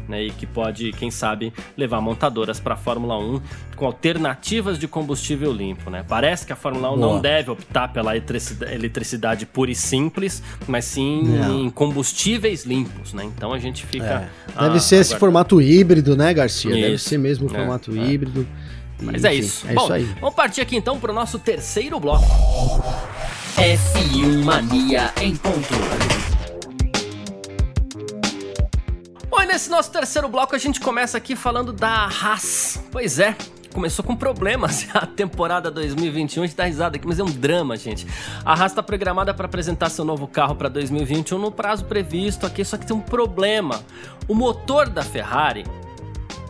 né, 0.08 0.22
e 0.22 0.30
que 0.30 0.46
pode, 0.46 0.92
quem 0.92 1.10
sabe, 1.10 1.52
levar 1.76 2.00
montadoras 2.00 2.60
para 2.60 2.74
a 2.74 2.76
Fórmula 2.76 3.18
1 3.18 3.40
com 3.74 3.87
alternativas 3.87 4.78
de 4.78 4.87
combustível 4.87 5.52
limpo. 5.52 5.90
Né? 5.90 6.04
Parece 6.06 6.46
que 6.46 6.52
a 6.52 6.56
Fórmula 6.56 6.92
1 6.92 6.96
Boa. 6.96 7.14
não 7.14 7.20
deve 7.20 7.50
optar 7.50 7.92
pela 7.92 8.12
eletricidade 8.16 9.44
pura 9.44 9.72
e 9.72 9.74
simples, 9.74 10.40
mas 10.68 10.84
sim 10.84 11.22
não. 11.22 11.64
em 11.64 11.70
combustíveis 11.70 12.64
limpos. 12.64 13.12
Né? 13.12 13.24
Então 13.24 13.52
a 13.52 13.58
gente 13.64 13.85
fica. 13.87 14.31
É. 14.57 14.62
Deve 14.62 14.81
ser 14.81 14.96
esse 14.96 15.16
formato 15.16 15.61
híbrido, 15.61 16.16
né, 16.16 16.33
Garcia? 16.33 16.70
Isso. 16.70 16.81
Deve 16.81 16.98
ser 16.98 17.18
mesmo 17.18 17.48
o 17.48 17.50
é, 17.50 17.59
formato 17.59 17.90
é. 17.90 17.98
híbrido. 17.98 18.46
Mas 19.00 19.24
é 19.24 19.35
isso. 19.35 19.66
É 19.68 19.74
Bom, 19.74 19.85
isso 19.85 19.92
aí. 19.92 20.05
vamos 20.20 20.35
partir 20.35 20.61
aqui 20.61 20.77
então 20.77 20.98
para 20.98 21.11
o 21.11 21.14
nosso 21.14 21.38
terceiro 21.38 21.98
bloco. 21.98 22.24
F1 23.57 24.44
Mania 24.44 25.12
em 25.20 25.35
ponto. 25.37 25.74
Bom, 29.29 29.42
e 29.42 29.46
nesse 29.46 29.70
nosso 29.70 29.90
terceiro 29.90 30.29
bloco 30.29 30.55
a 30.55 30.59
gente 30.59 30.81
começa 30.81 31.18
aqui 31.18 31.35
falando 31.35 31.72
da 31.72 32.07
Haas. 32.07 32.81
Pois 32.90 33.18
é, 33.18 33.37
começou 33.74 34.04
com 34.04 34.14
problemas 34.16 34.87
a 34.94 35.04
temporada 35.04 35.70
2021. 35.70 36.44
A 36.44 36.46
gente 36.46 36.56
dá 36.56 36.64
risada 36.64 36.96
aqui, 36.96 37.06
mas 37.06 37.18
é 37.18 37.24
um 37.24 37.30
drama, 37.30 37.76
gente. 37.76 38.06
A 38.44 38.52
Haas 38.52 38.72
está 38.72 38.82
programada 38.82 39.34
para 39.34 39.46
apresentar 39.46 39.90
seu 39.90 40.04
novo 40.04 40.26
carro 40.26 40.54
para 40.54 40.68
2021 40.68 41.37
no 41.37 41.50
prazo 41.50 41.84
previsto 41.84 42.46
aqui, 42.46 42.64
só 42.64 42.78
que 42.78 42.87
tem 42.87 42.96
um 42.96 43.00
problema. 43.00 43.82
O 44.28 44.34
motor 44.34 44.88
da 44.88 45.02
Ferrari 45.02 45.64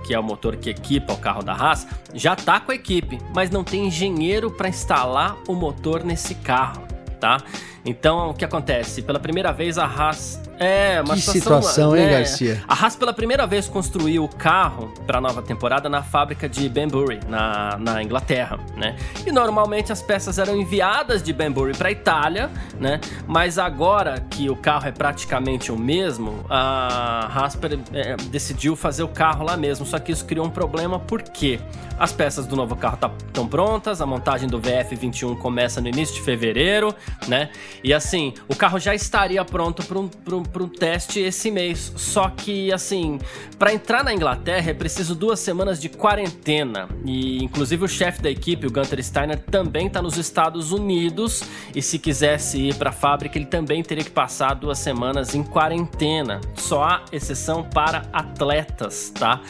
que 0.04 0.12
é 0.12 0.20
o 0.20 0.22
motor 0.22 0.56
que 0.56 0.68
equipa 0.68 1.14
o 1.14 1.16
carro 1.16 1.42
da 1.42 1.54
Haas, 1.54 1.86
já 2.12 2.34
está 2.34 2.60
com 2.60 2.70
a 2.70 2.74
equipe, 2.74 3.18
mas 3.34 3.48
não 3.48 3.64
tem 3.64 3.86
engenheiro 3.86 4.50
para 4.50 4.68
instalar 4.68 5.34
o 5.48 5.54
motor 5.54 6.04
nesse 6.04 6.34
carro, 6.34 6.86
tá? 7.18 7.38
Então, 7.84 8.30
o 8.30 8.34
que 8.34 8.44
acontece? 8.44 9.02
Pela 9.02 9.18
primeira 9.18 9.52
vez 9.52 9.78
a 9.78 9.84
Haas 9.84 10.40
é, 10.58 11.02
uma 11.02 11.14
que 11.14 11.20
situação, 11.20 11.62
situação 11.62 11.96
hein, 11.96 12.06
né? 12.06 12.12
Garcia? 12.18 12.62
A 12.68 12.74
Haas 12.74 12.94
pela 12.96 13.12
primeira 13.12 13.46
vez 13.46 13.68
construiu 13.68 14.24
o 14.24 14.28
carro 14.28 14.92
para 15.06 15.18
a 15.18 15.20
nova 15.20 15.42
temporada 15.42 15.88
na 15.88 16.02
fábrica 16.02 16.48
de 16.48 16.68
Banbury, 16.68 17.20
na, 17.28 17.76
na 17.78 18.02
Inglaterra, 18.02 18.58
né? 18.76 18.96
E 19.26 19.32
normalmente 19.32 19.92
as 19.92 20.00
peças 20.00 20.38
eram 20.38 20.56
enviadas 20.56 21.22
de 21.22 21.32
Banbury 21.32 21.76
para 21.76 21.90
Itália, 21.90 22.50
né? 22.78 23.00
Mas 23.26 23.58
agora 23.58 24.20
que 24.30 24.48
o 24.48 24.56
carro 24.56 24.86
é 24.86 24.92
praticamente 24.92 25.72
o 25.72 25.78
mesmo, 25.78 26.44
a 26.48 27.28
Haas 27.34 27.58
é, 27.92 28.16
decidiu 28.28 28.76
fazer 28.76 29.02
o 29.02 29.08
carro 29.08 29.44
lá 29.44 29.56
mesmo. 29.56 29.84
Só 29.84 29.98
que 29.98 30.12
isso 30.12 30.24
criou 30.24 30.46
um 30.46 30.50
problema 30.50 30.98
porque 31.00 31.58
as 31.98 32.12
peças 32.12 32.46
do 32.46 32.56
novo 32.56 32.76
carro 32.76 32.94
estão 32.94 33.44
tá, 33.44 33.50
prontas, 33.50 34.00
a 34.00 34.06
montagem 34.06 34.48
do 34.48 34.60
VF21 34.60 35.38
começa 35.38 35.80
no 35.80 35.88
início 35.88 36.14
de 36.14 36.22
fevereiro, 36.22 36.94
né? 37.28 37.50
E 37.82 37.92
assim, 37.92 38.34
o 38.48 38.54
carro 38.54 38.78
já 38.78 38.94
estaria 38.94 39.44
pronto 39.44 39.84
para 39.84 39.98
um 39.98 40.08
para 40.08 40.62
um 40.62 40.68
teste 40.68 41.20
esse 41.20 41.50
mês. 41.50 41.92
Só 41.96 42.28
que, 42.28 42.72
assim, 42.72 43.18
para 43.58 43.72
entrar 43.72 44.04
na 44.04 44.12
Inglaterra 44.12 44.70
é 44.70 44.74
preciso 44.74 45.14
duas 45.14 45.40
semanas 45.40 45.80
de 45.80 45.88
quarentena. 45.88 46.88
E, 47.04 47.42
inclusive, 47.42 47.84
o 47.84 47.88
chefe 47.88 48.22
da 48.22 48.30
equipe, 48.30 48.66
o 48.66 48.70
Gunter 48.70 49.02
Steiner, 49.02 49.38
também 49.38 49.86
está 49.86 50.00
nos 50.00 50.16
Estados 50.16 50.72
Unidos. 50.72 51.42
E 51.74 51.82
se 51.82 51.98
quisesse 51.98 52.58
ir 52.58 52.74
para 52.76 52.90
a 52.90 52.92
fábrica, 52.92 53.38
ele 53.38 53.46
também 53.46 53.82
teria 53.82 54.04
que 54.04 54.10
passar 54.10 54.54
duas 54.54 54.78
semanas 54.78 55.34
em 55.34 55.42
quarentena. 55.42 56.40
Só 56.54 56.84
há 56.84 57.04
exceção 57.12 57.62
para 57.62 58.08
atletas, 58.12 59.10
tá? 59.10 59.40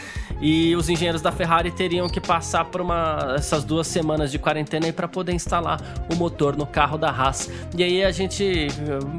E 0.41 0.75
os 0.75 0.89
engenheiros 0.89 1.23
da 1.23 1.33
Ferrari 1.33 1.71
teriam 1.71 2.09
que 2.09 2.21
passar 2.21 2.65
por 2.67 2.81
uma, 2.81 3.35
essas 3.37 3.65
duas 3.65 3.87
semanas 3.87 4.31
de 4.31 4.39
quarentena 4.39 4.93
para 4.93 5.09
poder 5.09 5.33
instalar 5.33 5.81
o 6.13 6.17
motor 6.17 6.57
no 6.57 6.67
carro 6.67 6.99
da 6.99 7.11
Haas. 7.11 7.51
E 7.77 7.83
aí 7.83 8.05
a 8.05 8.11
gente 8.15 8.69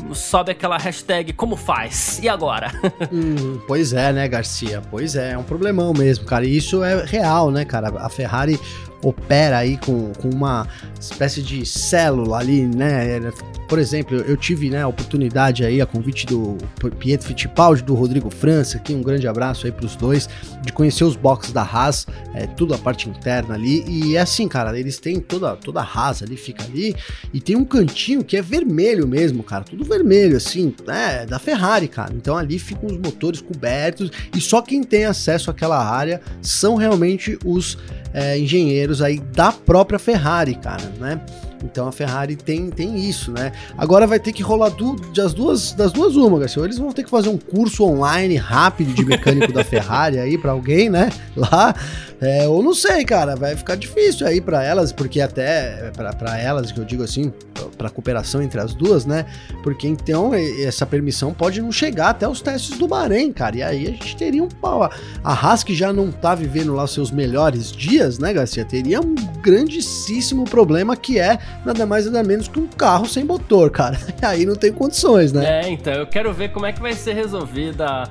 uh, 0.10 0.16
sobe 0.16 0.52
aquela 0.52 0.78
hashtag 0.78 1.34
como 1.34 1.56
faz? 1.56 2.20
E 2.24 2.30
agora? 2.30 2.72
hum, 3.12 3.60
pois 3.68 3.94
é, 3.94 4.12
né, 4.12 4.28
Garcia? 4.28 4.82
Pois 4.90 5.16
é, 5.16 5.34
é 5.34 5.38
um 5.38 5.44
problemão 5.44 5.94
mesmo, 5.94 6.26
cara. 6.26 6.46
E 6.46 6.58
isso 6.58 6.84
é 6.84 7.06
real, 7.06 7.52
né, 7.52 7.66
cara? 7.66 7.90
A 8.00 8.10
Ferrari 8.10 8.60
opera 9.02 9.58
aí 9.58 9.78
com, 9.78 10.12
com 10.14 10.30
uma 10.30 10.68
espécie 11.00 11.42
de 11.42 11.66
célula 11.66 12.40
ali, 12.40 12.66
né? 12.66 13.20
Por 13.68 13.80
exemplo, 13.80 14.18
eu 14.18 14.38
tive 14.38 14.70
né, 14.70 14.84
a 14.84 14.88
oportunidade 14.88 15.66
aí, 15.66 15.82
a 15.82 15.86
convite 15.86 16.26
do 16.26 16.58
Pietro 17.00 17.28
Fittipaldi, 17.28 17.84
do 17.84 17.96
Rodrigo 17.96 18.30
França, 18.30 18.78
aqui 18.78 18.94
um 18.94 19.02
grande 19.02 19.28
abraço 19.28 19.66
aí 19.66 19.72
pros 19.72 19.96
dois, 19.96 20.30
de 20.62 20.72
conhecer 20.72 21.04
os 21.04 21.16
boxes 21.16 21.52
da 21.52 21.64
Haas, 21.64 22.06
é, 22.34 22.46
tudo 22.46 22.74
a 22.74 22.78
parte 22.78 23.10
interna 23.10 23.56
ali, 23.56 23.84
e 23.88 24.16
é 24.16 24.22
assim, 24.22 24.48
cara, 24.48 24.78
eles 24.80 25.00
têm 25.00 25.20
toda, 25.20 25.56
toda 25.56 25.82
a 25.82 25.84
Haas 25.84 26.22
ali, 26.22 26.38
fica 26.38 26.64
ali, 26.64 26.96
e 27.34 27.42
tem 27.42 27.56
um 27.56 27.66
cantinho 27.66 28.24
que 28.24 28.38
é 28.38 28.42
vermelho 28.42 29.08
mesmo, 29.08 29.42
cara, 29.42 29.64
tudo 29.64 29.84
vermelho, 29.84 30.38
assim, 30.38 30.74
é, 30.88 31.26
da 31.26 31.40
Ferrari, 31.40 31.88
cara, 31.88 32.14
então 32.14 32.38
ali 32.38 32.60
ficam 32.60 32.88
os 32.88 32.98
motores 32.98 33.42
cobertos, 33.42 34.12
e 34.36 34.40
só 34.40 34.62
quem 34.62 34.84
tem 34.84 35.06
acesso 35.06 35.50
àquela 35.50 35.84
área 35.84 36.22
são 36.42 36.76
realmente 36.76 37.38
os 37.44 37.78
é, 38.16 38.40
engenheiros 38.40 39.02
aí 39.02 39.20
da 39.20 39.52
própria 39.52 40.00
Ferrari, 40.00 40.56
cara, 40.56 40.90
né? 40.98 41.20
Então 41.64 41.88
a 41.88 41.92
Ferrari 41.92 42.36
tem, 42.36 42.70
tem 42.70 42.98
isso, 42.98 43.32
né? 43.32 43.52
Agora 43.78 44.06
vai 44.06 44.20
ter 44.20 44.32
que 44.32 44.44
rolar 44.44 44.70
du 44.70 44.96
das, 45.14 45.34
duas, 45.34 45.74
das 45.74 45.92
duas 45.92 46.16
uma, 46.16 46.40
Garcia. 46.40 46.64
Eles 46.64 46.78
vão 46.78 46.92
ter 46.92 47.04
que 47.04 47.10
fazer 47.10 47.30
um 47.30 47.38
curso 47.38 47.84
online 47.84 48.36
rápido 48.36 48.94
de 48.94 49.06
mecânico 49.06 49.52
da 49.52 49.64
Ferrari 49.64 50.20
aí 50.20 50.38
para 50.38 50.52
alguém, 50.52 50.90
né? 50.90 51.10
Lá. 51.36 51.74
É, 52.22 52.48
ou 52.48 52.64
não 52.64 52.74
sei, 52.74 53.04
cara, 53.04 53.36
vai 53.36 53.56
ficar 53.56 53.76
difícil 53.76 54.26
aí 54.26 54.40
para 54.40 54.64
elas, 54.64 54.92
porque 54.94 55.20
até 55.20 55.92
para 55.92 56.40
elas, 56.40 56.72
que 56.72 56.80
eu 56.80 56.86
digo 56.86 57.04
assim, 57.04 57.32
para 57.78 57.90
cooperação 57.90 58.42
entre 58.42 58.60
as 58.60 58.74
duas, 58.74 59.06
né? 59.06 59.26
Porque 59.62 59.88
então 59.88 60.34
essa 60.34 60.86
permissão 60.86 61.34
pode 61.34 61.62
não 61.62 61.72
chegar 61.72 62.10
até 62.10 62.28
os 62.28 62.42
testes 62.42 62.78
do 62.78 62.88
Bahrein, 62.88 63.34
cara. 63.34 63.58
E 63.58 63.64
aí 63.64 63.88
a 63.88 63.92
gente 63.92 64.16
teria 64.16 64.44
um 64.44 64.48
pau. 64.48 64.84
A 65.24 65.34
Haas 65.34 65.64
que 65.64 65.76
já 65.76 65.92
não 65.92 66.12
tá 66.12 66.34
vivendo 66.34 66.74
lá 66.74 66.86
os 66.86 66.94
seus 66.94 67.12
melhores 67.12 67.72
dias, 67.72 68.18
né, 68.18 68.34
Garcia? 68.34 68.64
Teria 68.64 69.02
um 69.02 69.14
grandíssimo 69.42 70.46
problema 70.46 70.96
que 70.96 71.20
é 71.20 71.38
nada 71.64 71.86
mais 71.86 72.06
nada 72.06 72.24
menos 72.24 72.48
que 72.48 72.60
um 72.60 72.68
carro 72.68 73.06
sem 73.06 73.24
motor, 73.24 73.70
cara. 73.70 73.98
Aí 74.22 74.46
não 74.46 74.56
tem 74.56 74.72
condições, 74.72 75.32
né? 75.32 75.62
É, 75.62 75.70
então, 75.70 75.94
eu 75.94 76.08
quero 76.08 76.34
ver 76.34 76.52
como 76.52 76.66
é 76.66 76.74
que 76.74 76.82
vai 76.82 76.94
ser 76.94 77.14
resolvida 77.14 78.04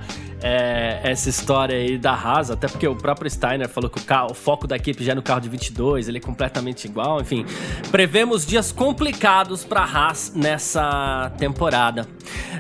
é, 0.47 1.01
essa 1.03 1.31
história 1.31 1.75
aí 1.75 1.97
da 1.97 2.13
Haas, 2.13 2.51
até 2.51 2.69
porque 2.69 2.87
o 2.87 2.95
próprio 2.95 3.31
Steiner 3.31 3.67
falou 3.67 3.89
que 3.89 3.99
o, 3.99 4.03
carro, 4.03 4.33
o, 4.33 4.35
foco 4.35 4.67
da 4.67 4.77
equipe 4.77 5.03
já 5.03 5.13
é 5.13 5.15
no 5.15 5.23
carro 5.23 5.41
de 5.41 5.49
22, 5.49 6.07
ele 6.07 6.19
é 6.19 6.21
completamente 6.21 6.85
igual, 6.85 7.19
enfim. 7.19 7.47
Prevemos 7.91 8.45
dias 8.45 8.71
complicados 8.71 9.65
para 9.65 9.81
Haas 9.81 10.35
nessa 10.37 11.33
temporada. 11.39 12.07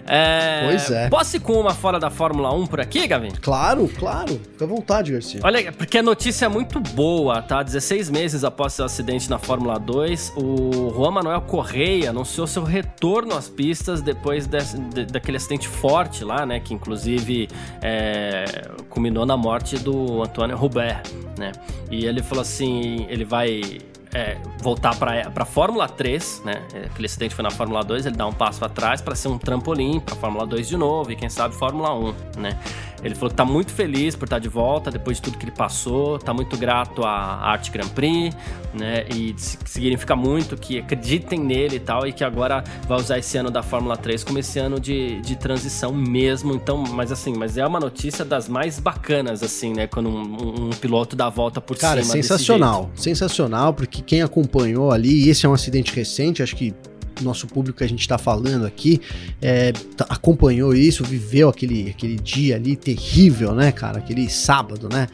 É, 0.06 0.62
pois 0.64 0.90
é. 0.90 1.08
Posso 1.10 1.36
ir 1.36 1.40
com 1.40 1.60
uma 1.60 1.74
fora 1.74 1.98
da 2.00 2.08
Fórmula 2.08 2.54
1 2.54 2.66
por 2.66 2.80
aqui, 2.80 3.06
Gavin? 3.06 3.32
Claro, 3.32 3.90
claro. 3.98 4.40
Fica 4.52 4.64
à 4.64 4.68
vontade, 4.68 5.12
Garcia. 5.12 5.40
Olha, 5.44 5.70
porque 5.70 5.98
a 5.98 6.02
notícia 6.02 6.46
é 6.46 6.48
muito 6.48 6.80
boa, 6.80 7.42
tá? 7.42 7.62
16 7.62 8.08
meses 8.08 8.44
após 8.44 8.72
seu 8.72 8.86
acidente 8.86 9.28
na 9.28 9.38
Fórmula 9.38 9.78
2, 9.78 10.32
o 10.36 10.90
Juan 10.94 11.10
Manuel 11.10 11.42
Correia 11.42 12.10
anunciou 12.10 12.46
seu 12.46 12.64
retorno 12.64 13.36
às 13.36 13.48
pistas 13.48 14.00
depois 14.00 14.46
desse, 14.46 14.78
de, 14.78 15.04
daquele 15.04 15.36
acidente 15.36 15.68
forte 15.68 16.24
lá, 16.24 16.46
né? 16.46 16.60
Que 16.60 16.72
inclusive 16.72 17.48
é, 17.82 18.44
culminou 18.88 19.26
na 19.26 19.36
morte 19.36 19.76
do 19.78 20.22
Antônio 20.22 20.56
Robert, 20.56 21.02
né? 21.38 21.52
E 21.90 22.06
ele 22.06 22.22
falou 22.22 22.42
assim, 22.42 23.06
ele 23.08 23.24
vai 23.24 23.80
é, 24.14 24.36
voltar 24.60 24.96
para 24.96 25.30
a 25.34 25.44
Fórmula 25.44 25.88
3, 25.88 26.42
né? 26.44 26.62
Aquele 26.86 27.06
acidente 27.06 27.34
foi 27.34 27.42
na 27.42 27.50
Fórmula 27.50 27.82
2, 27.82 28.06
ele 28.06 28.16
dá 28.16 28.26
um 28.26 28.32
passo 28.32 28.64
atrás 28.64 29.02
para 29.02 29.16
ser 29.16 29.28
um 29.28 29.36
trampolim 29.36 29.98
para 29.98 30.14
Fórmula 30.14 30.46
2 30.46 30.68
de 30.68 30.76
novo 30.76 31.10
e 31.10 31.16
quem 31.16 31.28
sabe 31.28 31.54
Fórmula 31.54 31.92
1, 31.92 32.14
né? 32.38 32.58
Ele 33.04 33.14
falou 33.14 33.28
que 33.28 33.36
tá 33.36 33.44
muito 33.44 33.70
feliz 33.70 34.16
por 34.16 34.24
estar 34.24 34.38
de 34.38 34.48
volta 34.48 34.90
depois 34.90 35.18
de 35.18 35.24
tudo 35.24 35.36
que 35.36 35.44
ele 35.44 35.52
passou, 35.52 36.18
tá 36.18 36.32
muito 36.32 36.56
grato 36.56 37.04
à 37.04 37.10
Arte 37.50 37.70
Grand 37.70 37.88
Prix, 37.88 38.34
né? 38.72 39.04
E 39.14 39.34
significa 39.38 40.16
muito 40.16 40.56
que 40.56 40.78
acreditem 40.78 41.38
nele 41.38 41.76
e 41.76 41.80
tal, 41.80 42.06
e 42.06 42.12
que 42.14 42.24
agora 42.24 42.64
vai 42.88 42.98
usar 42.98 43.18
esse 43.18 43.36
ano 43.36 43.50
da 43.50 43.62
Fórmula 43.62 43.96
3 43.96 44.24
como 44.24 44.38
esse 44.38 44.58
ano 44.58 44.80
de, 44.80 45.20
de 45.20 45.36
transição 45.36 45.92
mesmo. 45.92 46.54
Então, 46.54 46.78
mas 46.78 47.12
assim, 47.12 47.34
mas 47.36 47.58
é 47.58 47.66
uma 47.66 47.78
notícia 47.78 48.24
das 48.24 48.48
mais 48.48 48.78
bacanas, 48.78 49.42
assim, 49.42 49.74
né? 49.74 49.86
Quando 49.86 50.08
um, 50.08 50.22
um, 50.22 50.66
um 50.66 50.70
piloto 50.70 51.14
dá 51.14 51.26
a 51.26 51.30
volta 51.30 51.60
por 51.60 51.76
Cara, 51.76 52.00
cima. 52.02 52.14
Cara, 52.14 52.22
sensacional. 52.22 52.90
Sensacional, 52.94 53.74
porque 53.74 54.00
quem 54.06 54.22
acompanhou 54.22 54.90
ali, 54.90 55.28
esse 55.28 55.46
é 55.46 55.48
um 55.48 55.54
acidente 55.54 55.94
recente, 55.94 56.42
acho 56.42 56.56
que 56.56 56.74
nosso 57.22 57.46
público 57.46 57.78
que 57.78 57.84
a 57.84 57.88
gente 57.88 58.00
está 58.00 58.18
falando 58.18 58.66
aqui 58.66 59.00
é, 59.40 59.72
tá, 59.96 60.06
acompanhou 60.08 60.74
isso, 60.74 61.04
viveu 61.04 61.48
aquele, 61.48 61.90
aquele 61.90 62.16
dia 62.16 62.56
ali 62.56 62.74
terrível, 62.74 63.54
né, 63.54 63.70
cara? 63.70 63.98
Aquele 63.98 64.28
sábado, 64.28 64.88
né? 64.92 65.06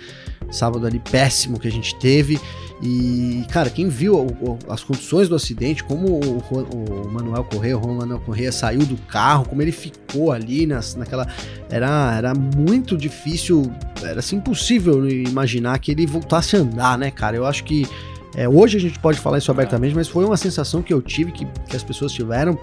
Sábado 0.51 0.87
ali 0.87 1.01
péssimo 1.11 1.61
que 1.61 1.69
a 1.69 1.71
gente 1.71 1.95
teve. 1.99 2.41
E, 2.83 3.45
cara, 3.51 3.69
quem 3.69 3.89
viu 3.89 4.17
o, 4.17 4.27
o, 4.41 4.59
as 4.69 4.83
condições 4.83 5.29
do 5.29 5.35
acidente, 5.35 5.85
como 5.85 6.09
o, 6.09 6.39
o 6.39 7.13
Manuel 7.13 7.45
Correia, 7.45 7.77
o 7.77 7.95
Manuel 7.95 8.21
Correia 8.21 8.51
saiu 8.51 8.81
do 8.81 8.97
carro, 8.97 9.45
como 9.45 9.61
ele 9.61 9.73
ficou 9.73 10.33
ali 10.33 10.67
nas, 10.67 10.95
naquela. 10.95 11.29
Era, 11.69 12.17
era 12.17 12.35
muito 12.35 12.97
difícil, 12.97 13.71
era 14.03 14.21
assim, 14.21 14.37
impossível 14.37 15.07
imaginar 15.09 15.79
que 15.79 15.91
ele 15.93 16.07
voltasse 16.07 16.57
a 16.57 16.61
andar, 16.61 16.97
né, 16.97 17.11
cara? 17.11 17.37
Eu 17.37 17.45
acho 17.45 17.63
que 17.65 17.87
é, 18.35 18.49
hoje 18.49 18.77
a 18.77 18.81
gente 18.81 18.99
pode 18.99 19.19
falar 19.19 19.39
isso 19.39 19.51
abertamente, 19.51 19.95
mas 19.95 20.09
foi 20.09 20.25
uma 20.25 20.37
sensação 20.37 20.83
que 20.83 20.93
eu 20.93 21.03
tive, 21.03 21.33
que, 21.33 21.45
que 21.45 21.77
as 21.77 21.83
pessoas 21.83 22.13
tiveram, 22.13 22.59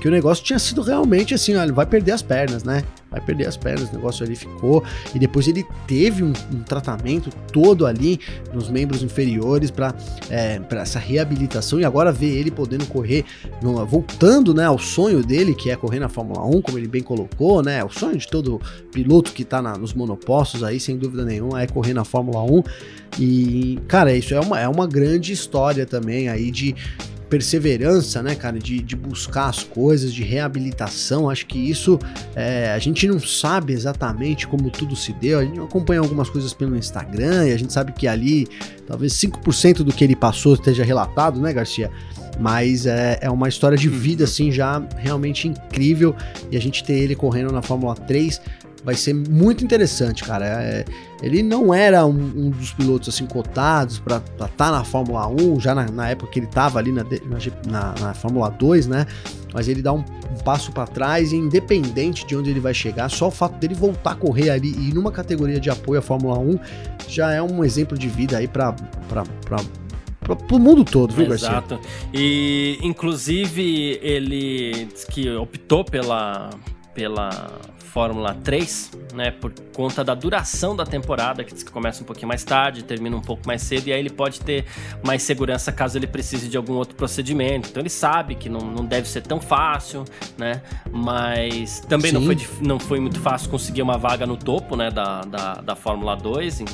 que 0.00 0.08
o 0.08 0.10
negócio 0.10 0.44
tinha 0.44 0.58
sido 0.58 0.82
realmente 0.82 1.34
assim, 1.34 1.56
olha, 1.56 1.72
vai 1.72 1.86
perder 1.86 2.12
as 2.12 2.22
pernas, 2.22 2.64
né? 2.64 2.82
Vai 3.10 3.20
perder 3.20 3.46
as 3.46 3.56
pernas, 3.56 3.90
o 3.90 3.94
negócio 3.94 4.24
ali 4.24 4.36
ficou. 4.36 4.84
E 5.14 5.18
depois 5.18 5.48
ele 5.48 5.64
teve 5.86 6.22
um, 6.22 6.32
um 6.52 6.62
tratamento 6.62 7.30
todo 7.52 7.86
ali 7.86 8.20
nos 8.52 8.70
membros 8.70 9.02
inferiores 9.02 9.70
para 9.70 9.94
é, 10.30 10.60
essa 10.72 10.98
reabilitação. 10.98 11.80
E 11.80 11.84
agora 11.84 12.12
ver 12.12 12.36
ele 12.36 12.50
podendo 12.50 12.86
correr, 12.86 13.24
voltando 13.88 14.54
né, 14.54 14.64
ao 14.64 14.78
sonho 14.78 15.24
dele, 15.24 15.54
que 15.54 15.70
é 15.70 15.76
correr 15.76 15.98
na 15.98 16.08
Fórmula 16.08 16.44
1, 16.44 16.62
como 16.62 16.78
ele 16.78 16.88
bem 16.88 17.02
colocou, 17.02 17.62
né? 17.62 17.82
O 17.84 17.90
sonho 17.90 18.16
de 18.16 18.28
todo 18.28 18.60
piloto 18.92 19.32
que 19.32 19.44
tá 19.44 19.60
na, 19.60 19.76
nos 19.76 19.94
monopostos 19.94 20.62
aí, 20.62 20.78
sem 20.78 20.96
dúvida 20.96 21.24
nenhuma, 21.24 21.62
é 21.62 21.66
correr 21.66 21.94
na 21.94 22.04
Fórmula 22.04 22.42
1. 22.42 22.62
E, 23.18 23.78
cara, 23.88 24.14
isso 24.14 24.34
é 24.34 24.40
uma, 24.40 24.60
é 24.60 24.68
uma 24.68 24.86
grande 24.86 25.32
história 25.32 25.84
também 25.84 26.28
aí 26.28 26.50
de 26.50 26.74
perseverança, 27.30 28.20
né, 28.22 28.34
cara, 28.34 28.58
de, 28.58 28.82
de 28.82 28.96
buscar 28.96 29.48
as 29.48 29.62
coisas, 29.62 30.12
de 30.12 30.24
reabilitação. 30.24 31.30
Acho 31.30 31.46
que 31.46 31.58
isso 31.58 31.98
é, 32.34 32.72
a 32.72 32.78
gente 32.80 33.06
não 33.06 33.20
sabe 33.20 33.72
exatamente 33.72 34.48
como 34.48 34.68
tudo 34.68 34.96
se 34.96 35.12
deu. 35.12 35.38
A 35.38 35.44
gente 35.44 35.60
acompanha 35.60 36.00
algumas 36.00 36.28
coisas 36.28 36.52
pelo 36.52 36.76
Instagram 36.76 37.46
e 37.46 37.52
a 37.52 37.56
gente 37.56 37.72
sabe 37.72 37.92
que 37.92 38.08
ali 38.08 38.48
talvez 38.86 39.12
5% 39.14 39.84
do 39.84 39.92
que 39.92 40.02
ele 40.02 40.16
passou 40.16 40.54
esteja 40.54 40.82
relatado, 40.82 41.40
né, 41.40 41.52
Garcia? 41.52 41.88
Mas 42.40 42.84
é, 42.86 43.18
é 43.20 43.30
uma 43.30 43.48
história 43.48 43.78
de 43.78 43.88
vida, 43.88 44.24
assim, 44.24 44.50
já 44.50 44.82
realmente 44.96 45.46
incrível. 45.46 46.16
E 46.50 46.56
a 46.56 46.60
gente 46.60 46.82
ter 46.82 46.94
ele 46.94 47.14
correndo 47.14 47.52
na 47.52 47.62
Fórmula 47.62 47.94
3 47.94 48.40
vai 48.84 48.94
ser 48.94 49.14
muito 49.14 49.62
interessante, 49.62 50.24
cara. 50.24 50.46
É, 50.46 50.84
ele 51.22 51.42
não 51.42 51.72
era 51.74 52.06
um, 52.06 52.10
um, 52.12 52.50
dos 52.50 52.72
pilotos 52.72 53.08
assim 53.08 53.26
cotados 53.26 53.98
para 53.98 54.16
estar 54.16 54.48
tá 54.48 54.70
na 54.70 54.84
Fórmula 54.84 55.26
1, 55.28 55.60
já 55.60 55.74
na, 55.74 55.90
na, 55.90 56.08
época 56.08 56.32
que 56.32 56.38
ele 56.38 56.46
estava 56.46 56.78
ali 56.78 56.92
na, 56.92 57.04
na, 57.66 57.94
na, 58.00 58.14
Fórmula 58.14 58.50
2, 58.50 58.86
né? 58.86 59.06
Mas 59.52 59.68
ele 59.68 59.82
dá 59.82 59.92
um, 59.92 59.98
um 59.98 60.42
passo 60.44 60.72
para 60.72 60.86
trás 60.86 61.32
e 61.32 61.36
independente 61.36 62.26
de 62.26 62.36
onde 62.36 62.50
ele 62.50 62.60
vai 62.60 62.72
chegar, 62.72 63.08
só 63.10 63.28
o 63.28 63.30
fato 63.30 63.56
dele 63.58 63.74
voltar 63.74 64.12
a 64.12 64.14
correr 64.14 64.50
ali 64.50 64.72
e 64.72 64.88
ir 64.88 64.94
numa 64.94 65.12
categoria 65.12 65.60
de 65.60 65.68
apoio 65.68 65.98
à 65.98 66.02
Fórmula 66.02 66.38
1 66.38 66.58
já 67.08 67.32
é 67.32 67.42
um 67.42 67.64
exemplo 67.64 67.98
de 67.98 68.08
vida 68.08 68.38
aí 68.38 68.48
para 68.48 68.74
pro 70.46 70.58
mundo 70.58 70.84
todo, 70.84 71.12
viu, 71.12 71.26
Garcia? 71.26 71.48
Exato. 71.48 71.80
E 72.14 72.78
inclusive 72.82 73.98
ele 74.02 74.88
que 75.10 75.28
optou 75.30 75.84
pela 75.84 76.50
pela 76.94 77.50
Fórmula 77.92 78.34
3, 78.34 78.90
né, 79.14 79.32
por 79.32 79.52
conta 79.74 80.04
da 80.04 80.14
duração 80.14 80.76
da 80.76 80.84
temporada, 80.86 81.42
que 81.42 81.52
diz 81.52 81.64
que 81.64 81.72
começa 81.72 82.02
um 82.02 82.06
pouquinho 82.06 82.28
mais 82.28 82.44
tarde, 82.44 82.84
termina 82.84 83.16
um 83.16 83.20
pouco 83.20 83.44
mais 83.46 83.62
cedo, 83.62 83.88
e 83.88 83.92
aí 83.92 83.98
ele 83.98 84.10
pode 84.10 84.40
ter 84.40 84.64
mais 85.02 85.22
segurança 85.22 85.72
caso 85.72 85.98
ele 85.98 86.06
precise 86.06 86.48
de 86.48 86.56
algum 86.56 86.74
outro 86.74 86.94
procedimento. 86.94 87.68
Então 87.68 87.82
ele 87.82 87.90
sabe 87.90 88.36
que 88.36 88.48
não, 88.48 88.60
não 88.60 88.84
deve 88.84 89.08
ser 89.08 89.22
tão 89.22 89.40
fácil, 89.40 90.04
né, 90.38 90.62
mas 90.92 91.80
também 91.80 92.12
não 92.12 92.22
foi, 92.22 92.36
não 92.60 92.78
foi 92.78 93.00
muito 93.00 93.18
fácil 93.18 93.50
conseguir 93.50 93.82
uma 93.82 93.98
vaga 93.98 94.24
no 94.24 94.36
topo, 94.36 94.76
né, 94.76 94.88
da, 94.90 95.22
da, 95.22 95.54
da 95.54 95.74
Fórmula 95.74 96.14
2. 96.14 96.64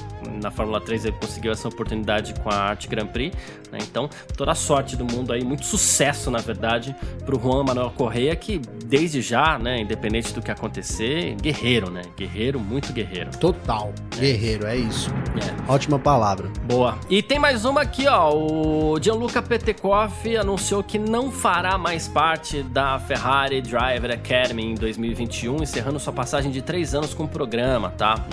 Na 0.43 0.51
Fórmula 0.51 0.81
3 0.83 1.07
ele 1.07 1.17
conseguiu 1.17 1.53
essa 1.53 1.69
oportunidade 1.69 2.35
com 2.41 2.51
a 2.51 2.57
Arte 2.57 2.89
Grand 2.89 3.07
Prix, 3.07 3.35
né, 3.71 3.79
então 3.83 4.09
toda 4.37 4.53
a 4.53 4.55
sorte 4.55 4.97
do 4.97 5.05
mundo 5.05 5.33
aí, 5.33 5.45
muito 5.45 5.65
sucesso, 5.65 6.31
na 6.31 6.39
verdade, 6.39 6.95
para 7.25 7.37
o 7.37 7.41
Juan 7.41 7.65
Manuel 7.65 7.91
Correia, 7.91 8.35
que 8.37 8.61
desde 8.85 9.21
já, 9.21 9.59
né, 9.59 9.81
independente 9.81 10.33
do 10.33 10.41
que 10.41 10.51
acontecer, 10.51 11.35
guerreiro, 11.41 11.91
né? 11.91 12.03
Guerreiro, 12.17 12.61
muito 12.61 12.93
guerreiro. 12.93 13.31
Total. 13.39 13.93
É. 14.17 14.21
Guerreiro, 14.21 14.67
é 14.67 14.77
isso. 14.77 15.11
É. 15.37 15.73
Ótima 15.73 15.99
palavra. 15.99 16.49
Boa. 16.65 16.99
E 17.11 17.23
tem 17.23 17.39
mais 17.39 17.65
uma 17.65 17.83
aqui, 17.83 18.07
ó. 18.07 18.35
O 18.35 18.99
Gianluca 19.01 19.43
Petekoff 19.43 20.37
anunciou 20.37 20.83
que 20.83 20.99
não 20.99 21.31
fará 21.31 21.77
mais 21.77 22.09
parte 22.09 22.63
da 22.63 22.99
Ferrari 22.99 23.61
Driver 23.61 24.11
Academy 24.13 24.65
em 24.65 24.75
2021, 24.75 25.63
encerrando 25.63 25.99
sua 25.99 26.13
passagem 26.13 26.51
de 26.51 26.63
três 26.63 26.95
anos 26.95 27.13
com 27.15 27.25
o 27.25 27.29
programa, 27.29 27.91
tá? 27.91 28.25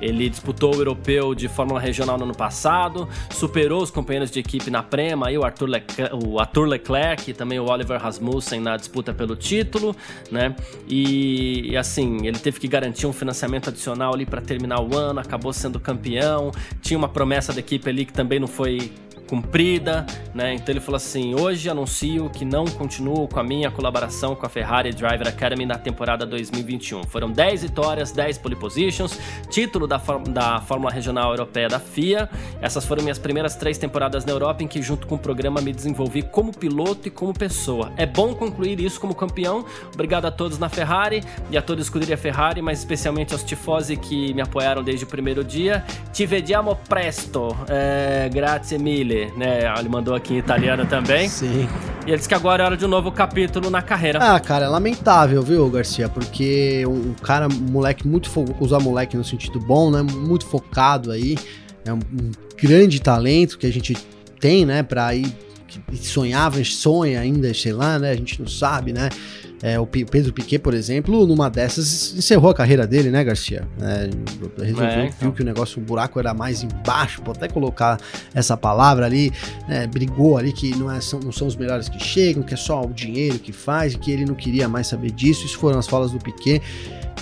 Ele 0.00 0.28
disputou 0.28 0.74
o 0.74 0.78
europeu 0.78 1.34
de 1.34 1.48
Fórmula 1.48 1.80
Regional 1.80 2.16
no 2.16 2.24
ano 2.24 2.34
passado, 2.34 3.08
superou 3.30 3.82
os 3.82 3.90
companheiros 3.90 4.30
de 4.30 4.38
equipe 4.38 4.67
na 4.70 4.82
Prema, 4.82 5.30
e 5.30 5.38
o 5.38 5.44
Arthur, 5.44 5.66
Le 5.66 5.82
o 6.24 6.38
Arthur 6.38 6.66
Leclerc 6.66 7.30
e 7.30 7.34
também 7.34 7.58
o 7.58 7.64
Oliver 7.64 8.00
Rasmussen 8.00 8.60
na 8.60 8.76
disputa 8.76 9.12
pelo 9.12 9.36
título, 9.36 9.94
né? 10.30 10.54
E, 10.88 11.70
e 11.70 11.76
assim, 11.76 12.26
ele 12.26 12.38
teve 12.38 12.58
que 12.60 12.68
garantir 12.68 13.06
um 13.06 13.12
financiamento 13.12 13.68
adicional 13.68 14.14
ali 14.14 14.26
para 14.26 14.40
terminar 14.40 14.80
o 14.80 14.96
ano, 14.96 15.20
acabou 15.20 15.52
sendo 15.52 15.78
campeão. 15.78 16.50
Tinha 16.80 16.98
uma 16.98 17.08
promessa 17.08 17.52
da 17.52 17.60
equipe 17.60 17.88
ali 17.88 18.04
que 18.04 18.12
também 18.12 18.38
não 18.38 18.48
foi 18.48 18.92
cumprida, 19.28 20.06
né? 20.34 20.54
Então 20.54 20.72
ele 20.72 20.80
falou 20.80 20.96
assim: 20.96 21.34
hoje 21.34 21.68
anuncio 21.68 22.30
que 22.30 22.44
não 22.44 22.64
continuo 22.64 23.28
com 23.28 23.38
a 23.38 23.44
minha 23.44 23.70
colaboração 23.70 24.34
com 24.34 24.46
a 24.46 24.48
Ferrari 24.48 24.90
Driver 24.92 25.28
Academy 25.28 25.66
na 25.66 25.76
temporada 25.76 26.24
2021. 26.26 27.04
Foram 27.04 27.30
10 27.30 27.62
vitórias, 27.62 28.10
10 28.10 28.38
pole 28.38 28.56
positions, 28.56 29.18
título 29.50 29.86
da, 29.86 29.98
da 30.28 30.60
Fórmula 30.60 30.90
Regional 30.90 31.30
Europeia 31.30 31.68
da 31.68 31.78
FIA. 31.78 32.28
Essas 32.60 32.84
foram 32.84 33.02
minhas 33.02 33.18
primeiras 33.18 33.54
três 33.54 33.76
temporadas 33.76 34.24
na 34.24 34.32
Europa 34.32 34.62
em 34.62 34.68
que, 34.68 34.80
junto 34.80 35.06
com 35.06 35.16
o 35.16 35.18
programa, 35.18 35.60
me 35.60 35.72
desenvolvi 35.72 36.22
como 36.22 36.52
piloto 36.52 37.08
e 37.08 37.10
como 37.10 37.34
pessoa. 37.34 37.92
É 37.96 38.06
bom 38.06 38.34
concluir 38.34 38.80
isso 38.80 39.00
como 39.00 39.14
campeão. 39.14 39.64
Obrigado 39.92 40.24
a 40.24 40.30
todos 40.30 40.58
na 40.58 40.68
Ferrari 40.68 41.22
e 41.50 41.58
a 41.58 41.62
toda 41.62 41.80
a 41.80 41.82
escuderia 41.82 42.16
Ferrari, 42.16 42.62
mas 42.62 42.78
especialmente 42.78 43.32
aos 43.32 43.42
tifosi 43.42 43.96
que 43.96 44.32
me 44.32 44.40
apoiaram 44.40 44.82
desde 44.82 45.04
o 45.04 45.08
primeiro 45.08 45.44
dia. 45.44 45.84
Ti 46.12 46.24
vediamo 46.24 46.76
presto. 46.88 47.56
É, 47.68 48.28
grazie 48.32 48.78
mille 48.78 49.17
né? 49.36 49.72
Ele 49.78 49.88
mandou 49.88 50.14
aqui 50.14 50.34
em 50.34 50.38
italiano 50.38 50.86
também. 50.86 51.28
Sim. 51.28 51.68
E 52.06 52.10
ele 52.10 52.16
disse 52.16 52.28
que 52.28 52.34
agora 52.34 52.62
é 52.62 52.66
hora 52.66 52.76
de 52.76 52.84
um 52.84 52.88
novo 52.88 53.12
capítulo 53.12 53.70
na 53.70 53.82
carreira. 53.82 54.18
Ah, 54.20 54.40
cara, 54.40 54.66
é 54.66 54.68
lamentável, 54.68 55.42
viu, 55.42 55.68
Garcia? 55.68 56.08
Porque 56.08 56.84
um 56.86 57.14
cara, 57.14 57.48
moleque 57.48 58.06
muito 58.06 58.30
focado, 58.30 58.64
usar 58.64 58.80
moleque 58.80 59.16
no 59.16 59.24
sentido 59.24 59.60
bom, 59.60 59.90
né? 59.90 60.02
Muito 60.02 60.46
focado 60.46 61.10
aí. 61.10 61.36
É 61.84 61.92
um, 61.92 61.98
um 61.98 62.30
grande 62.60 63.00
talento 63.00 63.58
que 63.58 63.66
a 63.66 63.72
gente 63.72 63.96
tem, 64.40 64.64
né? 64.64 64.82
Pra 64.82 65.14
ir 65.14 65.32
que 65.68 65.96
sonhava, 65.96 66.62
sonha 66.64 67.20
ainda, 67.20 67.52
sei 67.52 67.72
lá, 67.72 67.98
né? 67.98 68.10
A 68.10 68.16
gente 68.16 68.40
não 68.40 68.48
sabe, 68.48 68.92
né? 68.92 69.10
É, 69.62 69.78
o 69.78 69.86
Pedro 69.86 70.32
Piquet, 70.32 70.58
por 70.58 70.72
exemplo, 70.72 71.26
numa 71.26 71.50
dessas 71.50 72.14
encerrou 72.16 72.50
a 72.50 72.54
carreira 72.54 72.86
dele, 72.86 73.10
né, 73.10 73.24
Garcia? 73.24 73.66
É, 73.80 74.08
resolveu, 74.62 74.88
é, 74.88 75.06
então. 75.06 75.18
viu 75.20 75.32
que 75.32 75.42
o 75.42 75.44
negócio, 75.44 75.80
o 75.80 75.84
buraco 75.84 76.18
era 76.18 76.32
mais 76.32 76.62
embaixo, 76.62 77.20
pode 77.22 77.38
até 77.38 77.48
colocar 77.48 77.98
essa 78.32 78.56
palavra 78.56 79.06
ali, 79.06 79.32
né, 79.66 79.86
brigou 79.86 80.38
ali 80.38 80.52
que 80.52 80.76
não, 80.76 80.90
é, 80.90 81.00
são, 81.00 81.18
não 81.18 81.32
são 81.32 81.46
os 81.48 81.56
melhores 81.56 81.88
que 81.88 82.02
chegam, 82.02 82.42
que 82.42 82.54
é 82.54 82.56
só 82.56 82.82
o 82.82 82.92
dinheiro 82.92 83.38
que 83.38 83.52
faz, 83.52 83.94
e 83.94 83.98
que 83.98 84.12
ele 84.12 84.24
não 84.24 84.34
queria 84.34 84.68
mais 84.68 84.86
saber 84.86 85.10
disso. 85.10 85.44
Isso 85.44 85.58
foram 85.58 85.78
as 85.78 85.86
falas 85.86 86.12
do 86.12 86.18
Piquet. 86.18 86.62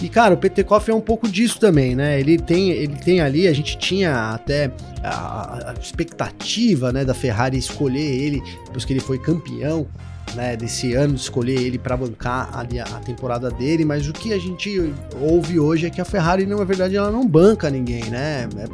E, 0.02 0.10
cara, 0.10 0.34
o 0.34 0.36
Petekoff 0.36 0.90
é 0.90 0.94
um 0.94 1.00
pouco 1.00 1.26
disso 1.26 1.58
também, 1.58 1.94
né? 1.94 2.20
Ele 2.20 2.36
tem, 2.36 2.70
ele 2.70 2.96
tem 2.96 3.20
ali, 3.20 3.48
a 3.48 3.52
gente 3.54 3.78
tinha 3.78 4.34
até 4.34 4.70
a, 5.02 5.70
a 5.70 5.74
expectativa, 5.80 6.92
né, 6.92 7.02
da 7.02 7.14
Ferrari 7.14 7.56
escolher 7.56 7.98
ele, 7.98 8.42
depois 8.66 8.84
que 8.84 8.92
ele 8.92 9.00
foi 9.00 9.18
campeão, 9.18 9.86
né, 10.34 10.56
desse 10.56 10.94
ano, 10.94 11.14
de 11.14 11.20
escolher 11.20 11.60
ele 11.60 11.78
para 11.78 11.96
bancar 11.96 12.50
ali 12.56 12.78
a, 12.78 12.84
a, 12.84 13.00
temporada 13.00 13.50
dele, 13.50 13.84
mas 13.84 14.08
o 14.08 14.12
que 14.12 14.32
a 14.32 14.38
gente 14.38 14.92
ouve 15.20 15.58
hoje 15.58 15.86
é 15.86 15.90
que 15.90 16.00
a 16.00 16.04
Ferrari, 16.04 16.44
na 16.46 16.62
verdade, 16.64 16.96
ela 16.96 17.10
não 17.10 17.26
banca 17.26 17.70
ninguém, 17.70 18.04
né? 18.10 18.48
É, 18.56 18.66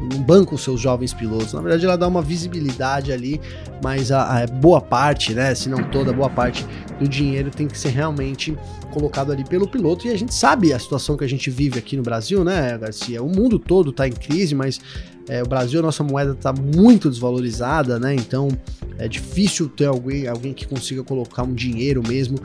não 0.00 0.22
banca 0.22 0.54
os 0.54 0.62
seus 0.62 0.80
jovens 0.80 1.14
pilotos. 1.14 1.52
Na 1.52 1.60
verdade, 1.60 1.86
ela 1.86 1.96
dá 1.96 2.06
uma 2.06 2.20
visibilidade 2.20 3.12
ali, 3.12 3.40
mas 3.82 4.12
a, 4.12 4.42
a 4.42 4.46
boa 4.46 4.80
parte, 4.80 5.32
né, 5.32 5.54
se 5.54 5.68
não 5.68 5.82
toda, 5.84 6.12
boa 6.12 6.28
parte 6.28 6.66
do 6.98 7.08
dinheiro 7.08 7.50
tem 7.50 7.66
que 7.66 7.78
ser 7.78 7.90
realmente 7.90 8.56
colocado 8.92 9.32
ali 9.32 9.44
pelo 9.44 9.66
piloto. 9.66 10.06
E 10.06 10.10
a 10.10 10.18
gente 10.18 10.34
sabe 10.34 10.72
a 10.72 10.78
situação 10.78 11.16
que 11.16 11.24
a 11.24 11.28
gente 11.28 11.50
vive 11.50 11.78
aqui 11.78 11.96
no 11.96 12.02
Brasil, 12.02 12.44
né, 12.44 12.76
Garcia? 12.78 13.22
O 13.22 13.28
mundo 13.28 13.58
todo 13.58 13.90
está 13.90 14.06
em 14.06 14.12
crise, 14.12 14.54
mas 14.54 14.80
é, 15.28 15.42
o 15.42 15.46
Brasil, 15.46 15.80
a 15.80 15.82
nossa 15.82 16.04
moeda 16.04 16.32
está 16.32 16.52
muito 16.52 17.10
desvalorizada, 17.10 17.98
né? 17.98 18.14
Então 18.14 18.48
é 18.98 19.08
difícil 19.08 19.68
ter 19.68 19.86
alguém, 19.86 20.26
alguém 20.28 20.52
que 20.54 20.66
consiga 20.66 21.02
colocar 21.02 21.42
um 21.42 21.52
dinheiro 21.52 22.02
mesmo 22.06 22.38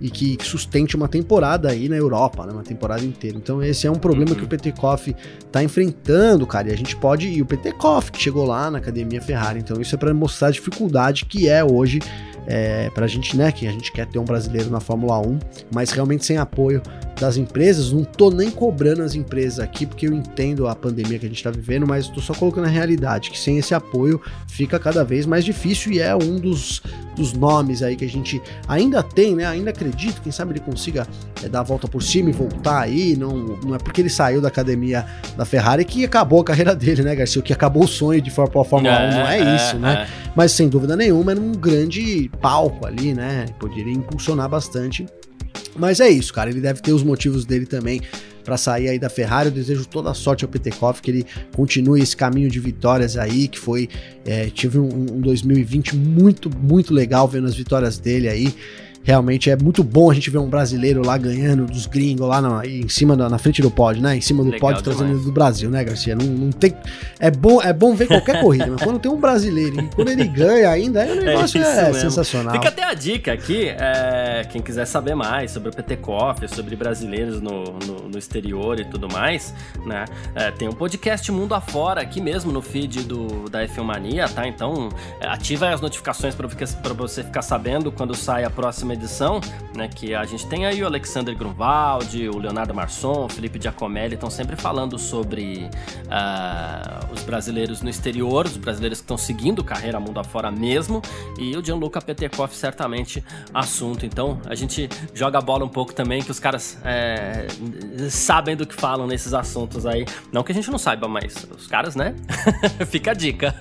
e 0.00 0.10
que 0.10 0.36
sustente 0.42 0.96
uma 0.96 1.06
temporada 1.06 1.70
aí 1.70 1.88
na 1.88 1.96
Europa, 1.96 2.44
né? 2.46 2.52
Uma 2.52 2.62
temporada 2.62 3.04
inteira. 3.04 3.36
Então 3.36 3.62
esse 3.62 3.86
é 3.86 3.90
um 3.90 3.96
problema 3.96 4.30
uhum. 4.30 4.36
que 4.36 4.44
o 4.44 4.48
Petekoff 4.48 5.14
tá 5.50 5.62
enfrentando, 5.62 6.46
cara. 6.46 6.70
E 6.70 6.72
a 6.72 6.76
gente 6.76 6.96
pode. 6.96 7.28
E 7.28 7.40
o 7.42 7.46
Petekoff 7.46 8.10
que 8.10 8.20
chegou 8.20 8.44
lá 8.44 8.70
na 8.70 8.78
academia 8.78 9.20
Ferrari. 9.20 9.60
Então 9.60 9.80
isso 9.80 9.94
é 9.94 9.98
para 9.98 10.12
mostrar 10.12 10.48
a 10.48 10.50
dificuldade 10.50 11.26
que 11.26 11.48
é 11.48 11.62
hoje 11.62 12.00
é, 12.46 12.90
pra 12.90 13.06
gente, 13.06 13.36
né? 13.36 13.50
Que 13.52 13.66
a 13.66 13.70
gente 13.70 13.92
quer 13.92 14.06
ter 14.06 14.18
um 14.18 14.24
brasileiro 14.24 14.70
na 14.70 14.80
Fórmula 14.80 15.18
1, 15.20 15.38
mas 15.72 15.90
realmente 15.90 16.24
sem 16.24 16.38
apoio 16.38 16.82
das 17.22 17.36
empresas. 17.36 17.92
Não 17.92 18.02
tô 18.02 18.30
nem 18.30 18.50
cobrando 18.50 19.02
as 19.02 19.14
empresas 19.14 19.60
aqui, 19.60 19.86
porque 19.86 20.08
eu 20.08 20.12
entendo 20.12 20.66
a 20.66 20.74
pandemia 20.74 21.18
que 21.18 21.26
a 21.26 21.28
gente 21.28 21.42
tá 21.42 21.50
vivendo, 21.50 21.86
mas 21.86 22.08
tô 22.08 22.20
só 22.20 22.34
colocando 22.34 22.64
a 22.64 22.68
realidade, 22.68 23.30
que 23.30 23.38
sem 23.38 23.58
esse 23.58 23.74
apoio 23.74 24.20
fica 24.48 24.78
cada 24.78 25.04
vez 25.04 25.24
mais 25.24 25.44
difícil 25.44 25.92
e 25.92 26.00
é 26.00 26.14
um 26.16 26.36
dos, 26.36 26.82
dos 27.14 27.32
nomes 27.32 27.80
aí 27.80 27.94
que 27.94 28.04
a 28.04 28.08
gente 28.08 28.42
ainda 28.66 29.02
tem, 29.04 29.36
né? 29.36 29.46
Ainda 29.46 29.70
acredito, 29.70 30.20
quem 30.20 30.32
sabe 30.32 30.52
ele 30.52 30.60
consiga 30.60 31.06
é, 31.44 31.48
dar 31.48 31.60
a 31.60 31.62
volta 31.62 31.86
por 31.86 32.02
cima 32.02 32.30
e 32.30 32.32
voltar 32.32 32.80
aí. 32.80 33.16
Não, 33.16 33.56
não 33.64 33.74
é 33.74 33.78
porque 33.78 34.00
ele 34.00 34.10
saiu 34.10 34.40
da 34.40 34.48
academia 34.48 35.06
da 35.36 35.44
Ferrari 35.44 35.84
que 35.84 36.04
acabou 36.04 36.40
a 36.40 36.44
carreira 36.44 36.74
dele, 36.74 37.02
né, 37.02 37.14
Garcia? 37.14 37.40
O 37.40 37.42
que 37.42 37.52
acabou 37.52 37.84
o 37.84 37.88
sonho 37.88 38.20
de 38.20 38.30
Fórmula 38.30 38.90
é, 38.90 39.08
1, 39.08 39.10
não 39.12 39.28
é, 39.28 39.38
é 39.38 39.56
isso, 39.56 39.78
né? 39.78 40.08
É. 40.08 40.32
Mas 40.34 40.50
sem 40.50 40.68
dúvida 40.68 40.96
nenhuma, 40.96 41.32
era 41.32 41.40
um 41.40 41.52
grande 41.52 42.30
palco 42.40 42.86
ali, 42.86 43.14
né? 43.14 43.46
Poderia 43.58 43.92
impulsionar 43.92 44.48
bastante. 44.48 45.06
Mas 45.76 46.00
é 46.00 46.08
isso, 46.08 46.32
cara. 46.32 46.50
Ele 46.50 46.60
deve 46.60 46.80
ter 46.80 46.92
os 46.92 47.02
motivos 47.02 47.44
dele 47.44 47.66
também 47.66 48.00
para 48.44 48.56
sair 48.56 48.88
aí 48.88 48.98
da 48.98 49.08
Ferrari. 49.08 49.48
Eu 49.48 49.54
desejo 49.54 49.86
toda 49.86 50.10
a 50.10 50.14
sorte 50.14 50.44
ao 50.44 50.50
Petekoff, 50.50 51.00
que 51.00 51.10
ele 51.10 51.26
continue 51.54 52.00
esse 52.00 52.16
caminho 52.16 52.50
de 52.50 52.60
vitórias 52.60 53.16
aí, 53.16 53.48
que 53.48 53.58
foi. 53.58 53.88
É, 54.24 54.46
tive 54.50 54.78
um, 54.78 54.88
um 54.88 55.20
2020 55.20 55.96
muito, 55.96 56.50
muito 56.50 56.92
legal 56.92 57.26
vendo 57.26 57.46
as 57.46 57.54
vitórias 57.54 57.98
dele 57.98 58.28
aí. 58.28 58.54
Realmente 59.04 59.50
é 59.50 59.56
muito 59.56 59.82
bom 59.82 60.10
a 60.10 60.14
gente 60.14 60.30
ver 60.30 60.38
um 60.38 60.48
brasileiro 60.48 61.04
lá 61.04 61.18
ganhando 61.18 61.66
dos 61.66 61.86
gringos 61.86 62.28
lá 62.28 62.40
na, 62.40 62.64
em 62.64 62.88
cima 62.88 63.16
da, 63.16 63.28
na 63.28 63.38
frente 63.38 63.60
do 63.60 63.70
pódio, 63.70 64.00
né? 64.00 64.16
Em 64.16 64.20
cima 64.20 64.44
do 64.44 64.50
Legal 64.50 64.60
pódio 64.60 64.82
demais. 64.82 64.98
trazendo 64.98 65.24
do 65.24 65.32
Brasil, 65.32 65.70
né, 65.70 65.82
Garcia? 65.82 66.14
Não, 66.14 66.26
não 66.26 66.52
tem. 66.52 66.74
É 67.18 67.30
bom, 67.30 67.60
é 67.60 67.72
bom 67.72 67.94
ver 67.94 68.06
qualquer 68.06 68.40
corrida, 68.40 68.68
mas 68.68 68.82
quando 68.82 69.00
tem 69.00 69.10
um 69.10 69.20
brasileiro 69.20 69.80
e 69.80 69.88
quando 69.88 70.08
ele 70.08 70.24
ganha 70.28 70.70
ainda, 70.70 71.02
aí 71.02 71.18
o 71.18 71.20
é 71.22 71.24
negócio 71.24 71.60
é, 71.60 71.90
é 71.90 71.92
sensacional. 71.92 72.54
Fica 72.54 72.68
até 72.68 72.84
a 72.84 72.94
dica 72.94 73.32
aqui, 73.32 73.68
é, 73.68 74.46
quem 74.50 74.62
quiser 74.62 74.86
saber 74.86 75.14
mais 75.14 75.50
sobre 75.50 75.70
o 75.70 75.72
PT 75.72 75.96
Coffee, 75.96 76.48
sobre 76.48 76.76
brasileiros 76.76 77.40
no, 77.40 77.64
no, 77.64 78.08
no, 78.08 78.18
exterior 78.18 78.78
e 78.78 78.84
tudo 78.84 79.08
mais, 79.08 79.52
né? 79.84 80.04
É, 80.34 80.50
tem 80.52 80.68
um 80.68 80.72
podcast 80.72 81.30
Mundo 81.32 81.54
Afora 81.54 82.00
aqui 82.00 82.20
mesmo 82.20 82.52
no 82.52 82.62
feed 82.62 83.02
do, 83.02 83.48
da 83.50 83.66
F1 83.66 83.82
Mania, 83.82 84.28
tá? 84.28 84.46
Então 84.46 84.90
é, 85.20 85.26
ativa 85.26 85.70
as 85.70 85.80
notificações 85.80 86.34
para 86.34 86.94
você 86.94 87.24
ficar 87.24 87.42
sabendo 87.42 87.90
quando 87.90 88.14
sai 88.14 88.44
a 88.44 88.50
próxima 88.50 88.91
edição, 88.92 89.40
né, 89.74 89.88
que 89.88 90.14
a 90.14 90.24
gente 90.24 90.46
tem 90.46 90.66
aí 90.66 90.82
o 90.82 90.86
Alexander 90.86 91.36
Grunwald, 91.36 92.28
o 92.28 92.38
Leonardo 92.38 92.74
Marçom, 92.74 93.26
o 93.26 93.28
Felipe 93.28 93.60
Giacomelli 93.60 94.14
estão 94.14 94.30
sempre 94.30 94.56
falando 94.56 94.98
sobre 94.98 95.68
uh, 96.06 97.12
os 97.12 97.22
brasileiros 97.22 97.82
no 97.82 97.88
exterior, 97.88 98.46
os 98.46 98.56
brasileiros 98.56 98.98
que 98.98 99.04
estão 99.04 99.16
seguindo 99.16 99.64
carreira 99.64 99.98
mundo 99.98 100.20
afora 100.20 100.50
mesmo, 100.50 101.00
e 101.38 101.56
o 101.56 101.64
Gianluca 101.64 102.00
Petekoff 102.00 102.54
certamente 102.54 103.24
assunto. 103.52 104.04
Então 104.04 104.40
a 104.46 104.54
gente 104.54 104.88
joga 105.14 105.38
a 105.38 105.40
bola 105.40 105.64
um 105.64 105.68
pouco 105.68 105.94
também, 105.94 106.22
que 106.22 106.30
os 106.30 106.38
caras 106.38 106.78
é, 106.84 107.46
sabem 108.10 108.56
do 108.56 108.66
que 108.66 108.74
falam 108.74 109.06
nesses 109.06 109.32
assuntos 109.32 109.86
aí. 109.86 110.04
Não 110.32 110.42
que 110.42 110.52
a 110.52 110.54
gente 110.54 110.70
não 110.70 110.78
saiba, 110.78 111.08
mas 111.08 111.46
os 111.56 111.66
caras, 111.66 111.94
né? 111.94 112.14
Fica 112.90 113.12
a 113.12 113.14
dica. 113.14 113.54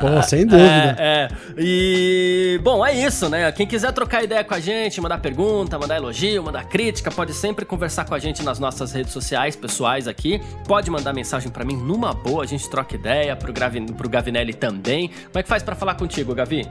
Pô, 0.00 0.22
sem 0.22 0.46
dúvida. 0.46 0.96
É, 0.98 1.28
é, 1.28 1.28
e, 1.58 2.60
bom, 2.62 2.84
é 2.84 2.92
isso, 2.94 3.28
né? 3.28 3.50
Quem 3.52 3.66
quiser 3.66 3.92
trocar 3.92 4.23
ideia 4.24 4.44
com 4.44 4.54
a 4.54 4.60
gente, 4.60 5.00
mandar 5.00 5.18
pergunta, 5.18 5.78
mandar 5.78 5.96
elogio, 5.96 6.42
mandar 6.42 6.64
crítica, 6.64 7.10
pode 7.10 7.32
sempre 7.32 7.64
conversar 7.64 8.04
com 8.04 8.14
a 8.14 8.18
gente 8.18 8.42
nas 8.42 8.58
nossas 8.58 8.92
redes 8.92 9.12
sociais 9.12 9.54
pessoais 9.54 10.08
aqui. 10.08 10.40
Pode 10.66 10.90
mandar 10.90 11.12
mensagem 11.12 11.50
para 11.50 11.64
mim 11.64 11.76
numa 11.76 12.12
boa, 12.12 12.44
a 12.44 12.46
gente 12.46 12.68
troca 12.68 12.94
ideia, 12.94 13.36
pro, 13.36 13.52
Gravi, 13.52 13.80
pro 13.92 14.08
Gavinelli 14.08 14.54
também. 14.54 15.08
Como 15.08 15.38
é 15.38 15.42
que 15.42 15.48
faz 15.48 15.62
para 15.62 15.74
falar 15.74 15.94
contigo, 15.94 16.34
Gavi? 16.34 16.66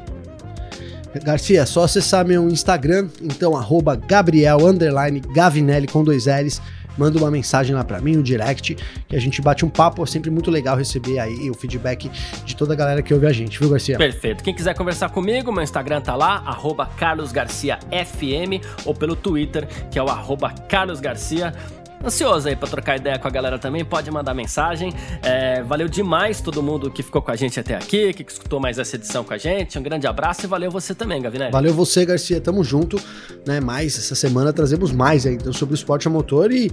Garcia, 1.23 1.65
só 1.65 1.83
acessar 1.83 2.25
meu 2.25 2.49
Instagram, 2.49 3.07
então 3.21 3.55
arroba 3.55 3.95
Gabriel 3.95 4.57
Gavinelli 5.33 5.87
com 5.87 6.03
dois 6.03 6.25
L's 6.25 6.59
manda 6.97 7.17
uma 7.17 7.31
mensagem 7.31 7.75
lá 7.75 7.83
para 7.83 7.99
mim, 7.99 8.15
no 8.15 8.23
direct, 8.23 8.75
que 9.07 9.15
a 9.15 9.19
gente 9.19 9.41
bate 9.41 9.65
um 9.65 9.69
papo. 9.69 10.03
É 10.03 10.05
sempre 10.05 10.29
muito 10.29 10.51
legal 10.51 10.77
receber 10.77 11.19
aí 11.19 11.49
o 11.49 11.53
feedback 11.53 12.09
de 12.45 12.55
toda 12.55 12.73
a 12.73 12.75
galera 12.75 13.01
que 13.01 13.13
ouve 13.13 13.27
a 13.27 13.33
gente, 13.33 13.59
viu, 13.59 13.69
Garcia? 13.69 13.97
Perfeito. 13.97 14.43
Quem 14.43 14.53
quiser 14.53 14.75
conversar 14.75 15.09
comigo, 15.09 15.51
meu 15.51 15.63
Instagram 15.63 16.01
tá 16.01 16.15
lá, 16.15 16.43
carlosgarciafm, 16.97 18.61
ou 18.85 18.93
pelo 18.93 19.15
Twitter, 19.15 19.67
que 19.89 19.97
é 19.97 20.03
o 20.03 20.09
carlosgarcia 20.67 21.53
ansioso 22.03 22.47
aí 22.47 22.55
pra 22.55 22.67
trocar 22.67 22.97
ideia 22.97 23.17
com 23.17 23.27
a 23.27 23.31
galera 23.31 23.57
também, 23.57 23.85
pode 23.85 24.09
mandar 24.11 24.33
mensagem. 24.33 24.93
É, 25.21 25.63
valeu 25.63 25.87
demais 25.87 26.41
todo 26.41 26.61
mundo 26.61 26.91
que 26.91 27.01
ficou 27.01 27.21
com 27.21 27.31
a 27.31 27.35
gente 27.35 27.59
até 27.59 27.75
aqui, 27.75 28.13
que 28.13 28.23
escutou 28.27 28.59
mais 28.59 28.77
essa 28.77 28.95
edição 28.95 29.23
com 29.23 29.33
a 29.33 29.37
gente. 29.37 29.77
Um 29.79 29.83
grande 29.83 30.05
abraço 30.05 30.45
e 30.45 30.47
valeu 30.47 30.69
você 30.69 30.93
também, 30.93 31.21
Gavinelli. 31.21 31.51
Valeu 31.51 31.73
você, 31.73 32.05
Garcia. 32.05 32.41
Tamo 32.41 32.63
junto, 32.63 32.99
né? 33.45 33.59
Mais 33.59 33.97
essa 33.97 34.15
semana 34.15 34.51
trazemos 34.51 34.91
mais 34.91 35.25
aí, 35.25 35.35
então, 35.35 35.53
sobre 35.53 35.73
o 35.73 35.77
esporte 35.77 36.07
a 36.07 36.11
motor 36.11 36.51
e 36.51 36.69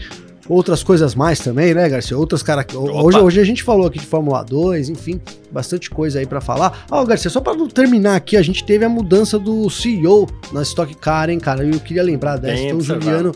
outras 0.48 0.82
coisas 0.82 1.14
mais 1.14 1.38
também, 1.38 1.72
né, 1.72 1.88
Garcia? 1.88 2.18
Outras 2.18 2.42
cara 2.42 2.66
hoje, 2.74 3.18
hoje 3.18 3.40
a 3.40 3.44
gente 3.44 3.62
falou 3.62 3.86
aqui 3.86 4.00
de 4.00 4.06
Fórmula 4.06 4.42
2, 4.42 4.88
enfim, 4.88 5.20
bastante 5.50 5.88
coisa 5.88 6.18
aí 6.18 6.26
para 6.26 6.40
falar. 6.40 6.86
Ó, 6.90 7.00
oh, 7.00 7.06
Garcia, 7.06 7.30
só 7.30 7.40
para 7.40 7.54
terminar 7.68 8.16
aqui, 8.16 8.36
a 8.36 8.42
gente 8.42 8.64
teve 8.64 8.84
a 8.84 8.88
mudança 8.88 9.38
do 9.38 9.70
CEO 9.70 10.26
na 10.52 10.62
Stock 10.62 10.92
Car, 10.96 11.30
hein, 11.30 11.38
cara? 11.38 11.64
Eu 11.64 11.78
queria 11.78 12.02
lembrar 12.02 12.36
dessa. 12.36 12.60
Então, 12.62 12.78
o 12.78 12.80
Juliano 12.80 13.32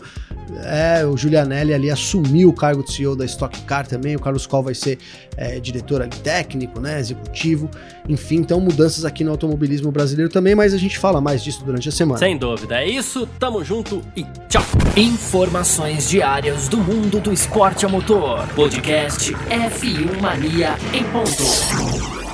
é, 0.63 1.05
o 1.05 1.15
Julianelli 1.17 1.73
ali 1.73 1.89
assumiu 1.89 2.49
o 2.49 2.53
cargo 2.53 2.83
de 2.83 2.93
CEO 2.93 3.15
da 3.15 3.25
Stock 3.25 3.59
Car 3.61 3.87
também, 3.87 4.15
o 4.15 4.19
Carlos 4.19 4.45
Coll 4.45 4.63
vai 4.63 4.75
ser 4.75 4.97
é, 5.37 5.59
diretor 5.59 6.01
ali 6.01 6.15
técnico, 6.17 6.79
né, 6.79 6.99
executivo, 6.99 7.69
enfim, 8.07 8.37
então 8.37 8.59
mudanças 8.59 9.05
aqui 9.05 9.23
no 9.23 9.31
automobilismo 9.31 9.91
brasileiro 9.91 10.31
também, 10.31 10.55
mas 10.55 10.73
a 10.73 10.77
gente 10.77 10.97
fala 10.97 11.19
mais 11.19 11.43
disso 11.43 11.63
durante 11.63 11.89
a 11.89 11.91
semana. 11.91 12.19
Sem 12.19 12.37
dúvida, 12.37 12.81
é 12.81 12.87
isso, 12.87 13.27
tamo 13.39 13.63
junto 13.63 14.01
e 14.15 14.23
tchau! 14.49 14.63
Informações 14.95 16.09
diárias 16.09 16.67
do 16.67 16.77
mundo 16.77 17.19
do 17.19 17.31
esporte 17.33 17.85
a 17.85 17.89
motor. 17.89 18.47
Podcast 18.55 19.33
F1 19.33 20.21
Mania 20.21 20.75
em 20.93 21.03
ponto. 21.05 22.24